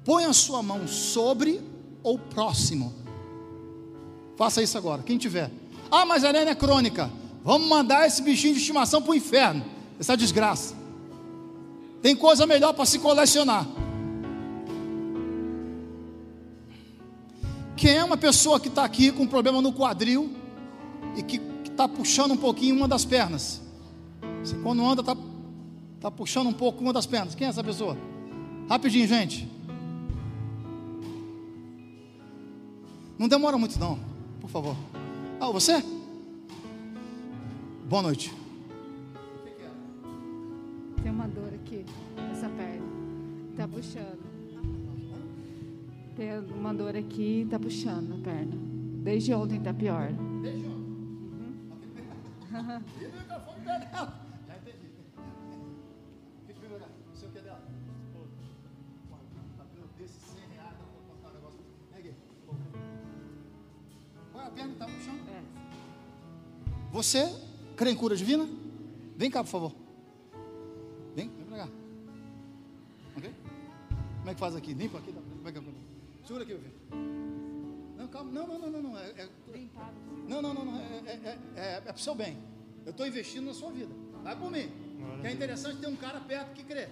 põe 0.03 0.25
a 0.25 0.33
sua 0.33 0.63
mão 0.63 0.87
sobre 0.87 1.61
ou 2.01 2.17
próximo. 2.17 2.93
Faça 4.35 4.61
isso 4.61 4.77
agora, 4.77 5.03
quem 5.03 5.17
tiver. 5.17 5.51
Ah, 5.91 6.05
mas 6.05 6.23
a 6.23 6.29
Helena 6.29 6.51
é 6.51 6.55
crônica. 6.55 7.11
Vamos 7.43 7.67
mandar 7.67 8.07
esse 8.07 8.21
bichinho 8.21 8.53
de 8.53 8.59
estimação 8.59 9.01
para 9.01 9.11
o 9.11 9.15
inferno. 9.15 9.63
Essa 9.99 10.15
desgraça. 10.15 10.73
Tem 12.01 12.15
coisa 12.15 12.47
melhor 12.47 12.73
para 12.73 12.85
se 12.85 12.97
colecionar. 12.97 13.67
Quem 17.75 17.97
é 17.97 18.03
uma 18.03 18.17
pessoa 18.17 18.59
que 18.59 18.67
está 18.67 18.83
aqui 18.83 19.11
com 19.11 19.27
problema 19.27 19.61
no 19.61 19.73
quadril 19.73 20.31
e 21.15 21.21
que 21.21 21.50
está 21.71 21.87
puxando 21.87 22.31
um 22.31 22.37
pouquinho 22.37 22.75
uma 22.75 22.87
das 22.87 23.05
pernas? 23.05 23.61
Você 24.43 24.55
quando 24.57 24.85
anda 24.85 25.01
está 25.01 25.15
tá 25.99 26.11
puxando 26.11 26.47
um 26.47 26.53
pouco 26.53 26.81
uma 26.81 26.93
das 26.93 27.05
pernas. 27.05 27.35
Quem 27.35 27.47
é 27.47 27.49
essa 27.49 27.63
pessoa? 27.63 27.97
Rapidinho, 28.69 29.07
gente. 29.07 29.47
Não 33.17 33.27
demora 33.27 33.57
muito 33.57 33.79
não, 33.79 33.99
por 34.39 34.49
favor. 34.49 34.75
Ah, 35.39 35.51
você? 35.51 35.83
Boa 37.87 38.01
noite. 38.01 38.33
Tem 41.03 41.11
uma 41.11 41.27
dor 41.27 41.53
aqui 41.53 41.85
nessa 42.15 42.49
perna. 42.49 42.85
Tá 43.55 43.67
puxando. 43.67 44.31
Tem 46.15 46.39
uma 46.57 46.73
dor 46.73 46.95
aqui, 46.95 47.45
tá 47.49 47.59
puxando 47.59 48.13
a 48.13 48.23
perna. 48.23 48.55
Desde 49.03 49.33
ontem 49.33 49.59
tá 49.59 49.73
pior. 49.73 50.11
E 52.61 53.05
o 53.05 53.11
microfone 53.11 53.65
tá 53.65 53.77
dela. 53.79 54.13
Já 54.47 54.57
entendi. 54.57 54.89
Fica 56.47 56.59
bem 56.59 56.71
olhar. 56.73 56.89
Não 57.07 57.15
sei 57.15 57.27
o 57.27 57.31
que 57.31 57.37
é 57.39 57.41
dela. 57.41 57.61
Cabelo 59.57 59.87
desse 59.97 60.13
100 60.19 60.47
reais. 60.55 60.75
Um 61.25 61.33
negócio. 61.33 61.59
Aqui. 61.97 62.13
Qual 64.31 64.43
é 64.43 64.47
a 64.47 64.51
perna 64.51 64.73
que 64.73 64.79
tá 64.79 64.87
no 64.87 65.01
chão? 65.01 65.15
É. 65.29 65.41
Você 66.91 67.35
crê 67.75 67.91
em 67.91 67.95
cura 67.95 68.15
divina? 68.15 68.47
Vem 69.17 69.31
cá, 69.31 69.43
por 69.43 69.49
favor. 69.49 69.75
Vem, 71.15 71.29
vem 71.29 71.45
pra 71.45 71.57
cá. 71.57 71.69
Ok? 73.17 73.33
Como 74.19 74.29
é 74.29 74.33
que 74.33 74.39
faz 74.39 74.55
aqui? 74.55 74.73
Limpa 74.73 74.97
aqui. 74.99 75.11
dá- 75.11 75.21
Como 75.21 75.47
é 75.47 75.51
que 75.51 75.57
é? 75.57 75.61
Segura 76.25 76.43
aqui, 76.43 76.53
meu 76.53 76.61
filho. 76.61 76.75
Não, 77.97 78.07
calma. 78.07 78.31
Não, 78.31 78.47
não, 78.47 78.59
não, 78.59 78.69
não. 78.71 78.81
não. 78.83 78.97
É, 78.97 79.09
é- 79.09 79.29
não, 80.27 80.41
não, 80.41 80.53
não, 80.53 80.65
não. 80.65 80.77
É, 80.79 80.83
é, 81.05 81.11
é, 81.55 81.59
é, 81.59 81.83
é 81.85 81.91
pro 81.93 82.01
seu 82.01 82.15
bem. 82.15 82.37
Eu 82.85 82.91
estou 82.91 83.05
investindo 83.05 83.45
na 83.45 83.53
sua 83.53 83.71
vida. 83.71 83.93
Vai 84.23 84.35
por 84.35 84.51
mim. 84.51 84.69
Que 85.21 85.27
é 85.27 85.31
interessante 85.31 85.79
ter 85.79 85.87
um 85.87 85.95
cara 85.95 86.19
perto 86.19 86.53
que 86.53 86.63
crê. 86.63 86.89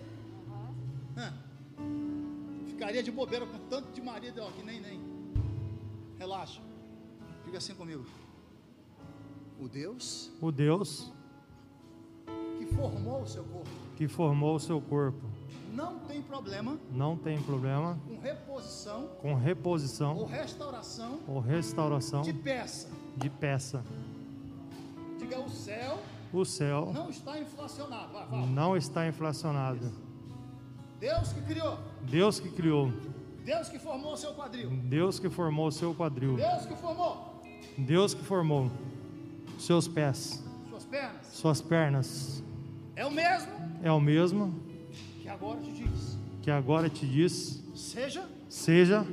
Hã? 1.17 1.33
Ficaria 2.67 3.03
de 3.03 3.11
bobeira 3.11 3.45
com 3.45 3.57
tanto 3.69 3.91
de 3.91 4.01
marido, 4.01 4.41
ó, 4.41 4.51
que 4.51 4.63
nem, 4.63 4.79
nem. 4.79 4.99
Relaxa. 6.17 6.61
Fica 7.43 7.57
assim 7.57 7.73
comigo. 7.75 8.05
O 9.59 9.67
Deus 9.67 10.31
O 10.39 10.51
Deus 10.51 11.11
que 12.57 12.65
formou 12.65 13.21
o 13.21 13.27
seu 13.27 13.43
corpo 13.43 13.69
que 13.95 14.07
formou 14.07 14.55
o 14.55 14.59
seu 14.59 14.81
corpo 14.81 15.25
não 15.73 15.99
tem 15.99 16.21
problema 16.21 16.79
não 16.91 17.17
tem 17.17 17.41
problema 17.41 17.99
com 18.07 18.19
reposição 18.19 19.07
com 19.21 19.31
ou 19.31 19.35
reposição 19.37 20.25
restauração 20.25 21.19
ou 21.27 21.39
restauração 21.39 22.21
de 22.21 22.33
peça. 22.33 22.89
de 23.17 23.29
peça. 23.29 23.83
Diga 25.29 25.41
o 25.41 25.49
céu 25.49 25.99
O 26.33 26.43
céu 26.43 26.91
não 26.91 27.09
está 27.09 27.39
inflacionado. 27.39 28.13
Vai, 28.13 28.27
fala. 28.27 28.45
não 28.47 28.75
está 28.75 29.07
inflacionado. 29.07 29.91
Deus 30.99 31.31
que 31.31 31.41
criou, 31.41 31.77
Deus 32.01 32.39
que 32.39 32.49
criou, 32.49 32.91
Deus 33.45 33.69
que 33.69 33.77
formou 33.79 34.13
o 34.13 34.17
seu 34.17 34.33
quadril, 34.33 34.69
Deus 34.83 35.19
que 35.19 35.29
formou 35.29 35.67
o 35.67 35.71
seu 35.71 35.93
quadril, 35.93 36.35
Deus 36.35 36.65
que 36.65 36.75
formou. 36.75 37.41
Deus 37.77 38.13
que 38.13 38.23
formou 38.23 38.69
seus 39.57 39.87
pés, 39.87 40.43
suas 40.69 40.85
pernas, 40.85 41.27
suas 41.31 41.61
pernas, 41.61 42.43
é 42.95 43.05
o 43.05 43.11
mesmo 43.11 43.51
é 43.81 43.91
o 43.91 43.99
mesmo 43.99 44.53
que 45.21 45.29
agora 45.29 45.61
te 45.61 45.71
diz: 45.71 46.17
que 46.41 46.51
agora 46.51 46.89
te 46.89 47.07
diz: 47.07 47.63
seja 47.75 48.27
seja 48.49 49.05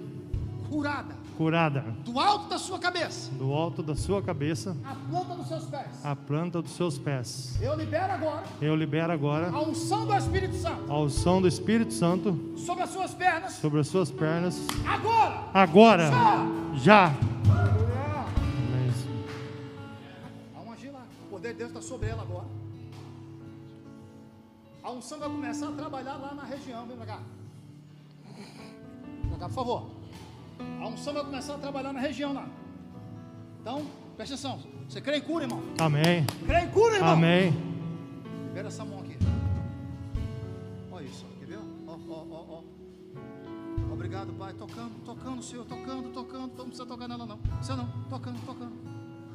curada 0.68 1.25
curada 1.36 1.82
do 2.04 2.18
alto 2.18 2.48
da 2.48 2.58
sua 2.58 2.78
cabeça, 2.78 3.30
do 3.32 3.52
alto 3.52 3.82
da 3.82 3.94
sua 3.94 4.22
cabeça 4.22 4.76
a 4.84 4.94
planta 4.94 5.34
dos 5.34 5.48
seus 5.48 5.64
pés. 5.66 6.04
à 6.04 6.16
planta 6.16 6.62
dos 6.62 6.72
seus 6.72 6.98
pés. 6.98 7.58
Eu 7.60 7.74
libero 7.76 8.12
agora 8.12 8.44
Eu 8.60 8.74
libero 8.74 9.12
agora 9.12 9.50
a 9.50 9.60
unção 9.60 10.06
do 10.06 10.14
Espírito 10.14 10.56
Santo 10.56 10.90
a 10.92 10.98
unção 11.00 11.40
do 11.42 11.48
Espírito 11.48 11.92
Santo 11.92 12.54
sobre 12.56 12.82
as 12.84 12.90
suas 12.90 13.12
pernas, 13.14 13.52
sobre 13.54 13.80
as 13.80 13.88
suas 13.88 14.10
pernas 14.10 14.58
agora. 14.86 15.44
agora, 15.52 16.10
Já! 16.10 16.46
já. 16.76 17.06
Amém. 17.08 18.92
Há 20.56 20.72
agir 20.72 20.90
lá. 20.90 21.02
O 21.26 21.30
poder 21.30 21.52
de 21.52 21.58
Deus 21.58 21.70
está 21.70 21.82
sobre 21.82 22.08
ela 22.08 22.22
agora. 22.22 22.46
A 24.82 24.90
unção 24.92 25.18
vai 25.18 25.28
começar 25.28 25.68
a 25.68 25.72
trabalhar 25.72 26.16
lá 26.16 26.34
na 26.34 26.44
região. 26.44 26.86
Vem 26.86 26.96
pra 26.96 27.06
cá. 27.06 27.18
Vem 28.36 29.28
pra 29.30 29.38
cá, 29.38 29.46
por 29.48 29.54
favor. 29.54 29.90
A 30.80 30.88
unção 30.88 31.14
vai 31.14 31.24
começar 31.24 31.54
a 31.54 31.58
trabalhar 31.58 31.92
na 31.92 32.00
região 32.00 32.32
lá. 32.32 32.46
Então, 33.60 33.86
presta 34.16 34.34
atenção. 34.34 34.60
Você 34.88 35.00
crê 35.00 35.18
em 35.18 35.20
cura, 35.20 35.44
irmão? 35.44 35.60
Amém. 35.78 36.24
Crê 36.46 36.60
em 36.60 36.70
cura, 36.70 36.94
irmão? 36.96 37.12
Amém. 37.12 37.52
Libera 38.48 38.68
essa 38.68 38.84
mão 38.84 39.00
aqui. 39.00 39.16
Olha 40.92 41.04
isso, 41.04 41.26
quer 41.38 41.46
ver? 41.46 41.58
Ó, 41.86 41.92
ó, 41.92 42.24
ó, 42.30 42.44
ó. 42.48 42.62
Obrigado, 43.92 44.32
Pai. 44.34 44.52
Tocando, 44.54 44.94
tocando, 45.04 45.42
Senhor. 45.42 45.64
Tocando, 45.66 46.10
tocando. 46.12 46.52
Não 46.56 46.66
precisa 46.66 46.86
tocar 46.86 47.08
nela, 47.08 47.26
não. 47.26 47.38
Você 47.60 47.74
não. 47.74 47.88
Tocando, 48.08 48.38
tocando. 48.46 48.72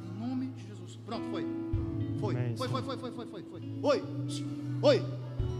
Em 0.04 0.18
nome 0.28 0.46
de 0.46 0.66
Jesus. 0.66 0.96
Pronto, 1.04 1.24
foi. 1.30 1.46
Foi. 2.18 2.34
Amém, 2.36 2.56
Foi, 2.56 2.68
foi, 2.68 2.82
foi, 2.82 2.96
foi, 2.96 3.10
foi, 3.12 3.26
foi, 3.26 3.42
foi. 3.42 3.60
Oi. 3.82 4.02
Oi. 4.82 5.04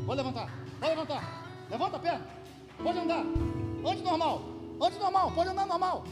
Pode 0.06 0.16
levantar. 0.16 0.50
Pode 0.80 0.90
levantar. 0.90 1.46
Levanta 1.70 1.96
a 1.96 2.00
perna. 2.00 2.26
Pode 2.82 2.98
andar. 2.98 3.24
Ande 3.86 4.02
normal. 4.02 4.51
Ande 4.83 4.99
normal. 4.99 5.30
Pode 5.33 5.51
andar 5.51 5.66
normal. 5.66 6.05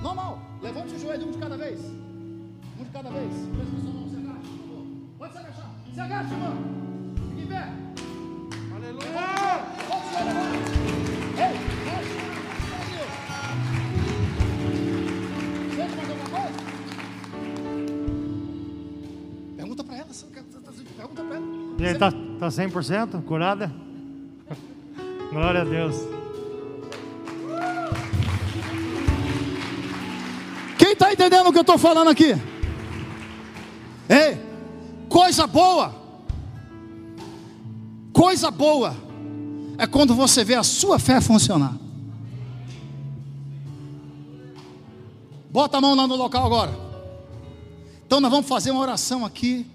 Normal. 0.00 0.38
Levante 0.62 0.94
o 0.94 0.98
joelho 0.98 1.26
um 1.28 1.32
de 1.32 1.38
cada 1.38 1.56
vez. 1.56 1.80
Um 1.80 2.84
de 2.84 2.90
cada 2.90 3.10
vez. 3.10 3.32
Presta 3.32 3.76
atenção, 3.76 3.92
não 3.92 4.08
se 4.08 4.16
agache, 4.16 4.48
por 4.48 4.68
favor. 4.68 4.86
Pode 5.18 5.32
se 5.32 5.38
agachar. 5.38 5.70
Se 5.94 6.00
agacha, 6.00 6.32
irmão. 6.34 6.54
Fique 7.30 7.42
em 7.42 7.46
pé. 7.46 7.68
Aleluia. 8.74 9.08
O 9.08 10.12
joelho 10.12 10.30
agora. 10.30 10.52
Ei, 11.38 11.52
mexe. 11.84 12.22
Sente 15.76 15.96
mais 15.96 16.10
alguma 16.10 16.30
coisa? 16.30 16.58
Pergunta 19.56 19.84
pra 19.84 19.96
ela. 19.96 20.12
se- 20.12 20.26
Pergunta 20.26 21.22
pra 21.24 21.36
ela. 21.36 21.46
E 21.78 21.86
aí, 21.86 21.98
tá, 21.98 22.12
tá 22.38 22.48
100% 22.50 23.22
curada? 23.24 23.72
Glória 25.32 25.62
a 25.62 25.64
Deus. 25.64 25.96
Entendendo 31.22 31.48
o 31.48 31.52
que 31.52 31.58
eu 31.58 31.62
estou 31.62 31.78
falando 31.78 32.08
aqui? 32.08 32.34
Ei, 34.08 34.36
coisa 35.08 35.46
boa, 35.46 35.94
coisa 38.12 38.50
boa 38.50 38.96
é 39.78 39.86
quando 39.86 40.14
você 40.16 40.42
vê 40.44 40.56
a 40.56 40.64
sua 40.64 40.98
fé 40.98 41.20
funcionar. 41.20 41.76
Bota 45.48 45.78
a 45.78 45.80
mão 45.80 45.94
lá 45.94 46.06
no 46.08 46.16
local 46.16 46.44
agora. 46.44 46.72
Então 48.04 48.20
nós 48.20 48.30
vamos 48.30 48.48
fazer 48.48 48.72
uma 48.72 48.80
oração 48.80 49.24
aqui. 49.24 49.66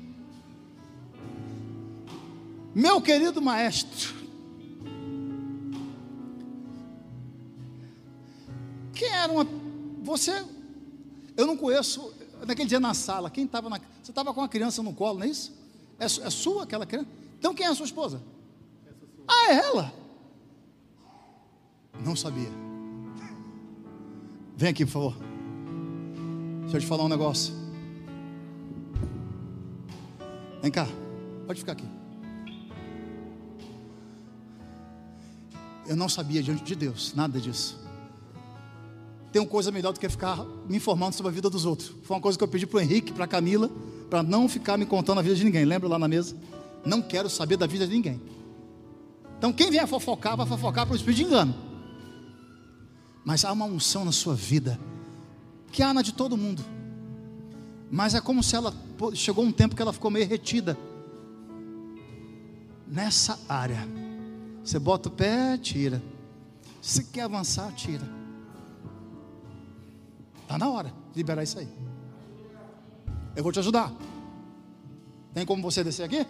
Meu 2.75 2.99
querido 3.01 3.41
maestro, 3.41 4.13
quem 8.93 9.09
era 9.09 9.31
uma. 9.31 9.47
Você 10.03 10.45
eu 11.37 11.45
não 11.45 11.55
conheço, 11.55 12.11
naquele 12.47 12.67
dia 12.67 12.79
na 12.79 12.95
sala, 12.95 13.29
quem 13.29 13.45
estava 13.45 13.69
na. 13.69 13.79
Você 14.01 14.11
estava 14.11 14.33
com 14.33 14.41
uma 14.41 14.49
criança 14.49 14.81
no 14.81 14.91
colo, 14.91 15.19
não 15.19 15.25
é 15.25 15.29
isso? 15.29 15.53
É, 15.99 16.05
é 16.05 16.29
sua 16.31 16.63
aquela 16.63 16.85
criança? 16.85 17.07
Então 17.37 17.53
quem 17.53 17.67
é 17.67 17.69
a 17.69 17.75
sua 17.75 17.85
esposa? 17.85 18.19
Ah, 19.27 19.53
é 19.53 19.55
ela? 19.57 19.93
Não 22.03 22.15
sabia. 22.15 22.49
Vem 24.55 24.69
aqui, 24.69 24.83
por 24.83 24.91
favor. 24.91 25.15
Deixa 26.61 26.77
eu 26.77 26.81
te 26.81 26.87
falar 26.87 27.03
um 27.03 27.09
negócio. 27.09 27.53
Vem 30.59 30.71
cá, 30.71 30.87
pode 31.45 31.59
ficar 31.59 31.73
aqui. 31.73 31.85
Eu 35.85 35.95
não 35.95 36.09
sabia 36.09 36.41
diante 36.41 36.63
de 36.63 36.75
Deus 36.75 37.13
nada 37.13 37.39
disso 37.39 37.86
uma 39.39 39.47
coisa 39.47 39.71
melhor 39.71 39.93
do 39.93 39.99
que 39.99 40.07
ficar 40.09 40.45
me 40.67 40.77
informando 40.77 41.15
sobre 41.15 41.31
a 41.31 41.33
vida 41.33 41.49
dos 41.49 41.65
outros. 41.65 41.93
Foi 42.03 42.15
uma 42.15 42.21
coisa 42.21 42.37
que 42.37 42.43
eu 42.43 42.47
pedi 42.47 42.65
para 42.65 42.77
o 42.77 42.81
Henrique, 42.81 43.11
para 43.11 43.25
a 43.25 43.27
Camila, 43.27 43.69
para 44.09 44.23
não 44.23 44.47
ficar 44.47 44.77
me 44.77 44.85
contando 44.85 45.19
a 45.19 45.21
vida 45.21 45.35
de 45.35 45.43
ninguém. 45.43 45.65
Lembra 45.65 45.87
lá 45.89 45.99
na 45.99 46.07
mesa? 46.07 46.35
Não 46.85 47.01
quero 47.01 47.29
saber 47.29 47.57
da 47.57 47.67
vida 47.67 47.85
de 47.85 47.93
ninguém. 47.93 48.21
Então, 49.37 49.53
quem 49.53 49.69
vier 49.69 49.87
fofocar, 49.87 50.35
vai 50.35 50.45
fofocar 50.45 50.85
para 50.85 50.93
o 50.93 50.95
espírito 50.95 51.17
de 51.17 51.23
engano. 51.25 51.55
Mas 53.23 53.43
há 53.43 53.51
uma 53.51 53.65
unção 53.65 54.05
na 54.05 54.11
sua 54.11 54.33
vida, 54.33 54.79
que 55.71 55.83
há 55.83 55.93
na 55.93 56.01
de 56.01 56.13
todo 56.13 56.37
mundo. 56.37 56.63
Mas 57.91 58.15
é 58.15 58.21
como 58.21 58.41
se 58.41 58.55
ela 58.55 58.73
chegou 59.13 59.43
um 59.43 59.51
tempo 59.51 59.75
que 59.75 59.81
ela 59.81 59.93
ficou 59.93 60.09
meio 60.09 60.27
retida. 60.27 60.77
Nessa 62.87 63.39
área. 63.47 63.87
Você 64.63 64.79
bota 64.79 65.09
o 65.09 65.11
pé, 65.11 65.57
tira. 65.57 66.01
Se 66.81 67.03
quer 67.03 67.21
avançar, 67.21 67.71
tira. 67.73 68.16
Está 70.47 70.57
na 70.57 70.69
hora 70.69 70.93
de 71.11 71.17
liberar 71.17 71.43
isso 71.43 71.59
aí. 71.59 71.67
Eu 73.35 73.43
vou 73.43 73.51
te 73.51 73.59
ajudar. 73.59 73.91
Tem 75.33 75.45
como 75.45 75.61
você 75.61 75.83
descer 75.83 76.03
aqui? 76.03 76.25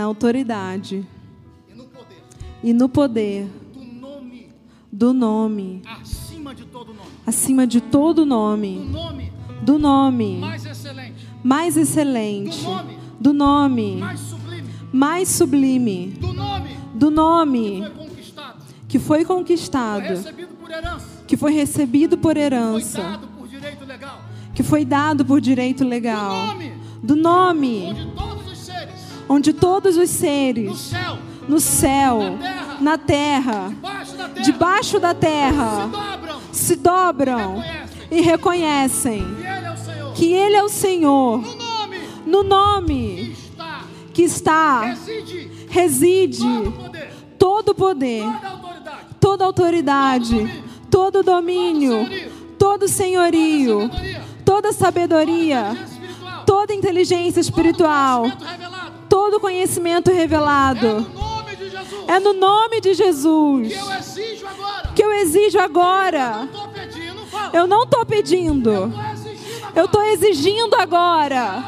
Na 0.00 0.04
autoridade. 0.06 1.06
E 1.70 1.74
no 1.74 1.84
poder. 1.84 2.22
E 2.64 2.72
no 2.72 2.88
poder. 2.88 3.46
Do 3.74 3.84
nome. 3.84 4.48
Do 4.90 5.12
nome, 5.12 5.82
acima 5.84 6.54
de 6.54 6.64
todo 6.64 6.94
nome. 6.94 7.10
acima 7.26 7.66
de 7.66 7.80
todo 7.82 8.22
Do 8.22 8.26
nome, 8.26 8.76
nome 8.90 9.32
do 9.62 9.78
nome. 9.78 10.38
Mais 10.38 10.64
excelente. 10.64 11.26
mais 11.44 11.76
excelente, 11.76 12.56
Do 12.56 12.62
nome. 12.70 12.98
do 13.20 13.32
nome. 13.34 13.96
Mais 13.96 14.20
sublime. 14.20 14.68
mais 14.90 15.28
sublime, 15.28 16.06
Do 16.18 16.32
nome. 16.32 16.76
Do 16.94 17.10
nome. 17.10 17.78
Foi 17.82 17.90
conquistado. 17.90 18.56
que 18.88 18.98
foi 18.98 19.24
Foi 19.24 19.36
conquistado, 19.36 20.02
recebido 20.08 20.54
por 20.54 20.70
herança. 20.70 21.06
que 21.26 21.36
foi 21.36 21.52
recebido 21.52 22.16
por 22.18 22.32
Foi 22.34 22.42
herança, 22.42 23.02
dado 23.02 23.28
por 23.28 23.46
direito 23.48 23.84
legal. 23.84 24.20
que 24.54 24.62
foi 24.62 24.84
dado 24.86 25.24
por 25.26 25.40
direito 25.42 25.84
Do 25.84 25.90
legal, 25.90 26.46
nome. 26.46 26.72
Do 27.02 27.16
nome. 27.16 27.82
Onde 27.84 28.00
seres 28.00 28.14
onde 29.30 29.52
todos 29.52 29.96
os 29.96 30.10
no 30.10 30.18
seres 30.18 30.78
céu, 30.80 31.18
no 31.46 31.60
céu, 31.60 32.18
na 32.80 32.98
terra, 32.98 33.72
debaixo 34.42 34.98
da 34.98 35.14
terra, 35.14 35.88
se 36.50 36.74
dobram 36.74 37.62
e 38.10 38.20
reconhecem 38.20 39.22
e 39.22 39.44
Ele 39.44 39.66
é 39.66 39.72
o 39.72 39.76
Senhor. 39.76 40.12
que 40.14 40.34
Ele 40.34 40.56
é 40.56 40.62
o 40.64 40.68
Senhor, 40.68 41.38
No 42.26 42.42
nome 42.42 43.36
no 43.56 44.12
que 44.12 44.22
está, 44.22 44.96
que 45.24 45.66
reside 45.68 46.44
todo 47.38 47.68
o 47.68 47.74
poder, 47.74 48.24
toda 49.20 49.44
a 49.44 49.46
autoridade, 49.46 50.64
todo 50.90 51.20
o 51.20 51.22
domínio, 51.22 52.08
todo 52.58 52.82
o 52.82 52.88
senhorio, 52.88 53.88
toda 54.44 54.70
a 54.70 54.72
sabedoria, 54.72 55.76
toda 56.44 56.72
a 56.72 56.76
inteligência 56.76 57.40
espiritual, 57.40 58.26
conhecimento 59.10 59.10
revelado. 59.10 59.16
todo 59.16 59.36
o 59.36 59.40
conhecimento 59.40 60.10
É 60.10 60.14
revelado. 60.14 61.00
no 61.00 61.20
nome 61.20 61.56
de 61.56 61.70
Jesus. 61.70 62.04
É 62.08 62.20
no 62.20 62.32
nome 62.32 62.80
de 62.80 62.94
Jesus. 62.94 63.68
Que 63.68 63.74
eu 63.78 63.92
exijo 63.92 64.46
agora. 64.46 64.92
que 64.94 65.02
eu 65.02 65.12
exijo 65.12 65.58
agora. 65.58 66.48
Eu 67.52 67.66
não 67.66 67.84
estou 67.84 68.06
pedindo, 68.06 68.92
eu 69.74 69.84
estou 69.84 70.02
exigindo 70.04 70.74
agora. 70.76 71.64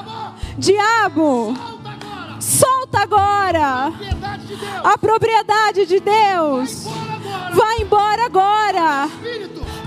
Diabo, 0.58 1.54
solta 2.40 3.00
agora. 3.00 3.92
a 4.84 4.98
propriedade 4.98 5.86
de 5.86 6.00
Deus. 6.00 6.84
Vai 7.54 7.80
embora 7.82 8.26
agora. 8.26 9.08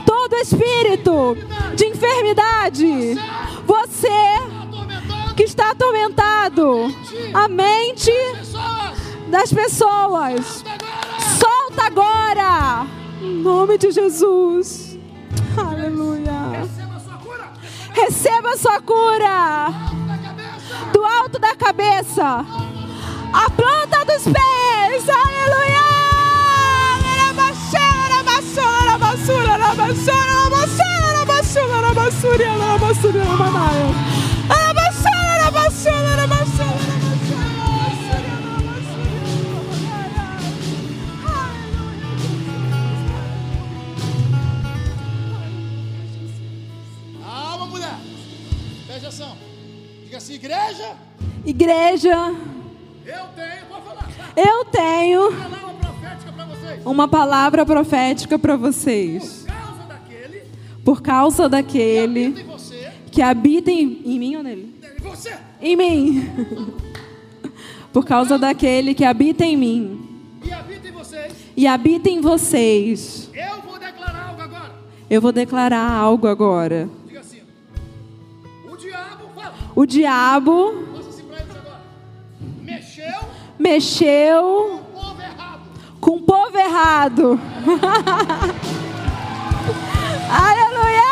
Todo 0.05 0.35
espírito 0.35 1.35
de 1.75 1.85
enfermidade, 1.87 3.15
você 3.65 4.09
que 5.36 5.43
está 5.43 5.71
atormentado, 5.71 6.93
a 7.33 7.47
mente 7.47 8.11
das 9.27 9.51
pessoas, 9.51 10.63
solta 11.39 11.86
agora. 11.86 12.88
Em 13.21 13.41
nome 13.41 13.77
de 13.77 13.91
Jesus. 13.91 14.97
Aleluia. 15.57 16.67
Receba 17.91 18.49
a 18.51 18.57
sua 18.57 18.81
cura. 18.81 19.73
Do 20.91 21.03
alto 21.03 21.39
da 21.39 21.55
cabeça, 21.55 22.45
a 23.33 23.49
planta 23.49 24.05
dos 24.05 24.23
pés. 24.23 25.09
Aleluia. 25.09 25.86
Calma, 47.24 47.66
mulher. 47.68 47.95
Preste 48.86 49.05
atenção. 49.05 49.36
Diga 50.03 50.18
assim, 50.18 50.34
igreja. 50.34 50.95
Igreja, 51.45 52.34
Eu 53.05 53.26
tenho, 53.36 53.66
vou 53.70 53.82
falar. 53.82 54.09
eu 54.36 54.66
tenho 54.66 55.32
Palavra 55.32 55.74
profética 55.80 56.32
para 56.32 56.45
vocês. 56.45 56.86
uma 56.86 57.07
palavra 57.07 57.66
profética 57.66 58.39
para 58.39 58.55
vocês. 58.55 59.45
Por 59.45 59.53
causa 59.53 59.84
daquele 59.88 60.41
Por 60.84 61.01
causa 61.01 61.49
daquele 61.49 62.26
habita 62.26 62.41
em 62.41 62.45
você, 62.45 62.91
que 63.11 63.22
habita 63.22 63.72
em, 63.72 64.01
em 64.05 64.20
mim 64.20 64.36
ou 64.38 64.43
nele? 64.43 64.74
em 64.97 65.01
você, 65.03 65.38
Em 65.66 65.76
mim. 65.76 66.30
Por 67.91 68.05
causa 68.05 68.38
daquele 68.38 68.93
que 68.93 69.03
habita 69.03 69.43
em 69.43 69.57
mim 69.57 70.39
e 70.43 70.53
habita 70.53 70.88
em 70.88 70.91
vocês, 70.91 71.34
e 71.57 71.66
habita 71.66 72.07
em 72.07 72.22
vocês. 72.22 73.32
eu 73.34 73.61
vou 73.63 73.80
declarar 73.80 74.28
algo 74.30 74.41
agora. 74.43 74.76
Eu 75.09 75.22
vou 75.22 75.32
declarar 75.32 75.91
algo 75.91 76.28
agora. 76.28 76.88
Diga 77.07 77.22
assim. 77.22 77.41
O 78.70 78.78
diabo, 78.78 79.24
fala, 79.34 79.55
O 79.76 79.86
diabo 79.88 80.86
assim 80.99 81.24
agora. 81.24 81.82
Mexeu 82.61 83.16
mexeu 83.57 84.84
com 84.91 84.97
o 84.99 85.01
povo 85.01 85.20
errado. 85.20 85.61
com 85.99 86.11
o 86.18 86.22
povo 86.22 86.57
errado. 86.59 87.39
Aleluia! 90.30 91.05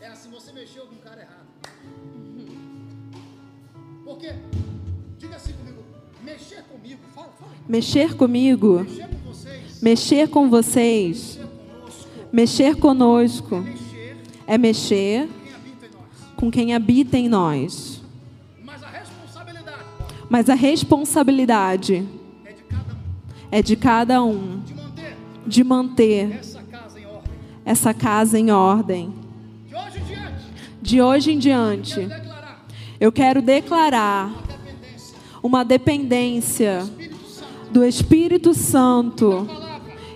É 0.00 0.08
assim, 0.08 0.30
você 0.30 0.52
mexeu 0.52 0.84
com 0.88 0.96
o 0.96 0.98
cara 0.98 1.20
errado. 1.20 1.46
Por 4.04 4.18
quê? 4.18 4.30
Mexer 6.32 6.62
comigo. 6.64 7.00
Fala, 7.14 7.28
fala. 7.38 7.50
Mexer 7.68 8.14
comigo, 8.16 8.80
Mexer 8.80 9.08
com 9.08 9.18
vocês. 9.32 9.80
mexer 9.82 10.28
com 10.28 10.48
vocês, 10.50 11.38
Mexer 12.32 12.76
conosco. 12.76 13.56
mexer 13.56 13.56
conosco 13.56 13.56
Mexer 13.60 14.16
é 14.46 14.58
mexer 14.58 15.20
nós. 15.26 16.34
com 16.36 16.50
quem 16.50 16.74
habita 16.74 17.16
em 17.18 17.28
nós. 17.28 18.02
Mas 18.64 18.82
a 18.82 18.88
responsabilidade 18.88 19.84
Mas 20.30 20.48
a 20.50 20.54
responsabilidade 20.54 22.08
é 22.44 22.52
de 22.52 22.62
cada 22.64 22.92
um. 22.94 22.98
é 23.50 23.62
de 23.62 23.76
cada 23.76 24.22
um 24.22 24.60
De 24.60 24.74
manter 24.74 25.16
de 25.46 25.64
manter 25.64 26.32
essa 26.38 26.62
casa 26.62 26.98
em 27.00 27.06
ordem. 27.06 27.32
essa 27.64 27.94
casa 27.94 28.38
em 28.38 28.50
ordem. 28.50 29.14
De 29.68 29.74
hoje 29.74 29.98
em 29.98 30.04
diante, 30.04 31.00
hoje 31.02 31.32
em 31.32 31.38
diante, 31.38 32.08
eu 33.00 33.10
quero 33.12 33.42
declarar 33.42 34.30
uma 35.42 35.64
dependência 35.64 36.88
do 37.70 37.84
Espírito 37.84 38.54
Santo. 38.54 39.46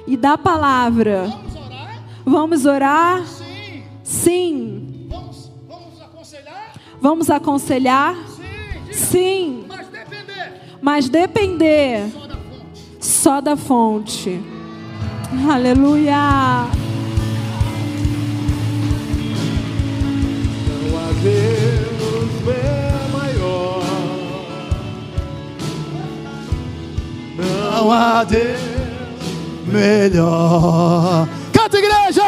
e 0.06 0.16
da 0.16 0.38
palavra. 0.38 1.32
Vamos 2.24 2.64
orar? 2.64 3.24
Sim. 4.04 5.08
Vamos, 7.00 7.30
aconselhar? 7.30 8.16
Sim. 8.92 9.64
Mas 10.80 11.08
depender 11.08 12.04
só 13.00 13.40
da 13.40 13.56
fonte. 13.56 14.40
Aleluia. 15.48 16.66
Não 20.68 20.98
há 20.98 21.12
Não 27.36 27.92
há 27.92 28.24
Deus 28.24 28.60
melhor. 29.66 31.28
Canta, 31.52 31.78
igreja! 31.78 32.22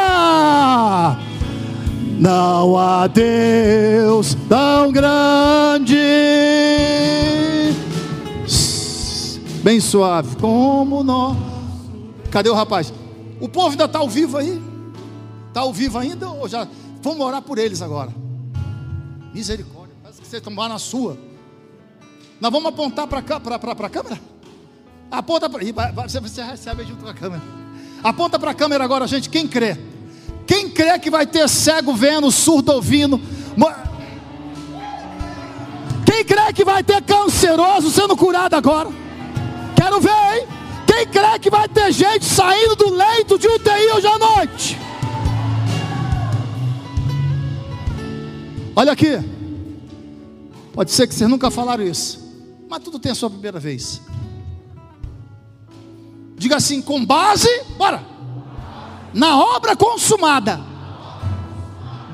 Não 2.19 2.77
há 2.77 3.07
Deus 3.07 4.37
tão 4.49 4.91
grande, 4.91 5.95
bem 9.63 9.81
suave 9.81 10.35
como 10.37 11.05
nós. 11.05 11.37
Cadê 12.29 12.51
o 12.51 12.55
rapaz? 12.55 12.93
O 13.41 13.49
povo 13.49 13.71
ainda 13.71 13.85
está 13.85 14.01
ao 14.01 14.09
vivo 14.09 14.37
aí? 14.37 14.61
Está 15.47 15.61
ao 15.61 15.73
vivo 15.73 15.97
ainda 15.97 16.29
ou 16.29 16.49
já? 16.49 16.67
Vamos 17.01 17.25
orar 17.25 17.41
por 17.41 17.57
eles 17.57 17.81
agora. 17.81 18.13
Misericórdia. 19.33 19.95
Parece 20.03 20.21
que 20.21 20.27
vocês 20.27 20.43
estão 20.43 20.55
lá 20.57 20.69
na 20.69 20.81
sua. 20.81 21.17
Nós 22.41 22.51
vamos 22.51 22.69
apontar 22.69 23.07
para 23.07 23.21
a 23.21 23.89
câmera? 23.89 24.21
Aponta 25.11 25.49
para. 25.49 25.65
Você, 26.07 26.43
recebe 26.43 26.85
junto 26.85 27.05
com 27.05 27.11
a 27.11 27.15
câmera. 27.15 27.43
Aponta 28.03 28.39
para 28.39 28.51
a 28.51 28.55
câmera 28.55 28.85
agora, 28.85 29.07
gente. 29.07 29.29
Quem 29.29 29.47
crê? 29.47 29.77
Quem 30.47 30.71
crê 30.71 30.99
que 30.99 31.11
vai 31.11 31.27
ter 31.27 31.49
cego 31.49 31.95
vendo, 31.95 32.31
surdo 32.31 32.73
ouvindo? 32.73 33.21
Quem 36.05 36.25
crê 36.25 36.53
que 36.53 36.65
vai 36.65 36.83
ter 36.83 37.03
canceroso 37.03 37.91
sendo 37.91 38.17
curado 38.17 38.55
agora? 38.55 38.91
Quero 39.77 40.01
ver, 40.01 40.11
hein? 40.11 40.47
Quem 40.87 41.07
crê 41.07 41.39
que 41.39 41.51
vai 41.51 41.69
ter 41.69 41.93
gente 41.93 42.25
saindo 42.25 42.75
do 42.77 42.91
leito 42.91 43.39
de 43.39 43.47
UTI 43.47 43.93
hoje 43.95 44.07
à 44.07 44.19
noite? 44.19 44.79
Olha 48.75 48.93
aqui. 48.93 49.19
Pode 50.73 50.91
ser 50.93 51.07
que 51.07 51.15
vocês 51.15 51.29
nunca 51.29 51.51
falaram 51.51 51.85
isso, 51.85 52.21
mas 52.69 52.83
tudo 52.83 52.99
tem 52.99 53.13
a 53.13 53.15
sua 53.15 53.29
primeira 53.29 53.59
vez. 53.59 54.01
Diga 56.39 56.57
assim, 56.57 56.81
com 56.81 57.05
base, 57.05 57.49
bora, 57.77 58.01
na 59.13 59.37
obra 59.57 59.75
consumada 59.75 60.61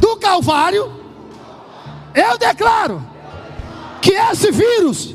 do 0.00 0.16
Calvário, 0.16 0.90
eu 2.14 2.38
declaro 2.38 3.04
que 4.00 4.12
esse 4.12 4.50
vírus 4.50 5.14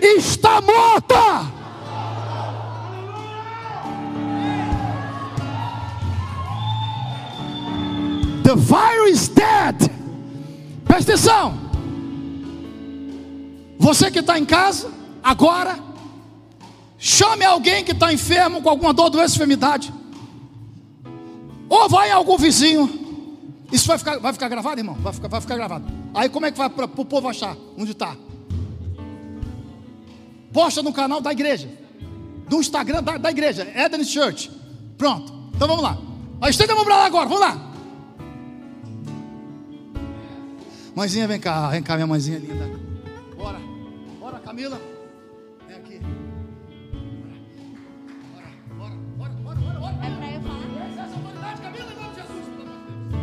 está 0.00 0.60
morto. 0.60 1.14
The 8.44 8.54
virus 8.56 9.10
is 9.10 9.28
dead. 9.28 9.90
Presta 10.84 11.12
atenção. 11.12 11.58
Você 13.78 14.10
que 14.10 14.20
está 14.20 14.38
em 14.38 14.44
casa, 14.44 14.90
agora, 15.22 15.87
chame 16.98 17.44
alguém 17.44 17.84
que 17.84 17.92
está 17.92 18.12
enfermo 18.12 18.60
com 18.60 18.68
alguma 18.68 18.92
dor, 18.92 19.08
doença, 19.08 19.36
enfermidade. 19.36 19.92
Ou 21.68 21.88
vai 21.88 22.08
em 22.08 22.12
algum 22.12 22.36
vizinho. 22.36 23.06
Isso 23.70 23.86
vai 23.86 23.98
ficar, 23.98 24.18
vai 24.18 24.32
ficar 24.32 24.48
gravado, 24.48 24.80
irmão? 24.80 24.96
Vai 24.96 25.12
ficar, 25.12 25.28
vai 25.28 25.40
ficar 25.40 25.56
gravado. 25.56 25.84
Aí 26.14 26.28
como 26.28 26.46
é 26.46 26.50
que 26.50 26.58
vai 26.58 26.70
para 26.70 26.86
o 26.86 27.04
povo 27.04 27.28
achar 27.28 27.56
onde 27.76 27.92
está? 27.92 28.16
Posta 30.52 30.82
no 30.82 30.92
canal 30.92 31.20
da 31.20 31.30
igreja. 31.30 31.68
Do 32.48 32.60
Instagram 32.60 33.02
da, 33.02 33.18
da 33.18 33.30
igreja. 33.30 33.70
Eden 33.74 34.04
Church. 34.04 34.50
Pronto. 34.96 35.32
Então 35.54 35.68
vamos 35.68 35.82
lá. 35.82 35.98
Ó, 36.40 36.48
Estenda 36.48 36.72
a 36.72 36.76
mão 36.76 36.84
para 36.84 36.96
lá 36.96 37.06
agora. 37.06 37.28
Vamos 37.28 37.40
lá. 37.40 37.68
Mãezinha, 40.94 41.28
vem 41.28 41.38
cá. 41.38 41.68
Vem 41.68 41.82
cá, 41.82 41.94
minha 41.94 42.06
mãezinha 42.06 42.38
linda. 42.38 42.68
Bora. 43.36 43.60
Bora, 44.18 44.38
Camila. 44.38 44.80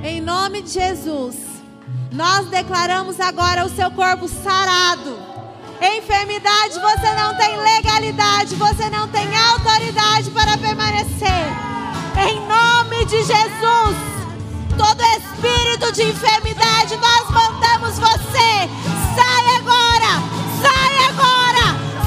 Em 0.07 0.21
nome 0.21 0.61
de 0.61 0.69
Jesus, 0.69 1.35
nós 2.11 2.47
declaramos 2.49 3.19
agora 3.19 3.65
o 3.65 3.69
seu 3.75 3.89
corpo 3.89 4.27
sarado. 4.27 5.17
Enfermidade, 5.81 6.79
você 6.79 7.11
não 7.15 7.35
tem 7.35 7.57
legalidade, 7.57 8.53
você 8.53 8.87
não 8.91 9.07
tem 9.07 9.27
autoridade 9.35 10.29
para 10.29 10.59
permanecer. 10.59 11.47
Em 12.23 12.39
nome 12.47 13.03
de 13.05 13.17
Jesus, 13.17 13.97
todo 14.77 15.01
espírito 15.01 15.91
de 15.91 16.03
enfermidade, 16.03 16.97
nós 16.97 17.27
mandamos 17.31 17.97
você. 17.97 18.69
Sai 19.15 19.55
agora, 19.57 20.21
sai 20.61 20.97
agora, 21.09 21.65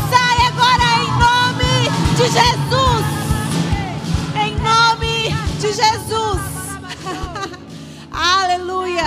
sai 0.09 0.47
agora 0.47 0.85
em 1.03 1.11
nome 1.19 1.91
de 2.15 2.29
Jesus. 2.31 3.05
Em 4.37 4.55
nome 4.63 5.35
de 5.59 5.73
Jesus. 5.73 6.68
Aleluia. 8.21 9.05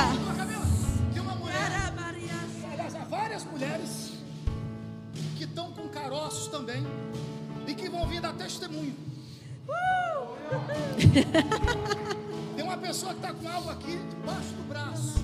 Tem 1.13 1.21
uma 1.21 1.35
mulher, 1.35 1.69
aliás, 1.97 2.95
há 2.95 3.03
várias 3.03 3.43
mulheres 3.43 4.13
que 5.37 5.43
estão 5.43 5.73
com 5.73 5.89
caroços 5.89 6.47
também 6.47 6.81
e 7.67 7.73
que 7.73 7.89
vão 7.89 8.07
vir 8.07 8.21
dar 8.21 8.31
testemunho. 8.31 8.95
Tem 12.55 12.63
uma 12.63 12.77
pessoa 12.77 13.13
que 13.13 13.19
está 13.19 13.33
com 13.33 13.49
algo 13.49 13.69
aqui 13.69 13.97
debaixo 13.97 14.53
do 14.53 14.65
braço, 14.69 15.21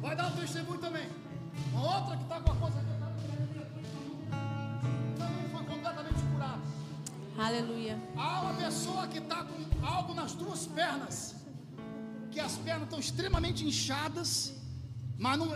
vai 0.00 0.14
dar 0.14 0.28
um 0.28 0.36
testemunho 0.36 0.78
também. 0.78 1.08
Uma 1.72 1.96
outra 1.96 2.16
que 2.16 2.22
está 2.22 2.40
com 2.40 2.52
a 2.52 2.54
coisa 2.54 2.78
aqui, 2.78 2.92
curada. 6.32 6.62
Aleluia. 7.36 7.98
Há 8.16 8.42
uma 8.42 8.54
pessoa 8.54 9.08
que 9.08 9.18
está 9.18 9.44
com 9.44 9.64
algo 9.84 10.14
nas 10.14 10.34
duas 10.34 10.64
pernas, 10.66 11.34
que 12.38 12.44
as 12.44 12.56
pernas 12.56 12.84
estão 12.84 13.00
extremamente 13.00 13.66
inchadas, 13.66 14.52
mas 15.18 15.36
não, 15.36 15.48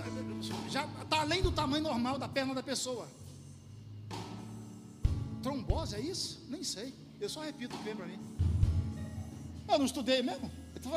já 0.69 0.85
está 1.01 1.21
além 1.21 1.41
do 1.41 1.53
tamanho 1.53 1.85
normal 1.85 2.19
da 2.19 2.27
perna 2.27 2.53
da 2.53 2.63
pessoa. 2.63 3.07
Trombose 5.45 5.95
é 5.95 6.01
isso? 6.01 6.45
Nem 6.49 6.65
sei. 6.65 6.93
Eu 7.21 7.29
só 7.29 7.41
repito 7.43 7.77
o 7.77 7.79
que 7.79 7.95
para 7.95 8.07
mim. 8.07 8.19
Eu 9.69 9.79
não 9.79 9.87
estudei 9.87 10.23
mesmo. 10.23 10.51
Então. 10.75 10.93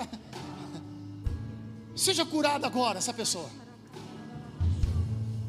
Seja 1.95 2.25
curada 2.25 2.65
agora 2.65 2.97
essa 2.97 3.13
pessoa. 3.13 3.49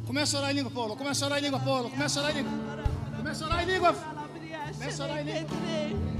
Começa 0.07 0.37
a 0.37 0.41
orar 0.41 0.51
em 0.51 0.55
língua, 0.55 0.71
Paulo. 0.71 0.97
Começa 0.97 1.25
a 1.25 1.29
orar 1.29 1.39
em 1.39 1.43
língua, 1.43 1.61
Paulo. 1.61 1.91
Começa 1.91 2.21
a 2.21 2.23
orar 2.23 2.37
em 2.37 2.43
língua. 2.43 2.53
Começa 3.17 3.45
a 3.45 3.49
orar 3.49 3.63
em 3.63 3.73
língua. 3.73 3.95
Começa 4.75 5.03
a 5.03 5.07
orar 5.07 5.21
em 5.21 5.33
língua. 5.33 6.16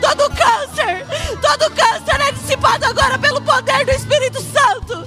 Todo 0.00 0.30
câncer, 0.30 1.06
todo 1.40 1.70
câncer 1.74 2.20
é 2.20 2.32
dissipado 2.32 2.86
agora 2.86 3.18
pelo 3.18 3.40
poder 3.42 3.84
do 3.84 3.92
Espírito 3.92 4.40
Santo. 4.40 5.06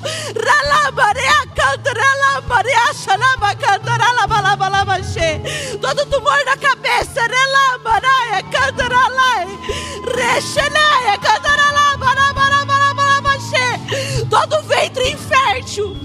Todo 5.82 6.06
tumor 6.06 6.38
na 6.46 6.58
cabeça, 6.58 7.28
relambaraia, 8.40 8.44
cantaralai, 8.52 9.48
recheleia, 10.16 11.18
cantaralai, 11.22 11.98
barabarabarabarabaxê. 11.98 13.80
todo 14.30 14.62
ventre 14.64 15.12
infértil. 15.12 15.96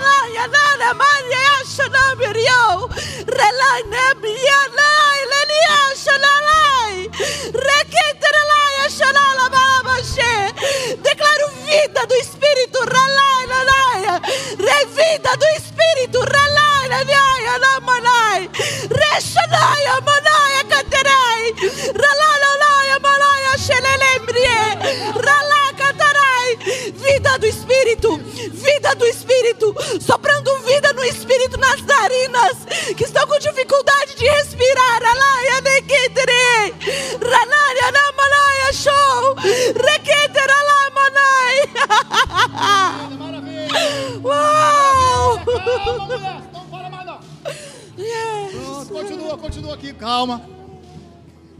Laia, 0.00 0.46
nana, 0.48 0.94
maria, 0.94 1.64
xanalai, 5.96 7.10
requenteralai, 7.52 8.90
xanalabarabaxê. 8.90 10.52
Declaro 11.02 11.48
vida 11.64 12.06
do 12.06 12.14
Espírito, 12.14 12.78
lanaia, 13.46 14.20
revida 14.58 15.36
do 15.36 15.46
Espírito, 15.56 16.20
ralai, 16.20 16.88
lanaia, 16.88 17.58
namanai, 17.58 18.50
manaia, 18.90 20.00
do 27.44 27.48
Espírito, 27.48 28.16
vida 28.52 28.94
do 28.94 29.04
Espírito, 29.04 29.74
soprando 30.00 30.50
vida 30.60 30.92
no 30.94 31.04
Espírito 31.04 31.58
nas 31.58 31.82
narinas, 31.82 32.56
que 32.96 33.04
estão 33.04 33.26
com 33.26 33.38
dificuldade 33.38 34.14
de 34.16 34.24
respirar, 34.26 35.02
show, 38.72 39.36
uau. 44.24 45.38
Yes. 47.98 48.88
Continua, 48.88 49.36
continua 49.38 49.74
aqui, 49.74 49.92
calma. 49.92 50.42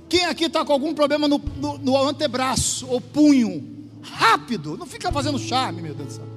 Quem 0.08 0.24
aqui 0.24 0.44
está 0.46 0.64
com 0.64 0.72
algum 0.72 0.94
problema 0.94 1.28
no, 1.28 1.38
no- 1.56 1.78
no 1.78 1.96
antebraço 1.96 2.86
ou 2.88 3.00
punho? 3.00 3.73
Rápido, 4.04 4.76
não 4.76 4.86
fica 4.86 5.10
fazendo 5.10 5.38
charme, 5.38 5.82
meu 5.82 5.94
Deus 5.94 6.08
do 6.08 6.14
céu. 6.14 6.28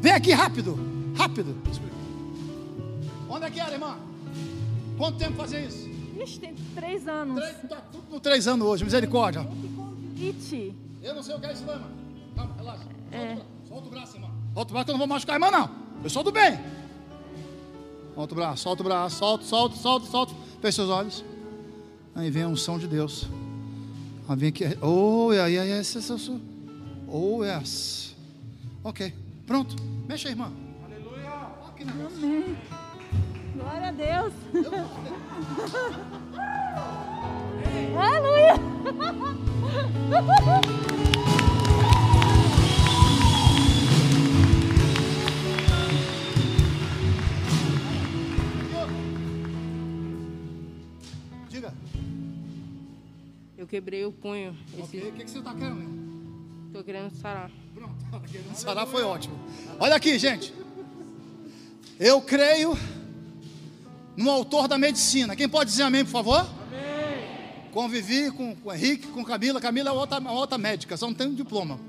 Vem 0.00 0.12
aqui 0.12 0.32
rápido, 0.32 0.78
rápido. 1.16 1.56
Onde 3.28 3.44
é 3.44 3.50
que 3.50 3.60
era, 3.60 3.72
irmã? 3.72 3.96
Quanto 4.98 5.18
tempo 5.18 5.36
fazia 5.36 5.60
isso? 5.60 5.88
Ixi, 6.20 6.40
tem 6.40 6.54
três 6.74 7.08
anos. 7.08 7.40
Três, 7.40 7.56
tá 7.68 7.76
tudo 7.90 8.04
no 8.10 8.20
três 8.20 8.46
anos 8.46 8.66
hoje, 8.66 8.84
misericórdia. 8.84 9.46
It. 10.20 10.74
Eu 11.02 11.14
não 11.14 11.22
sei 11.22 11.34
o 11.34 11.40
que 11.40 11.46
é 11.46 11.52
isso, 11.52 11.64
não, 11.64 11.74
irmã. 11.74 11.86
Calma, 12.36 12.54
relaxa. 12.56 12.84
É. 13.12 13.38
Solta 13.66 13.86
o 13.86 13.90
braço, 13.90 14.16
irmã. 14.16 14.28
Solta 14.52 14.70
o 14.70 14.72
braço 14.72 14.84
que 14.84 14.90
eu 14.90 14.94
não 14.94 14.98
vou 14.98 15.06
machucar 15.06 15.34
a 15.34 15.36
irmã, 15.36 15.50
não. 15.50 15.70
Eu 16.02 16.10
sou 16.10 16.22
do 16.22 16.32
bem. 16.32 16.58
Solta 18.14 18.34
o 18.34 18.36
braço, 18.36 18.62
solta 18.62 18.82
o 18.82 18.84
braço, 18.84 19.16
solta, 19.16 19.44
solta, 19.44 19.76
solta, 19.76 20.06
solta. 20.06 20.34
Feche 20.60 20.76
seus 20.76 20.90
olhos. 20.90 21.24
Aí 22.14 22.30
vem 22.30 22.42
a 22.42 22.48
unção 22.48 22.78
de 22.78 22.86
Deus. 22.86 23.26
Aí 24.28 24.36
vem 24.36 24.48
aqui. 24.50 24.64
Oh, 24.82 25.30
aí, 25.30 25.58
aí, 25.58 25.84
esse 27.10 27.16
é. 27.16 27.16
Oh, 27.16 27.44
yes. 27.44 28.14
Ok. 28.84 29.12
Pronto. 29.46 29.74
Mexe 30.08 30.28
aí, 30.28 30.34
irmã. 30.34 30.52
Aleluia. 30.84 31.30
Que 31.76 31.84
negócio. 31.84 32.56
Glória 33.54 33.88
a 33.88 33.92
Deus. 33.92 34.32
Aleluia. 37.96 38.54
Diga. 51.48 51.74
Eu 53.58 53.66
quebrei 53.66 54.04
o 54.04 54.12
punho. 54.12 54.56
Ok. 54.78 55.00
O 55.00 55.12
que, 55.12 55.24
que 55.24 55.30
você 55.30 55.38
está 55.38 55.52
querendo, 55.54 55.80
irmão? 55.80 55.99
Tô 56.72 56.84
querendo 56.84 57.10
sarar. 57.10 57.50
Pronto. 57.74 57.94
Querendo 58.30 58.54
sarar 58.54 58.86
foi 58.86 59.02
ótimo. 59.02 59.36
Olha 59.78 59.96
aqui, 59.96 60.18
gente. 60.18 60.54
Eu 61.98 62.22
creio 62.22 62.78
no 64.16 64.30
autor 64.30 64.68
da 64.68 64.78
medicina. 64.78 65.34
Quem 65.34 65.48
pode 65.48 65.70
dizer 65.70 65.82
amém, 65.82 66.04
por 66.04 66.12
favor? 66.12 66.38
Amém. 66.38 67.70
Convivi 67.72 68.30
com, 68.30 68.54
com 68.54 68.68
o 68.68 68.72
Henrique, 68.72 69.08
com 69.08 69.24
Camila. 69.24 69.60
Camila 69.60 69.90
é 69.90 69.92
outra, 69.92 70.20
uma 70.20 70.32
outra 70.32 70.56
médica, 70.56 70.96
só 70.96 71.06
não 71.06 71.14
tem 71.14 71.26
um 71.26 71.34
diploma. 71.34 71.80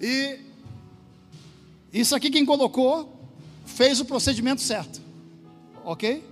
E 0.00 0.38
isso 1.92 2.14
aqui 2.14 2.30
quem 2.30 2.44
colocou 2.44 3.18
fez 3.64 4.00
o 4.00 4.04
procedimento 4.04 4.60
certo. 4.60 5.00
Ok? 5.82 6.22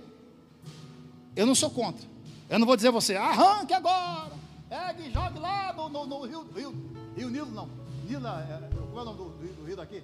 Eu 1.35 1.47
não 1.47 1.55
sou 1.55 1.71
contra. 1.71 2.07
Eu 2.49 2.59
não 2.59 2.67
vou 2.67 2.75
dizer 2.75 2.89
a 2.89 2.91
você, 2.91 3.15
arranque 3.15 3.73
agora, 3.73 4.31
pegue 4.69 5.09
e 5.09 5.11
jogue 5.11 5.39
lá 5.39 5.73
no, 5.73 5.89
no, 5.89 6.05
no 6.05 6.25
rio, 6.25 6.47
rio, 6.55 6.73
rio 7.17 7.29
Nilo, 7.29 7.51
não. 7.51 7.67
Nilo, 8.07 8.27
é, 8.27 8.69
qual 8.91 8.99
é 8.99 9.09
o 9.09 9.13
nome 9.13 9.17
do, 9.17 9.47
do, 9.47 9.53
do 9.55 9.65
rio 9.65 9.75
daqui? 9.75 10.03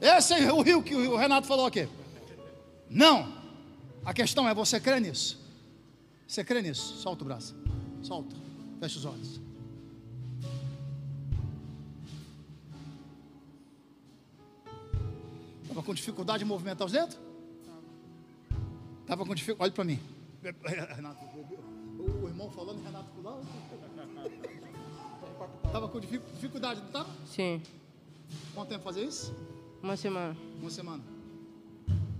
Esse 0.00 0.34
é 0.34 0.52
o 0.52 0.60
rio 0.60 0.82
que 0.82 0.96
o 0.96 1.16
Renato 1.16 1.46
falou 1.46 1.64
aqui. 1.64 1.88
Não. 2.90 3.32
A 4.04 4.12
questão 4.12 4.48
é, 4.48 4.52
você 4.54 4.80
crê 4.80 4.98
nisso? 4.98 5.40
Você 6.26 6.42
crê 6.42 6.60
nisso? 6.60 6.96
Solta 6.96 7.22
o 7.22 7.26
braço. 7.26 7.54
Solta. 8.02 8.34
Fecha 8.80 8.98
os 8.98 9.04
olhos. 9.04 9.40
Estava 15.62 15.82
com 15.84 15.94
dificuldade 15.94 16.40
de 16.40 16.44
movimentar 16.44 16.84
os 16.84 16.92
dedos? 16.92 17.16
Estava 19.02 19.24
com 19.24 19.34
dificuldade. 19.34 19.70
Olha 19.70 19.72
para 19.72 19.84
mim. 19.84 20.00
Renato, 20.96 21.24
o 21.98 22.26
irmão 22.26 22.50
falando, 22.50 22.82
Renato 22.82 23.08
pulando. 23.14 23.46
Estava 25.72 25.88
com 25.88 25.98
dificuldade, 26.00 26.80
não 26.80 26.86
estava? 26.88 27.08
Sim. 27.24 27.62
Quanto 28.54 28.68
tempo 28.68 28.84
fazer 28.84 29.04
isso? 29.04 29.34
Uma 29.82 29.96
semana. 29.96 30.36
Uma 30.60 30.68
semana. 30.68 31.02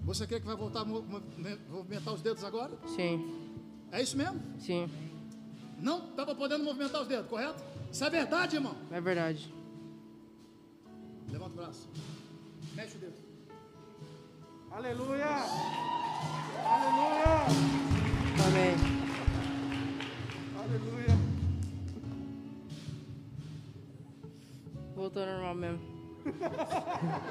Você 0.05 0.27
crê 0.27 0.41
que 0.41 0.47
vai 0.47 0.57
voltar 0.57 0.81
a 0.81 0.85
movimentar 0.87 2.15
os 2.15 2.23
dedos 2.23 2.43
agora? 2.45 2.73
Sim. 2.97 3.23
É 3.93 4.01
isso 4.01 4.17
mesmo? 4.17 4.41
Sim. 4.59 4.89
Não 5.79 6.09
estava 6.09 6.35
podendo 6.35 6.65
movimentar 6.65 7.03
os 7.03 7.09
dedos, 7.09 7.29
correto? 7.29 7.63
Isso 7.93 8.03
é 8.03 8.09
verdade, 8.09 8.57
irmão? 8.57 8.75
É 8.91 9.03
verdade. 9.03 9.53
Levanta 11.31 11.53
o 11.53 11.57
braço. 11.57 11.91
Mexe 12.75 12.97
o 12.97 13.01
dedo. 13.01 13.17
Aleluia! 14.71 15.27
Aleluia! 16.65 17.47
Amém. 18.47 18.75
Aleluia! 20.59 21.02
Voltou 25.03 25.21
ao 25.25 25.29
normal 25.31 25.55
mesmo. 25.57 25.81
É 26.25 26.29
o 26.29 26.33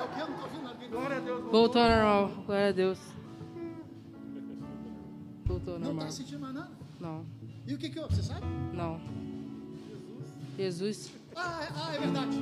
que? 0.10 0.20
Eu 0.20 0.28
não 0.28 0.36
estou 0.36 0.44
ouvindo 0.44 0.64
nada. 0.64 0.88
Glória 0.90 1.16
a 1.16 1.20
Deus. 1.22 1.42
Voltou 1.50 1.82
ao 1.82 1.90
normal. 1.90 2.28
Glória 2.46 2.68
a 2.68 2.72
Deus. 2.74 3.00
Voltou 5.46 5.74
ao 5.76 5.80
Não 5.80 5.88
normal. 5.88 6.08
está 6.10 6.18
sentindo 6.18 6.42
mais 6.42 6.54
nada? 6.54 6.72
Não. 7.00 7.26
E 7.66 7.74
o 7.74 7.78
que 7.78 7.90
que 7.90 7.98
houve? 7.98 8.14
Você 8.14 8.24
sabe? 8.24 8.46
Não. 8.74 9.00
Jesus. 10.58 11.14
Ah, 11.34 11.64
é, 11.64 11.68
ah, 11.74 11.96
é 11.96 12.00
verdade. 12.00 12.38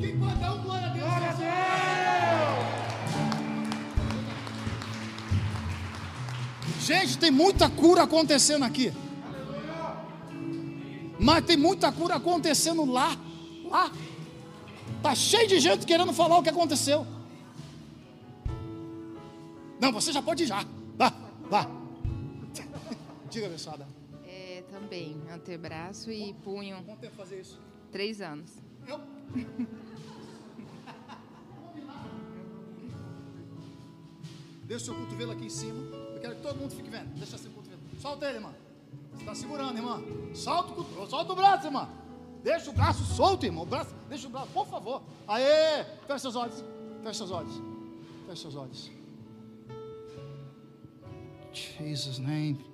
Quem 0.00 0.20
pode 0.20 0.36
dar 0.36 0.54
um 0.54 0.62
glória 0.62 0.86
a 0.86 0.90
Deus? 0.92 1.04
Glória 1.04 1.30
a 1.30 1.32
Deus! 1.32 1.50
Gente, 6.86 7.18
tem 7.18 7.32
muita 7.32 7.68
cura 7.68 8.04
acontecendo 8.04 8.64
aqui. 8.64 8.92
Mas 11.22 11.44
tem 11.44 11.56
muita 11.56 11.92
cura 11.92 12.16
acontecendo 12.16 12.84
lá. 12.84 13.16
Lá. 13.70 13.92
Tá 15.00 15.14
cheio 15.14 15.46
de 15.46 15.60
gente 15.60 15.86
querendo 15.86 16.12
falar 16.12 16.36
o 16.36 16.42
que 16.42 16.48
aconteceu. 16.48 17.06
Não, 19.80 19.92
você 19.92 20.12
já 20.12 20.20
pode 20.20 20.42
ir 20.42 20.46
já. 20.46 20.66
Vá, 20.96 21.14
vá. 21.48 21.70
Diga, 23.30 23.46
abençoada. 23.46 23.86
É, 24.26 24.64
também, 24.70 25.16
antebraço 25.32 26.10
e 26.10 26.34
punho. 26.44 26.82
Quanto 26.84 26.98
tempo 26.98 27.14
fazer 27.16 27.40
isso? 27.40 27.60
Três 27.92 28.20
anos. 28.20 28.50
Eu. 28.86 29.00
Deixa 34.64 34.82
o 34.82 34.86
seu 34.86 34.94
cotovelo 34.94 35.32
aqui 35.32 35.46
em 35.46 35.50
cima. 35.50 35.78
Eu 36.14 36.20
quero 36.20 36.34
que 36.36 36.42
todo 36.42 36.58
mundo 36.58 36.74
fique 36.74 36.90
vendo. 36.90 37.14
Deixa 37.14 37.36
assim 37.36 37.48
o 37.48 37.52
cotovelo. 37.52 37.80
Solta 38.00 38.26
ele, 38.26 38.38
irmã. 38.38 38.52
Está 39.18 39.34
segurando, 39.34 39.76
irmã. 39.76 40.02
Solta 40.34 40.72
o, 40.80 41.06
solta 41.06 41.32
o 41.32 41.36
braço, 41.36 41.66
irmã. 41.66 41.88
Deixa 42.42 42.70
o 42.70 42.72
braço 42.72 43.04
solto, 43.04 43.46
irmão. 43.46 43.62
O 43.62 43.66
braço, 43.66 43.94
deixa 44.08 44.26
o 44.26 44.30
braço, 44.30 44.48
por 44.52 44.66
favor. 44.66 45.02
Aê! 45.28 45.84
Fecha 46.06 46.18
seus 46.18 46.36
olhos. 46.36 46.64
Fecha 47.02 47.14
seus 47.18 47.30
olhos. 47.30 47.62
Fecha 48.26 48.42
seus 48.42 48.54
olhos. 48.56 48.90
Jesus 51.52 52.18
name. 52.18 52.72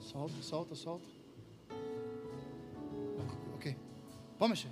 Solta, 0.00 0.42
solta, 0.42 0.74
solta. 0.74 1.06
Ok. 3.54 3.76
Pode 4.38 4.50
mexer. 4.50 4.70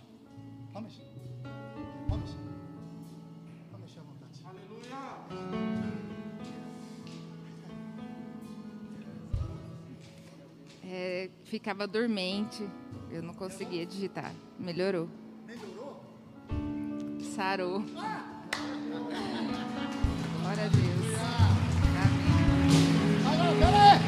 Pode 0.73 0.87
mexer. 0.87 1.14
É, 11.07 11.29
ficava 11.43 11.87
dormente, 11.87 12.67
eu 13.11 13.23
não 13.23 13.35
conseguia 13.35 13.85
digitar. 13.85 14.35
Melhorou. 14.59 15.07
Melhorou? 15.47 16.01
Sarou. 17.37 17.85
Glória 20.41 20.65
a 20.65 20.69
Deus. 20.69 21.05
Agora, 23.27 23.53
pera 23.61 23.83
aí. 23.93 24.01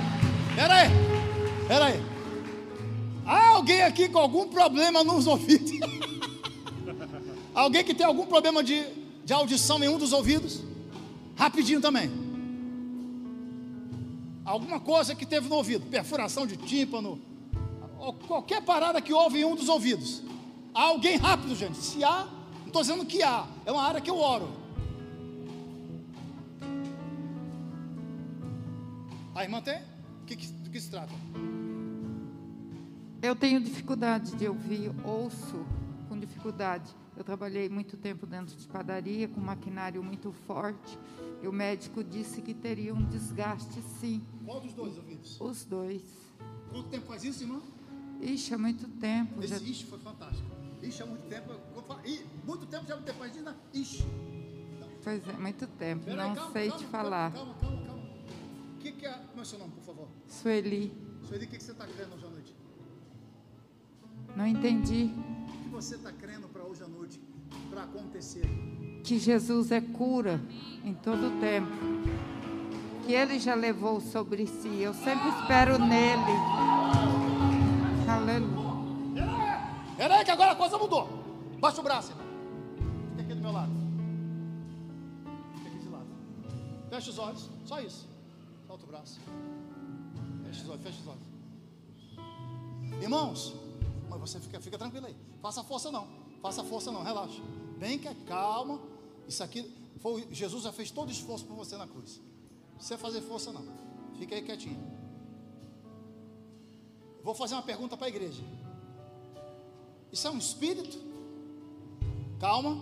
Pera 0.57 0.75
aí. 0.75 0.89
Pera 1.69 1.85
aí. 1.85 2.03
Há 3.27 3.49
alguém 3.49 3.83
aqui 3.83 4.09
com 4.09 4.19
algum 4.19 4.49
problema 4.49 5.05
nos 5.05 5.27
ouvidos? 5.27 5.73
alguém 7.55 7.85
que 7.85 7.93
tem 7.93 8.07
algum 8.07 8.25
problema 8.25 8.65
de, 8.65 8.83
de 9.23 9.35
audição 9.35 9.85
em 9.85 9.89
um 9.91 9.99
dos 9.99 10.15
ouvidos? 10.15 10.63
Rapidinho 11.37 11.83
também. 11.83 12.26
Alguma 14.47 14.79
coisa 14.79 15.13
que 15.13 15.27
teve 15.27 15.49
no 15.49 15.57
ouvido, 15.57 15.87
perfuração 15.87 16.47
de 16.47 16.57
tímpano, 16.57 17.21
qualquer 18.29 18.63
parada 18.63 19.03
que 19.03 19.13
houve 19.13 19.41
em 19.41 19.45
um 19.45 19.57
dos 19.57 19.69
ouvidos. 19.69 20.23
Há 20.73 20.85
alguém 20.85 21.17
rápido, 21.17 21.53
gente. 21.57 21.77
Se 21.79 22.05
há, 22.05 22.29
não 22.61 22.67
estou 22.69 22.81
dizendo 22.81 23.05
que 23.05 23.25
há, 23.25 23.45
é 23.65 23.73
uma 23.73 23.83
área 23.83 24.01
que 24.01 24.09
eu 24.09 24.17
oro. 24.17 24.49
A 29.35 29.43
irmã 29.43 29.61
tem? 29.61 29.83
Que, 30.27 30.37
que, 30.37 30.47
do 30.47 30.71
que 30.71 30.81
se 30.81 30.91
trata? 30.91 31.13
Eu 33.21 33.35
tenho 33.35 33.61
dificuldade 33.61 34.31
de 34.37 34.47
ouvir, 34.47 34.93
ouço 35.05 35.67
com 36.09 36.17
dificuldade. 36.17 36.89
Eu 37.17 37.25
trabalhei 37.25 37.69
muito 37.69 37.97
tempo 37.97 38.27
dentro 38.27 38.55
de 38.57 38.67
padaria, 38.69 39.27
com 39.29 39.41
maquinário 39.41 40.03
muito 40.03 40.33
forte. 40.33 40.99
E 41.43 41.49
o 41.49 41.53
médico 41.53 42.05
disse 42.05 42.43
que 42.43 42.53
teria 42.55 42.95
um 42.95 43.03
desgaste, 43.05 43.81
sim. 44.01 44.23
Qual 44.45 44.61
dos 44.61 44.75
dois 44.75 44.97
ouvidos? 44.97 45.41
Os 45.41 45.65
dois. 45.65 46.03
Quanto 46.71 46.89
tempo 46.89 47.07
faz 47.07 47.25
isso, 47.25 47.43
irmã? 47.43 47.61
Ixi, 48.21 48.55
há 48.55 48.59
muito 48.59 48.87
tempo. 48.89 49.43
Esse 49.43 49.49
já- 49.49 49.57
ixi 49.59 49.85
foi 49.87 49.99
fantástico. 49.99 50.49
Ixi, 50.83 51.03
há 51.03 51.07
muito 51.07 51.27
tempo. 51.29 51.53
Ih, 52.05 52.25
muito 52.45 52.67
tempo 52.67 52.87
já 52.87 52.97
não 52.97 53.03
tem 53.03 53.15
faz 53.15 53.35
isso, 53.35 53.45
né? 53.45 53.55
Ixi. 53.73 54.03
Não. 54.81 54.89
Pois 55.03 55.29
é, 55.29 55.33
muito 55.35 55.67
tempo. 55.67 56.11
Não 56.11 56.35
calma, 56.35 56.53
sei 56.53 56.69
calma, 56.69 56.85
te 56.85 56.91
falar. 56.91 57.33
Calma, 57.33 57.55
calma, 57.55 57.83
calma. 57.87 58.03
O 58.75 58.79
que, 58.79 58.93
que 58.93 59.07
é. 59.07 59.13
Como 59.13 59.39
é 59.39 59.43
o 59.43 59.45
seu 59.45 59.59
nome, 59.59 59.73
por 59.73 59.83
favor? 59.85 60.09
Sueli, 60.29 60.93
Sueli, 61.27 61.45
o 61.45 61.49
que, 61.49 61.57
que 61.59 61.65
você 61.65 61.73
está 61.73 61.87
crendo 61.87 62.15
hoje 62.15 62.27
à 62.27 62.31
noite? 62.31 62.55
não 64.37 64.47
entendi 64.47 65.11
O 65.49 65.63
que 65.63 65.69
você 65.71 65.95
está 65.97 66.13
crendo 66.13 66.46
Para 67.77 67.85
acontecer? 67.85 68.49
que 69.05 69.19
Jesus 69.19 69.71
é 69.71 69.83
cura 69.83 70.41
em 70.83 70.95
todo 70.95 71.27
o 71.27 71.41
tempo. 71.41 71.71
Que 73.05 73.13
Ele 73.13 73.39
já 73.39 73.55
levou 73.55 74.01
sobre 74.01 74.47
si. 74.47 74.81
Eu 74.81 74.95
sempre 74.95 75.29
espero 75.29 75.79
nele. 75.79 76.33
Aleluia. 78.09 79.25
Peraí, 79.95 80.25
que 80.25 80.31
agora 80.31 80.53
a 80.53 80.57
coisa 80.57 80.79
mudou. 80.79 81.07
Baixa 81.61 81.83
o 81.83 81.85
braço. 81.85 82.13
Fica 83.11 83.23
aqui 83.23 83.35
do 83.35 83.43
meu 83.43 83.53
lado. 83.53 83.71
Fica 85.59 85.69
aqui 85.69 85.79
de 85.79 85.89
lado. 85.91 86.09
Fecha 86.89 87.11
os 87.11 87.19
olhos. 87.19 87.51
Só 87.67 87.79
isso. 87.83 88.09
Solta 88.67 88.85
o 88.85 88.89
braço. 88.89 89.21
Fecha 90.47 90.63
os 90.63 90.71
olhos, 90.71 90.83
fecha 90.83 90.99
os 91.03 91.07
olhos. 91.09 93.03
Irmãos, 93.03 93.55
mas 94.09 94.19
você 94.19 94.41
fica, 94.41 94.63
fica 94.63 94.79
tranquilo 94.79 95.07
aí. 95.07 95.17
Faça 95.43 95.63
força 95.63 95.93
não. 95.93 96.09
Faça 96.41 96.65
força 96.65 96.91
não, 96.91 97.03
relaxa. 97.05 97.43
Vem 97.77 97.99
que 97.99 98.09
é 98.09 98.15
calma. 98.27 98.81
Isso 99.29 99.43
aqui, 99.43 99.71
foi, 100.01 100.27
Jesus 100.31 100.65
já 100.65 100.73
fez 100.73 100.91
todo 100.91 101.09
o 101.09 101.13
esforço 101.13 101.45
por 101.45 101.57
você 101.57 101.77
na 101.77 101.87
cruz. 101.87 102.21
Não 102.71 102.77
precisa 102.77 102.99
fazer 102.99 103.21
força 103.23 103.53
não. 103.53 103.65
Fica 104.19 104.35
aí 104.35 104.43
quietinho. 104.43 104.83
Vou 107.23 107.35
fazer 107.35 107.55
uma 107.55 107.63
pergunta 107.63 107.97
para 107.97 108.07
a 108.07 108.09
igreja. 108.09 108.43
Isso 110.13 110.27
é 110.27 110.31
um 110.31 110.39
espírito? 110.39 110.99
Calma. 112.39 112.79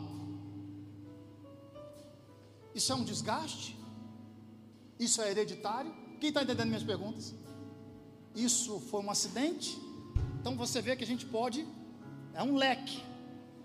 Isso 2.75 2.93
é 2.93 2.95
um 2.95 3.05
desgaste? 3.05 3.77
Isso 4.99 5.23
é 5.23 5.31
hereditário? 5.31 5.93
Quem 6.21 6.29
está 6.29 6.43
entendendo 6.43 6.69
minhas 6.69 6.83
perguntas? 6.83 7.35
Isso 8.35 8.81
foi 8.81 9.01
um 9.03 9.11
acidente? 9.11 9.79
Então 10.41 10.57
você 10.57 10.83
vê 10.83 10.97
que 10.97 11.05
a 11.05 11.07
gente 11.07 11.25
pode. 11.27 11.67
É 12.35 12.43
um 12.43 12.55
leque. 12.57 13.03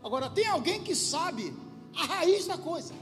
Agora, 0.04 0.30
tem 0.30 0.48
alguém 0.48 0.82
que 0.82 0.96
sabe 0.96 1.54
a 1.96 2.06
raiz 2.06 2.48
da 2.48 2.58
coisa. 2.58 2.94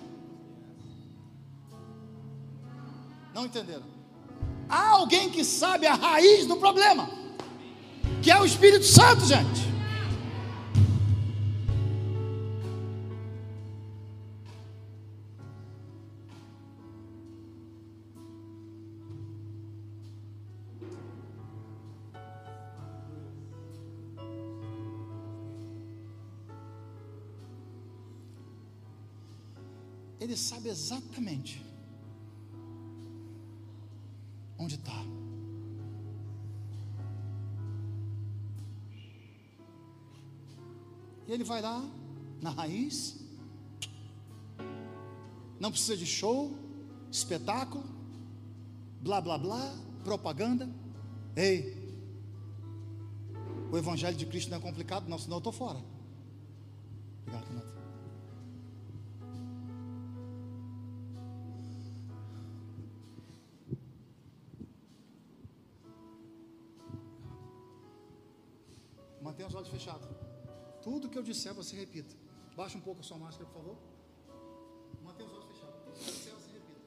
Não 3.34 3.46
entenderam? 3.46 3.86
Há 4.68 4.90
alguém 4.90 5.30
que 5.30 5.44
sabe 5.44 5.86
a 5.86 5.94
raiz 5.94 6.46
do 6.46 6.58
problema, 6.58 7.10
que 8.22 8.32
é 8.32 8.40
o 8.40 8.46
Espírito 8.46 8.86
Santo, 8.86 9.26
gente. 9.26 9.77
Sabe 30.48 30.70
exatamente 30.70 31.62
onde 34.58 34.76
está. 34.76 35.04
E 41.28 41.32
ele 41.34 41.44
vai 41.44 41.62
lá 41.62 41.86
na 42.42 42.50
raiz. 42.50 43.18
Não 45.60 45.70
precisa 45.70 45.98
de 45.98 46.06
show, 46.06 46.58
espetáculo, 47.12 47.84
blá 49.02 49.20
blá 49.20 49.38
blá, 49.38 49.76
propaganda. 50.04 50.70
Ei, 51.36 51.76
o 53.70 53.78
evangelho 53.78 54.16
de 54.16 54.26
Cristo 54.26 54.50
não 54.50 54.60
é 54.60 54.62
complicado, 54.62 55.10
não, 55.10 55.20
senão 55.20 55.36
eu 55.36 55.40
estou 55.40 55.52
fora. 55.52 55.84
Obrigado, 57.24 57.50
Renato. 57.50 57.77
Olhos 69.68 69.84
fechados. 69.84 70.08
Tudo 70.82 71.10
que 71.10 71.18
eu 71.18 71.24
disser, 71.24 71.54
você 71.54 71.76
repita. 71.76 72.16
Baixa 72.56 72.78
um 72.78 72.82
pouco 72.82 73.02
a 73.02 73.04
sua 73.04 73.18
máscara, 73.18 73.46
por 73.50 73.62
favor. 73.62 73.78
Mantenha 75.04 75.30
os 75.30 75.36
olhos 75.36 75.48
fechados. 75.48 75.76
Tudo 75.84 75.94
que 75.94 76.00
eu 76.00 76.14
disser, 76.14 76.34
você 76.34 76.52
repita. 76.52 76.82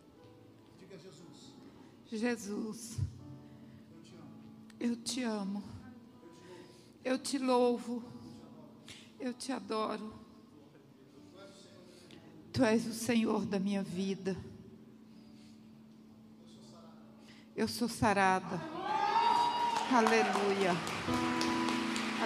Diga 0.79 0.99
Jesus. 0.99 1.55
Jesus, 2.07 2.99
eu 4.79 4.97
te 4.97 5.23
amo. 5.23 5.63
Eu 7.05 7.19
te 7.19 7.39
louvo. 7.39 8.03
Eu 9.19 9.35
te 9.35 9.53
adoro. 9.53 10.19
Tu 12.53 12.65
és 12.65 12.87
o 12.87 12.93
Senhor 12.93 13.45
da 13.45 13.59
minha 13.59 13.83
vida. 13.83 14.37
Eu 17.55 17.69
sou 17.69 17.89
sarada. 17.89 18.61
Aleluia. 19.93 21.60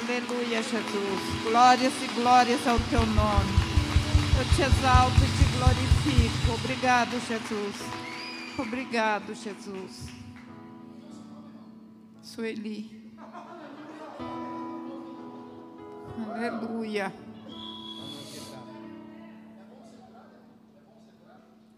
Aleluia, 0.07 0.63
Jesus. 0.63 1.45
Glórias 1.45 1.95
e 2.03 2.07
glórias 2.09 2.67
ao 2.67 2.79
teu 2.91 3.07
nome. 3.07 3.53
Eu 4.39 4.45
te 4.55 4.61
exalto 4.61 5.17
e 5.17 5.29
te 5.33 5.45
glorifico. 5.57 6.53
Obrigado, 6.53 7.13
Jesus. 7.27 7.77
Obrigado, 8.59 9.35
Jesus. 9.35 10.09
Sueli. 12.21 13.15
Aleluia. 16.35 17.11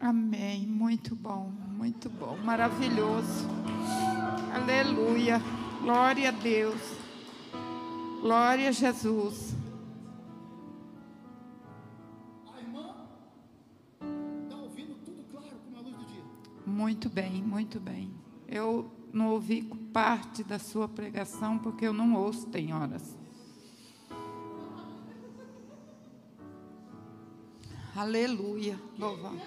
Amém. 0.00 0.66
Muito 0.66 1.14
bom, 1.14 1.52
muito 1.68 2.10
bom. 2.10 2.36
Maravilhoso. 2.38 3.46
Aleluia. 4.52 5.40
Glória 5.80 6.30
a 6.30 6.32
Deus. 6.32 6.95
Glória 8.20 8.68
a 8.68 8.72
Jesus. 8.72 9.54
A 12.52 12.60
irmã 12.60 12.94
está 14.44 14.56
ouvindo 14.56 14.94
tudo 15.04 15.22
claro 15.30 15.56
como 15.64 15.76
a 15.76 15.80
luz 15.80 15.96
do 15.96 16.04
dia. 16.06 16.22
Muito 16.66 17.08
bem, 17.08 17.42
muito 17.42 17.78
bem. 17.78 18.10
Eu 18.48 18.90
não 19.12 19.30
ouvi 19.30 19.62
parte 19.92 20.42
da 20.42 20.58
sua 20.58 20.88
pregação 20.88 21.58
porque 21.58 21.86
eu 21.86 21.92
não 21.92 22.14
ouço, 22.14 22.46
tem 22.48 22.72
horas. 22.74 23.16
Aleluia. 27.96 28.78
Louvado. 28.98 29.40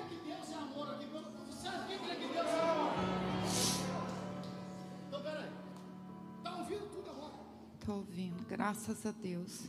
Estou 7.90 8.02
ouvindo, 8.02 8.46
graças 8.48 9.04
a 9.04 9.10
Deus. 9.10 9.62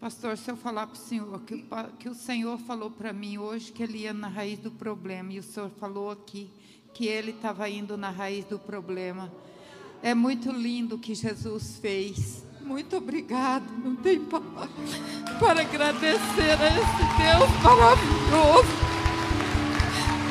Pastor, 0.00 0.38
se 0.38 0.50
eu 0.50 0.56
falar 0.56 0.86
para 0.86 0.94
o 0.94 0.98
senhor 0.98 1.38
que, 1.42 1.66
que 1.98 2.08
o 2.08 2.14
Senhor 2.14 2.56
falou 2.60 2.90
para 2.90 3.12
mim 3.12 3.36
hoje 3.36 3.70
que 3.70 3.82
ele 3.82 3.98
ia 3.98 4.14
na 4.14 4.26
raiz 4.26 4.58
do 4.58 4.70
problema, 4.70 5.30
e 5.34 5.38
o 5.38 5.42
senhor 5.42 5.68
falou 5.78 6.10
aqui 6.10 6.50
que 6.94 7.06
ele 7.06 7.32
estava 7.32 7.68
indo 7.68 7.94
na 7.98 8.08
raiz 8.08 8.46
do 8.46 8.58
problema. 8.58 9.30
É 10.02 10.14
muito 10.14 10.50
lindo 10.50 10.96
o 10.96 10.98
que 10.98 11.14
Jesus 11.14 11.78
fez. 11.78 12.42
Muito 12.62 12.96
obrigado. 12.96 13.70
Não 13.84 13.94
tem 13.96 14.24
palavra 14.24 14.70
para 15.38 15.60
agradecer 15.60 16.56
a 16.58 16.68
esse 16.68 17.04
Deus 17.20 17.50
maravilhoso. 17.62 18.72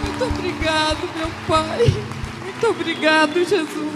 Muito 0.08 0.24
obrigado, 0.24 1.02
meu 1.16 1.30
Pai. 1.48 1.86
Muito 2.44 2.68
obrigado, 2.68 3.46
Jesus. 3.46 3.89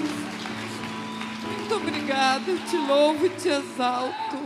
Obrigada, 1.85 2.55
te 2.69 2.77
louvo 2.77 3.25
e 3.25 3.29
te 3.31 3.49
exalto. 3.49 4.37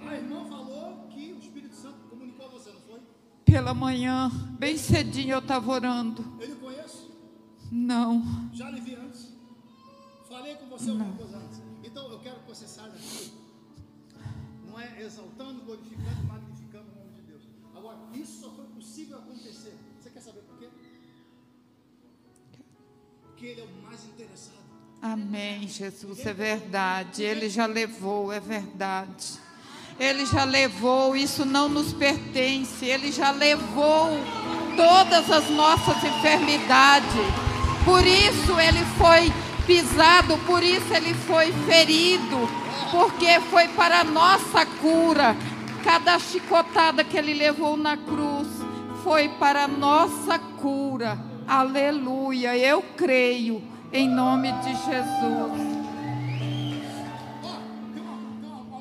A 0.00 0.14
irmã 0.16 0.44
falou 0.44 1.06
que 1.08 1.32
o 1.32 1.38
Espírito 1.38 1.74
Santo 1.76 2.08
comunicou 2.08 2.46
a 2.46 2.48
você, 2.48 2.72
não 2.72 2.80
foi? 2.80 3.00
Pela 3.44 3.72
manhã, 3.72 4.28
bem 4.58 4.76
cedinho 4.76 5.34
eu 5.34 5.38
estava 5.38 5.70
orando. 5.70 6.24
Eu 6.40 6.48
lhe 6.48 6.54
conheço. 6.56 7.10
Não, 7.70 8.50
Já 8.52 8.68
lhe 8.70 8.80
vi 8.80 8.96
antes. 8.96 9.28
Falei 10.28 10.56
com 10.56 10.66
você 10.66 10.90
alguma 10.90 11.12
coisa 11.12 11.36
antes. 11.38 11.62
Então 11.84 12.10
eu 12.10 12.18
quero 12.18 12.40
que 12.40 12.48
você 12.48 12.66
saia 12.66 12.90
daqui. 12.90 13.32
Não 14.66 14.78
é 14.80 15.00
exaltando, 15.02 15.62
glorificando, 15.64 16.24
magnificando 16.26 16.90
o 16.90 16.94
nome 16.96 17.12
de 17.12 17.22
Deus. 17.22 17.42
Agora, 17.74 17.98
isso 18.14 18.40
só 18.40 18.50
foi 18.50 18.64
possível 18.66 19.18
acontecer. 19.18 19.76
Você 20.00 20.10
quer 20.10 20.20
saber 20.20 20.40
por 20.40 20.58
quê? 20.58 20.68
Porque 23.22 23.46
Ele 23.46 23.60
é 23.60 23.64
o 23.64 23.82
mais 23.82 24.04
interessado. 24.04 24.59
Amém, 25.02 25.66
Jesus, 25.66 26.24
é 26.26 26.32
verdade. 26.32 27.22
Ele 27.22 27.48
já 27.48 27.66
levou, 27.66 28.32
é 28.32 28.40
verdade. 28.40 29.38
Ele 29.98 30.24
já 30.24 30.44
levou, 30.44 31.14
isso 31.14 31.44
não 31.44 31.68
nos 31.68 31.92
pertence. 31.92 32.84
Ele 32.84 33.12
já 33.12 33.30
levou 33.30 34.10
todas 34.76 35.30
as 35.30 35.50
nossas 35.50 36.02
enfermidades. 36.02 37.10
Por 37.84 38.06
isso 38.06 38.58
ele 38.58 38.84
foi 38.96 39.32
pisado, 39.66 40.38
por 40.46 40.62
isso 40.62 40.92
ele 40.94 41.14
foi 41.14 41.52
ferido, 41.66 42.48
porque 42.90 43.40
foi 43.50 43.68
para 43.68 44.00
a 44.00 44.04
nossa 44.04 44.64
cura. 44.64 45.36
Cada 45.84 46.18
chicotada 46.18 47.04
que 47.04 47.16
ele 47.16 47.34
levou 47.34 47.76
na 47.76 47.96
cruz 47.96 48.48
foi 49.02 49.28
para 49.28 49.64
a 49.64 49.68
nossa 49.68 50.38
cura. 50.38 51.18
Aleluia. 51.46 52.56
Eu 52.56 52.82
creio 52.96 53.62
em 53.92 54.08
nome 54.08 54.52
de 54.60 54.68
Jesus. 54.68 55.80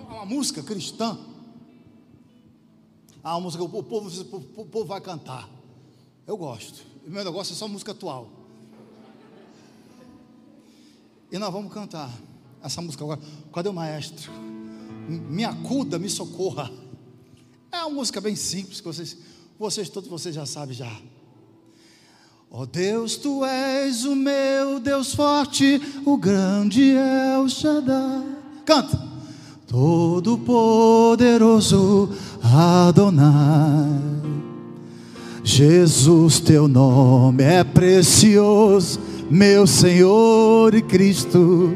Uma 0.10 0.26
música 0.26 0.61
cristã. 0.61 1.18
Ah, 3.23 3.36
uma 3.36 3.41
música 3.41 3.64
o 3.64 3.69
povo, 3.84 4.10
o 4.56 4.65
povo 4.65 4.86
vai 4.86 5.02
cantar. 5.02 5.49
Eu 6.26 6.38
gosto. 6.38 6.86
O 7.06 7.10
meu 7.10 7.23
negócio 7.23 7.53
é 7.53 7.56
só 7.56 7.68
música 7.68 7.91
atual. 7.91 8.30
E 11.31 11.38
nós 11.38 11.52
vamos 11.52 11.73
cantar 11.73 12.11
essa 12.61 12.81
música 12.81 13.03
agora. 13.03 13.19
Cadê 13.53 13.69
o 13.69 13.73
maestro? 13.73 14.31
Me 15.07 15.44
acuda, 15.44 15.98
me 15.98 16.10
socorra. 16.10 16.72
É 17.72 17.81
uma 17.81 17.90
música 17.90 18.22
bem 18.22 18.36
simples 18.36 18.80
que 18.80 18.88
vocês, 18.88 19.18
vocês 19.57 19.90
todos 19.90 20.10
vocês 20.10 20.34
já 20.34 20.45
sabem 20.45 20.76
já. 20.76 20.91
Ó 22.51 22.63
oh 22.63 22.65
Deus, 22.65 23.15
tu 23.15 23.45
és 23.45 24.05
o 24.05 24.15
meu 24.15 24.80
Deus 24.80 25.13
forte, 25.13 25.81
o 26.05 26.17
grande 26.17 26.93
é 26.95 27.38
o 27.38 27.47
Shaddai. 27.47 28.23
Canta. 28.65 29.09
Todo 29.67 30.38
poderoso 30.39 32.09
Adonai. 32.41 34.01
Jesus, 35.43 36.39
teu 36.39 36.67
nome 36.67 37.43
é 37.43 37.63
precioso, 37.63 38.99
meu 39.30 39.67
Senhor 39.67 40.73
e 40.73 40.81
Cristo 40.81 41.71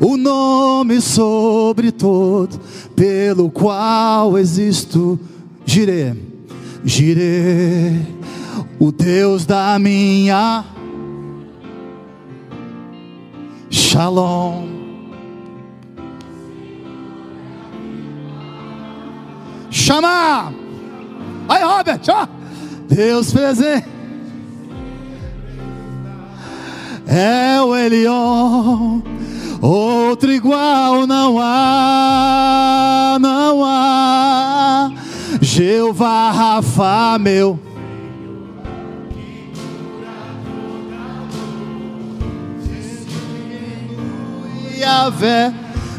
o 0.00 0.16
nome 0.16 1.00
sobre 1.00 1.90
todo, 1.90 2.60
pelo 2.94 3.50
qual 3.50 4.38
existo. 4.38 5.18
Girei, 5.64 6.14
girei, 6.84 8.15
o 8.78 8.92
Deus 8.92 9.44
da 9.46 9.78
minha 9.78 10.64
Shalom. 13.70 14.66
Chama! 19.70 20.52
Aí, 21.48 21.62
Robert, 21.62 22.00
ó. 22.08 22.26
Deus 22.88 23.32
presente. 23.32 23.88
É 27.06 27.60
o 27.62 27.74
Elion 27.74 29.00
Outro 29.62 30.32
igual 30.32 31.06
não 31.06 31.38
há, 31.40 33.18
não 33.20 33.64
há. 33.64 34.90
Jeová 35.40 36.30
Rafa, 36.30 37.18
meu. 37.18 37.58
Yahvé, 44.78 45.52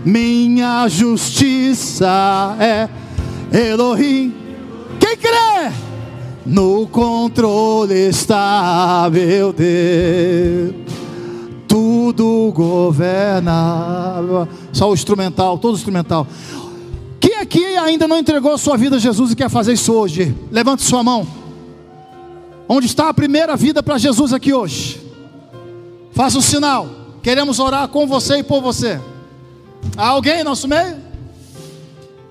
minha 0.06 0.88
justiça 0.88 2.56
é 2.60 2.90
Elohim. 3.72 4.34
Quem 5.00 5.18
crê? 5.18 5.72
No 6.46 6.88
controle 6.88 7.94
está, 7.94 9.10
meu 9.12 9.52
Deus 9.52 10.88
tudo 11.78 12.52
governa. 12.56 14.48
Só 14.74 14.90
o 14.90 14.94
instrumental, 14.94 15.58
todo 15.58 15.74
o 15.74 15.78
instrumental. 15.78 16.26
Quem 17.20 17.36
aqui 17.36 17.64
ainda 17.78 18.08
não 18.08 18.18
entregou 18.18 18.58
sua 18.58 18.78
vida 18.78 18.96
a 18.96 19.00
Jesus 19.00 19.32
e 19.32 19.36
quer 19.36 19.50
fazer 19.50 19.74
isso 19.74 19.94
hoje? 19.94 20.36
Levante 20.52 20.84
sua 20.84 21.04
mão. 21.04 21.28
Onde 22.68 22.88
está 22.88 23.10
a 23.10 23.14
primeira 23.14 23.56
vida 23.56 23.84
para 23.84 23.98
Jesus 23.98 24.34
aqui 24.34 24.54
hoje? 24.54 25.02
Faça 26.14 26.38
um 26.38 26.42
sinal. 26.42 26.88
Queremos 27.28 27.60
orar 27.60 27.90
com 27.90 28.08
você 28.08 28.38
e 28.38 28.44
por 28.44 28.62
você. 28.62 29.02
Há 29.98 30.08
alguém 30.08 30.40
em 30.40 30.44
nosso 30.46 30.66
meio? 30.66 30.98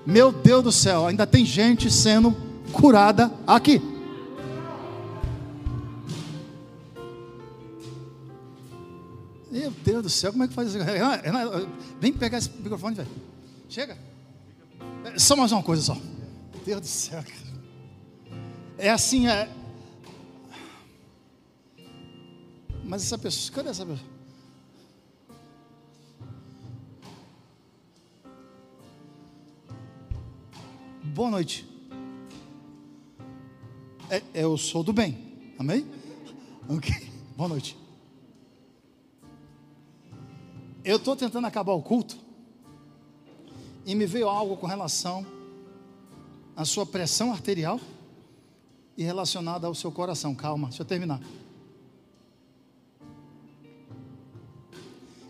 Meu 0.03 0.31
Deus 0.31 0.63
do 0.63 0.71
céu, 0.71 1.05
ainda 1.05 1.27
tem 1.27 1.45
gente 1.45 1.91
sendo 1.91 2.35
curada 2.73 3.31
aqui. 3.45 3.79
Meu 9.51 9.69
Deus 9.69 10.01
do 10.01 10.09
céu, 10.09 10.31
como 10.31 10.45
é 10.45 10.47
que 10.47 10.55
faz 10.55 10.73
isso? 10.73 10.79
Vem 12.01 12.11
pegar 12.11 12.39
esse 12.39 12.49
microfone, 12.49 12.95
velho. 12.95 13.09
Chega. 13.69 13.95
É, 15.05 15.19
só 15.19 15.35
mais 15.35 15.51
uma 15.51 15.61
coisa 15.61 15.83
só. 15.83 15.93
Meu 15.93 16.65
Deus 16.65 16.81
do 16.81 16.87
céu, 16.87 17.21
cara. 17.23 18.35
É 18.79 18.89
assim, 18.89 19.27
é. 19.27 19.47
Mas 22.83 23.03
essa 23.03 23.19
pessoa, 23.19 23.55
cadê 23.55 23.69
essa 23.69 23.85
pessoa? 23.85 24.16
Boa 31.13 31.31
noite. 31.31 31.67
É, 34.09 34.21
eu 34.33 34.57
sou 34.57 34.83
do 34.83 34.93
bem. 34.93 35.17
Amém? 35.57 35.85
Ok. 36.69 36.93
Boa 37.35 37.49
noite. 37.49 37.77
Eu 40.83 40.97
estou 40.97 41.15
tentando 41.15 41.45
acabar 41.45 41.73
o 41.73 41.81
culto 41.81 42.17
e 43.85 43.95
me 43.95 44.05
veio 44.05 44.29
algo 44.29 44.55
com 44.57 44.67
relação 44.67 45.25
à 46.55 46.63
sua 46.63 46.85
pressão 46.85 47.31
arterial 47.31 47.79
e 48.95 49.03
relacionada 49.03 49.67
ao 49.67 49.75
seu 49.75 49.91
coração. 49.91 50.33
Calma, 50.33 50.67
deixa 50.69 50.83
eu 50.83 50.87
terminar. 50.87 51.21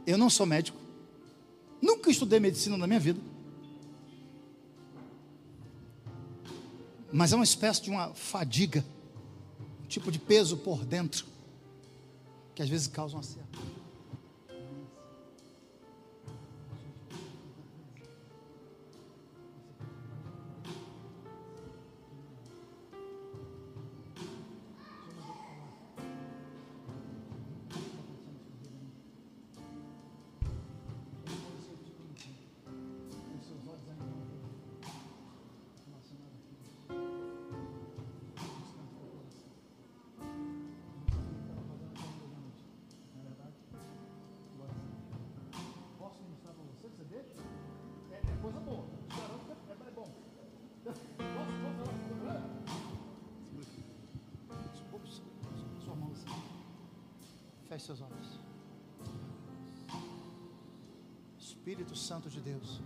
Eu 0.05 0.17
não 0.17 0.29
sou 0.29 0.45
médico, 0.45 0.77
nunca 1.81 2.09
estudei 2.09 2.39
medicina 2.39 2.77
na 2.77 2.87
minha 2.87 2.99
vida, 2.99 3.19
mas 7.11 7.31
é 7.31 7.35
uma 7.35 7.43
espécie 7.43 7.81
de 7.81 7.89
uma 7.89 8.13
fadiga, 8.13 8.83
um 9.83 9.87
tipo 9.87 10.11
de 10.11 10.19
peso 10.19 10.57
por 10.57 10.83
dentro, 10.85 11.25
que 12.53 12.61
às 12.61 12.69
vezes 12.69 12.87
causa 12.87 13.15
uma 13.15 13.23
certa. 13.23 13.57
Deus. 62.57 62.81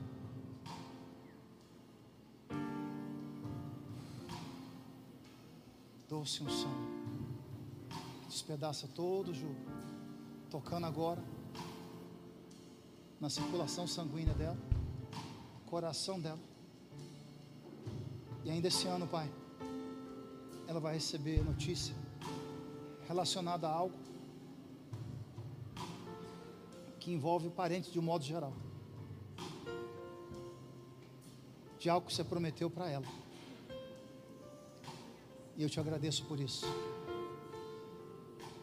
Doce 6.08 6.44
unção. 6.44 6.72
Despedaça 8.28 8.88
todo 8.88 9.32
o 9.32 9.34
jugo. 9.34 9.56
Tocando 10.50 10.86
agora 10.86 11.24
na 13.20 13.30
circulação 13.30 13.88
sanguínea 13.88 14.34
dela, 14.34 14.58
coração 15.68 16.20
dela. 16.20 16.40
E 18.44 18.50
ainda 18.50 18.68
esse 18.68 18.88
ano, 18.88 19.08
Pai, 19.08 19.32
ela 20.68 20.80
vai 20.80 20.96
receber 20.96 21.44
notícia 21.44 21.96
relacionada 23.08 23.68
a 23.68 23.72
algo 23.72 23.96
que 27.00 27.12
envolve 27.12 27.50
parentes 27.50 27.92
de 27.92 28.00
um 28.00 28.04
modo 28.04 28.24
geral. 28.24 28.54
De 31.82 31.90
algo 31.90 32.06
que 32.06 32.14
você 32.14 32.24
prometeu 32.24 32.70
para 32.70 32.88
ela. 32.88 33.06
E 35.58 35.64
eu 35.64 35.70
te 35.70 35.80
agradeço 35.80 36.24
por 36.26 36.40
isso. 36.40 36.64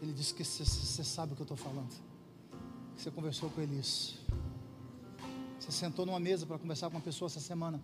Ele 0.01 0.13
disse 0.13 0.33
que 0.33 0.45
você 0.45 1.03
sabe 1.03 1.33
o 1.33 1.35
que 1.37 1.43
eu 1.43 1.45
estou 1.45 1.57
falando. 1.57 1.93
Que 2.95 3.03
você 3.03 3.11
conversou 3.11 3.51
com 3.51 3.61
ele 3.61 3.77
isso. 3.77 4.25
Você 5.59 5.73
sentou 5.73 6.07
numa 6.07 6.21
mesa 6.21 6.47
para 6.47 6.61
conversar 6.61 6.89
com 6.91 6.97
uma 6.97 7.03
pessoa 7.03 7.27
essa 7.27 7.41
semana. 7.41 7.83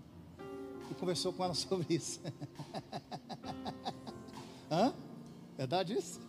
E 0.89 0.95
conversou 0.95 1.33
com 1.33 1.43
ela 1.43 1.55
sobre 1.55 1.93
isso. 1.93 2.21
Hã? 4.71 4.95
Verdade 5.57 5.95
isso? 5.95 6.21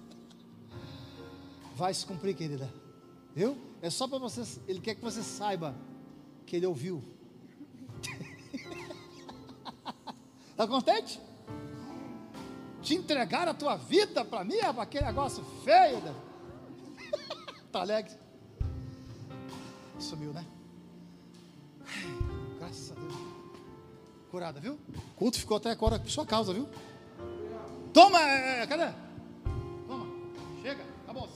Vai 1.75 1.93
se 1.93 2.03
cumprir, 2.07 2.35
querida. 2.35 2.73
Viu? 3.35 3.55
É 3.83 3.91
só 3.91 4.07
para 4.07 4.17
você. 4.17 4.41
Ele 4.67 4.79
quer 4.79 4.95
que 4.95 5.01
você 5.01 5.21
saiba 5.21 5.75
que 6.47 6.55
ele 6.55 6.65
ouviu. 6.65 7.14
Está 10.55 10.65
contente? 10.65 11.19
Te 12.81 12.95
entregar 12.95 13.45
a 13.45 13.53
tua 13.53 13.75
vida 13.75 14.23
para 14.23 14.45
mim, 14.45 14.55
aquele 14.79 15.05
negócio 15.05 15.43
feio. 15.65 16.01
Está 17.65 17.81
alegre? 17.83 18.13
Sumiu, 19.99 20.31
né? 20.31 20.45
Graças 22.57 22.93
a 22.93 22.95
Deus. 22.95 23.13
Curada, 24.31 24.61
viu? 24.61 24.79
O 24.95 25.15
culto 25.17 25.37
ficou 25.37 25.57
até 25.57 25.71
agora 25.71 25.99
por 25.99 26.09
sua 26.09 26.25
causa, 26.25 26.53
viu? 26.53 26.69
Toma, 27.93 28.21
é, 28.21 28.61
é 28.61 28.67
cadê? 28.67 28.93
Toma, 29.85 30.07
chega, 30.61 30.83
acabou. 31.03 31.27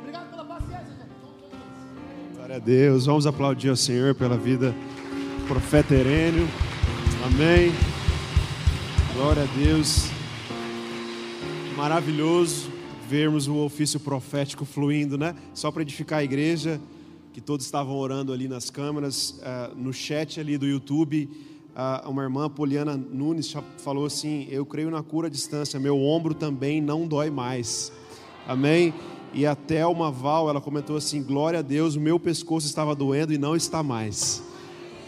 Obrigado 0.00 0.30
pela 0.30 0.44
paciência, 0.46 0.96
gente. 0.96 2.34
Glória 2.36 2.56
a 2.56 2.58
Deus. 2.58 3.04
Vamos 3.04 3.26
aplaudir 3.26 3.68
ao 3.68 3.76
Senhor 3.76 4.14
pela 4.14 4.38
vida 4.38 4.72
do 4.72 5.46
profeta 5.46 5.94
Herênio. 5.94 6.48
Amém. 7.26 7.87
Glória 9.18 9.42
a 9.42 9.46
Deus. 9.46 10.04
Maravilhoso 11.76 12.70
vermos 13.08 13.48
o 13.48 13.56
ofício 13.56 13.98
profético 13.98 14.64
fluindo, 14.64 15.18
né? 15.18 15.34
Só 15.52 15.72
para 15.72 15.82
edificar 15.82 16.20
a 16.20 16.22
igreja, 16.22 16.80
que 17.32 17.40
todos 17.40 17.66
estavam 17.66 17.96
orando 17.96 18.32
ali 18.32 18.46
nas 18.46 18.70
câmeras, 18.70 19.40
uh, 19.40 19.74
no 19.74 19.92
chat 19.92 20.38
ali 20.38 20.56
do 20.56 20.64
YouTube, 20.66 21.28
uh, 21.74 22.08
uma 22.08 22.22
irmã, 22.22 22.48
Poliana 22.48 22.96
Nunes, 22.96 23.52
falou 23.78 24.06
assim: 24.06 24.46
Eu 24.52 24.64
creio 24.64 24.88
na 24.88 25.02
cura 25.02 25.26
à 25.26 25.30
distância, 25.30 25.80
meu 25.80 26.00
ombro 26.00 26.32
também 26.32 26.80
não 26.80 27.04
dói 27.04 27.28
mais. 27.28 27.90
Amém? 28.46 28.94
E 29.34 29.44
até 29.44 29.84
uma 29.84 30.12
Val, 30.12 30.48
ela 30.48 30.60
comentou 30.60 30.96
assim: 30.96 31.24
Glória 31.24 31.58
a 31.58 31.62
Deus, 31.62 31.96
o 31.96 32.00
meu 32.00 32.20
pescoço 32.20 32.68
estava 32.68 32.94
doendo 32.94 33.32
e 33.32 33.38
não 33.38 33.56
está 33.56 33.82
mais. 33.82 34.47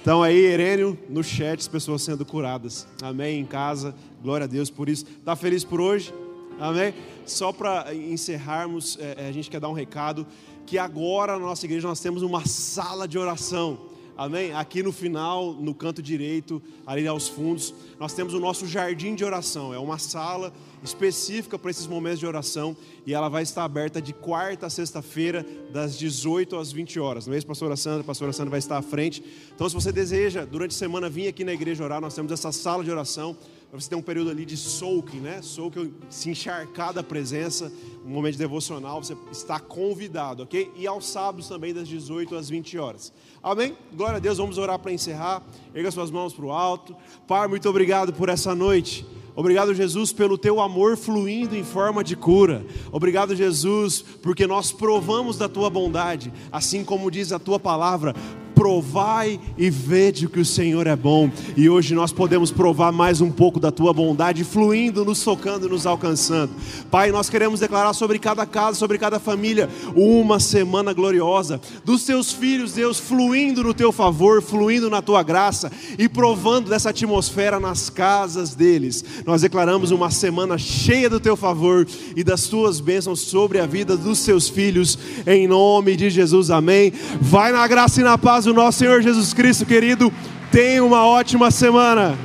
Então 0.01 0.23
aí, 0.23 0.39
Herênio, 0.39 0.99
no 1.11 1.23
chat, 1.23 1.61
as 1.61 1.69
pessoas 1.69 2.01
sendo 2.01 2.25
curadas. 2.25 2.87
Amém? 3.03 3.39
Em 3.39 3.45
casa, 3.45 3.95
glória 4.23 4.45
a 4.45 4.47
Deus 4.47 4.71
por 4.71 4.89
isso. 4.89 5.05
Está 5.05 5.37
feliz 5.37 5.63
por 5.63 5.79
hoje? 5.79 6.15
Amém? 6.59 6.95
Só 7.27 7.53
para 7.53 7.95
encerrarmos, 7.95 8.97
é, 8.99 9.29
a 9.29 9.33
gente 9.33 9.51
quer 9.51 9.61
dar 9.61 9.69
um 9.69 9.75
recado 9.75 10.27
que 10.65 10.79
agora 10.79 11.35
na 11.35 11.45
nossa 11.45 11.67
igreja 11.67 11.87
nós 11.87 12.01
temos 12.01 12.23
uma 12.23 12.47
sala 12.47 13.07
de 13.07 13.19
oração. 13.19 13.90
Amém? 14.21 14.53
Aqui 14.53 14.83
no 14.83 14.93
final, 14.93 15.55
no 15.55 15.75
canto 15.75 16.03
direito, 16.03 16.63
ali 16.87 17.07
aos 17.07 17.27
fundos, 17.27 17.73
nós 17.99 18.13
temos 18.13 18.35
o 18.35 18.39
nosso 18.39 18.67
jardim 18.67 19.15
de 19.15 19.25
oração. 19.25 19.73
É 19.73 19.79
uma 19.79 19.97
sala 19.97 20.53
específica 20.85 21.59
para 21.59 21.71
esses 21.71 21.87
momentos 21.87 22.19
de 22.19 22.27
oração 22.27 22.77
e 23.07 23.15
ela 23.15 23.31
vai 23.31 23.43
estar 23.43 23.65
aberta 23.65 23.99
de 23.99 24.13
quarta 24.13 24.67
a 24.67 24.71
sexta-feira, 24.71 25.43
das 25.73 25.99
18 25.99 26.55
às 26.59 26.71
20 26.71 27.01
horas. 27.01 27.27
Não 27.27 27.33
é 27.33 27.39
isso, 27.39 27.47
pastora 27.47 27.77
Sandra? 27.77 28.03
A 28.03 28.05
pastora 28.05 28.31
Sandra 28.35 28.51
vai 28.51 28.59
estar 28.59 28.77
à 28.77 28.83
frente. 28.83 29.25
Então, 29.55 29.67
se 29.67 29.75
você 29.75 29.91
deseja, 29.91 30.45
durante 30.45 30.73
a 30.73 30.79
semana, 30.79 31.09
vir 31.09 31.27
aqui 31.27 31.43
na 31.43 31.55
igreja 31.55 31.83
orar, 31.83 32.03
nós 32.03 32.15
temos 32.15 32.31
essa 32.31 32.53
sala 32.53 32.85
de 32.85 32.91
oração 32.91 33.35
você 33.79 33.89
ter 33.89 33.95
um 33.95 34.03
período 34.03 34.31
ali 34.31 34.45
de 34.45 34.57
soaking, 34.57 35.21
né? 35.21 35.41
Soaking, 35.43 35.95
se 36.09 36.29
encharcar 36.29 36.93
da 36.93 37.03
presença, 37.03 37.73
um 38.05 38.11
momento 38.11 38.37
devocional, 38.37 39.03
você 39.03 39.17
está 39.31 39.61
convidado, 39.61 40.43
ok? 40.43 40.73
E 40.75 40.87
aos 40.87 41.07
sábados 41.07 41.49
também, 41.49 41.73
das 41.73 41.87
18 41.87 42.35
às 42.35 42.49
20 42.49 42.79
horas. 42.79 43.13
Amém? 43.41 43.77
Glória 43.93 44.17
a 44.17 44.21
Deus, 44.21 44.39
vamos 44.39 44.59
orar 44.59 44.79
para 44.79 44.93
encerrar. 44.93 45.43
Erga 45.73 45.91
suas 45.91 46.11
mãos 46.11 46.33
para 46.35 46.45
o 46.45 46.51
alto. 46.51 46.97
Pai, 47.29 47.47
muito 47.47 47.69
obrigado 47.69 48.13
por 48.13 48.29
essa 48.29 48.55
noite. 48.55 49.07
Obrigado, 49.37 49.73
Jesus, 49.73 50.13
pelo 50.13 50.37
teu 50.37 50.61
amor 50.61 50.97
fluindo 50.97 51.57
em 51.57 51.63
forma 51.63 52.03
de 52.03 52.17
cura. 52.17 52.67
Obrigado, 52.91 53.37
Jesus, 53.37 54.03
porque 54.03 54.47
nós 54.47 54.73
provamos 54.73 55.39
da 55.39 55.49
tua 55.49 55.71
bondade, 55.71 56.33
assim 56.51 56.85
como 56.85 57.11
diz 57.11 57.33
a 57.33 57.39
tua 57.39 57.59
palavra 57.59 58.15
provai 58.55 59.41
e 59.57 59.71
vede 59.71 60.29
que 60.29 60.41
o 60.41 60.45
Senhor 60.45 60.87
é 60.87 60.97
bom. 60.97 61.31
E 61.57 61.69
hoje 61.69 61.95
nós 61.95 62.13
podemos 62.13 62.51
provar 62.51 62.93
mais 62.93 63.21
um 63.21 63.31
pouco 63.31 63.59
da 63.59 63.71
tua 63.71 63.93
bondade, 63.93 64.45
fluindo, 64.45 65.05
nos 65.05 65.23
tocando, 65.23 65.69
nos 65.69 65.87
alcançando. 65.87 66.53
Pai, 66.91 67.11
nós 67.11 67.31
queremos 67.31 67.61
declarar 67.61 67.93
sobre 67.93 68.19
cada 68.19 68.45
casa, 68.47 68.79
sobre 68.79 68.99
cada 68.99 69.19
família, 69.19 69.69
uma 69.95 70.41
semana 70.41 70.93
gloriosa, 70.93 71.61
dos 71.85 72.05
teus 72.05 72.33
filhos, 72.33 72.73
Deus, 72.73 72.99
fluindo 72.99 73.63
no 73.63 73.75
teu 73.75 73.93
favor, 73.93 74.43
fluindo 74.43 74.91
na 74.91 75.03
tua 75.03 75.23
graça 75.23 75.71
e 75.99 76.09
provando 76.09 76.71
dessa 76.71 76.91
atmosfera 76.91 77.61
nas 77.61 77.89
casas 77.89 78.55
deles. 78.55 79.05
Nós 79.25 79.43
declaramos 79.43 79.91
uma 79.91 80.11
semana 80.11 80.59
cheia 80.59 81.09
do 81.09 81.21
teu 81.21 81.37
favor 81.37 81.87
e 82.17 82.25
das 82.25 82.45
tuas 82.45 82.81
bênçãos 82.81 83.21
sobre 83.21 83.59
a 83.59 83.67
vida 83.67 83.97
dos 83.97 84.25
teus 84.25 84.49
filhos, 84.49 84.99
em 85.27 85.47
nome 85.47 85.97
de 85.97 86.11
Jesus, 86.11 86.51
amém. 86.51 86.93
Vai 87.21 87.53
na 87.53 87.67
graça 87.67 88.01
e 88.01 88.05
na 88.05 88.19
paz 88.41 88.45
do 88.45 88.55
nosso 88.55 88.79
Senhor 88.79 89.03
Jesus 89.03 89.35
Cristo, 89.35 89.67
querido. 89.67 90.13
Tenha 90.51 90.83
uma 90.83 91.07
ótima 91.07 91.51
semana. 91.51 92.17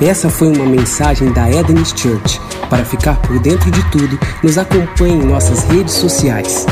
Essa 0.00 0.28
foi 0.28 0.48
uma 0.48 0.66
mensagem 0.66 1.32
da 1.32 1.48
Eden's 1.48 1.94
Church. 1.96 2.40
Para 2.68 2.84
ficar 2.84 3.20
por 3.22 3.38
dentro 3.38 3.70
de 3.70 3.82
tudo, 3.90 4.18
nos 4.42 4.58
acompanhe 4.58 5.14
em 5.14 5.26
nossas 5.26 5.62
redes 5.64 5.94
sociais. 5.94 6.66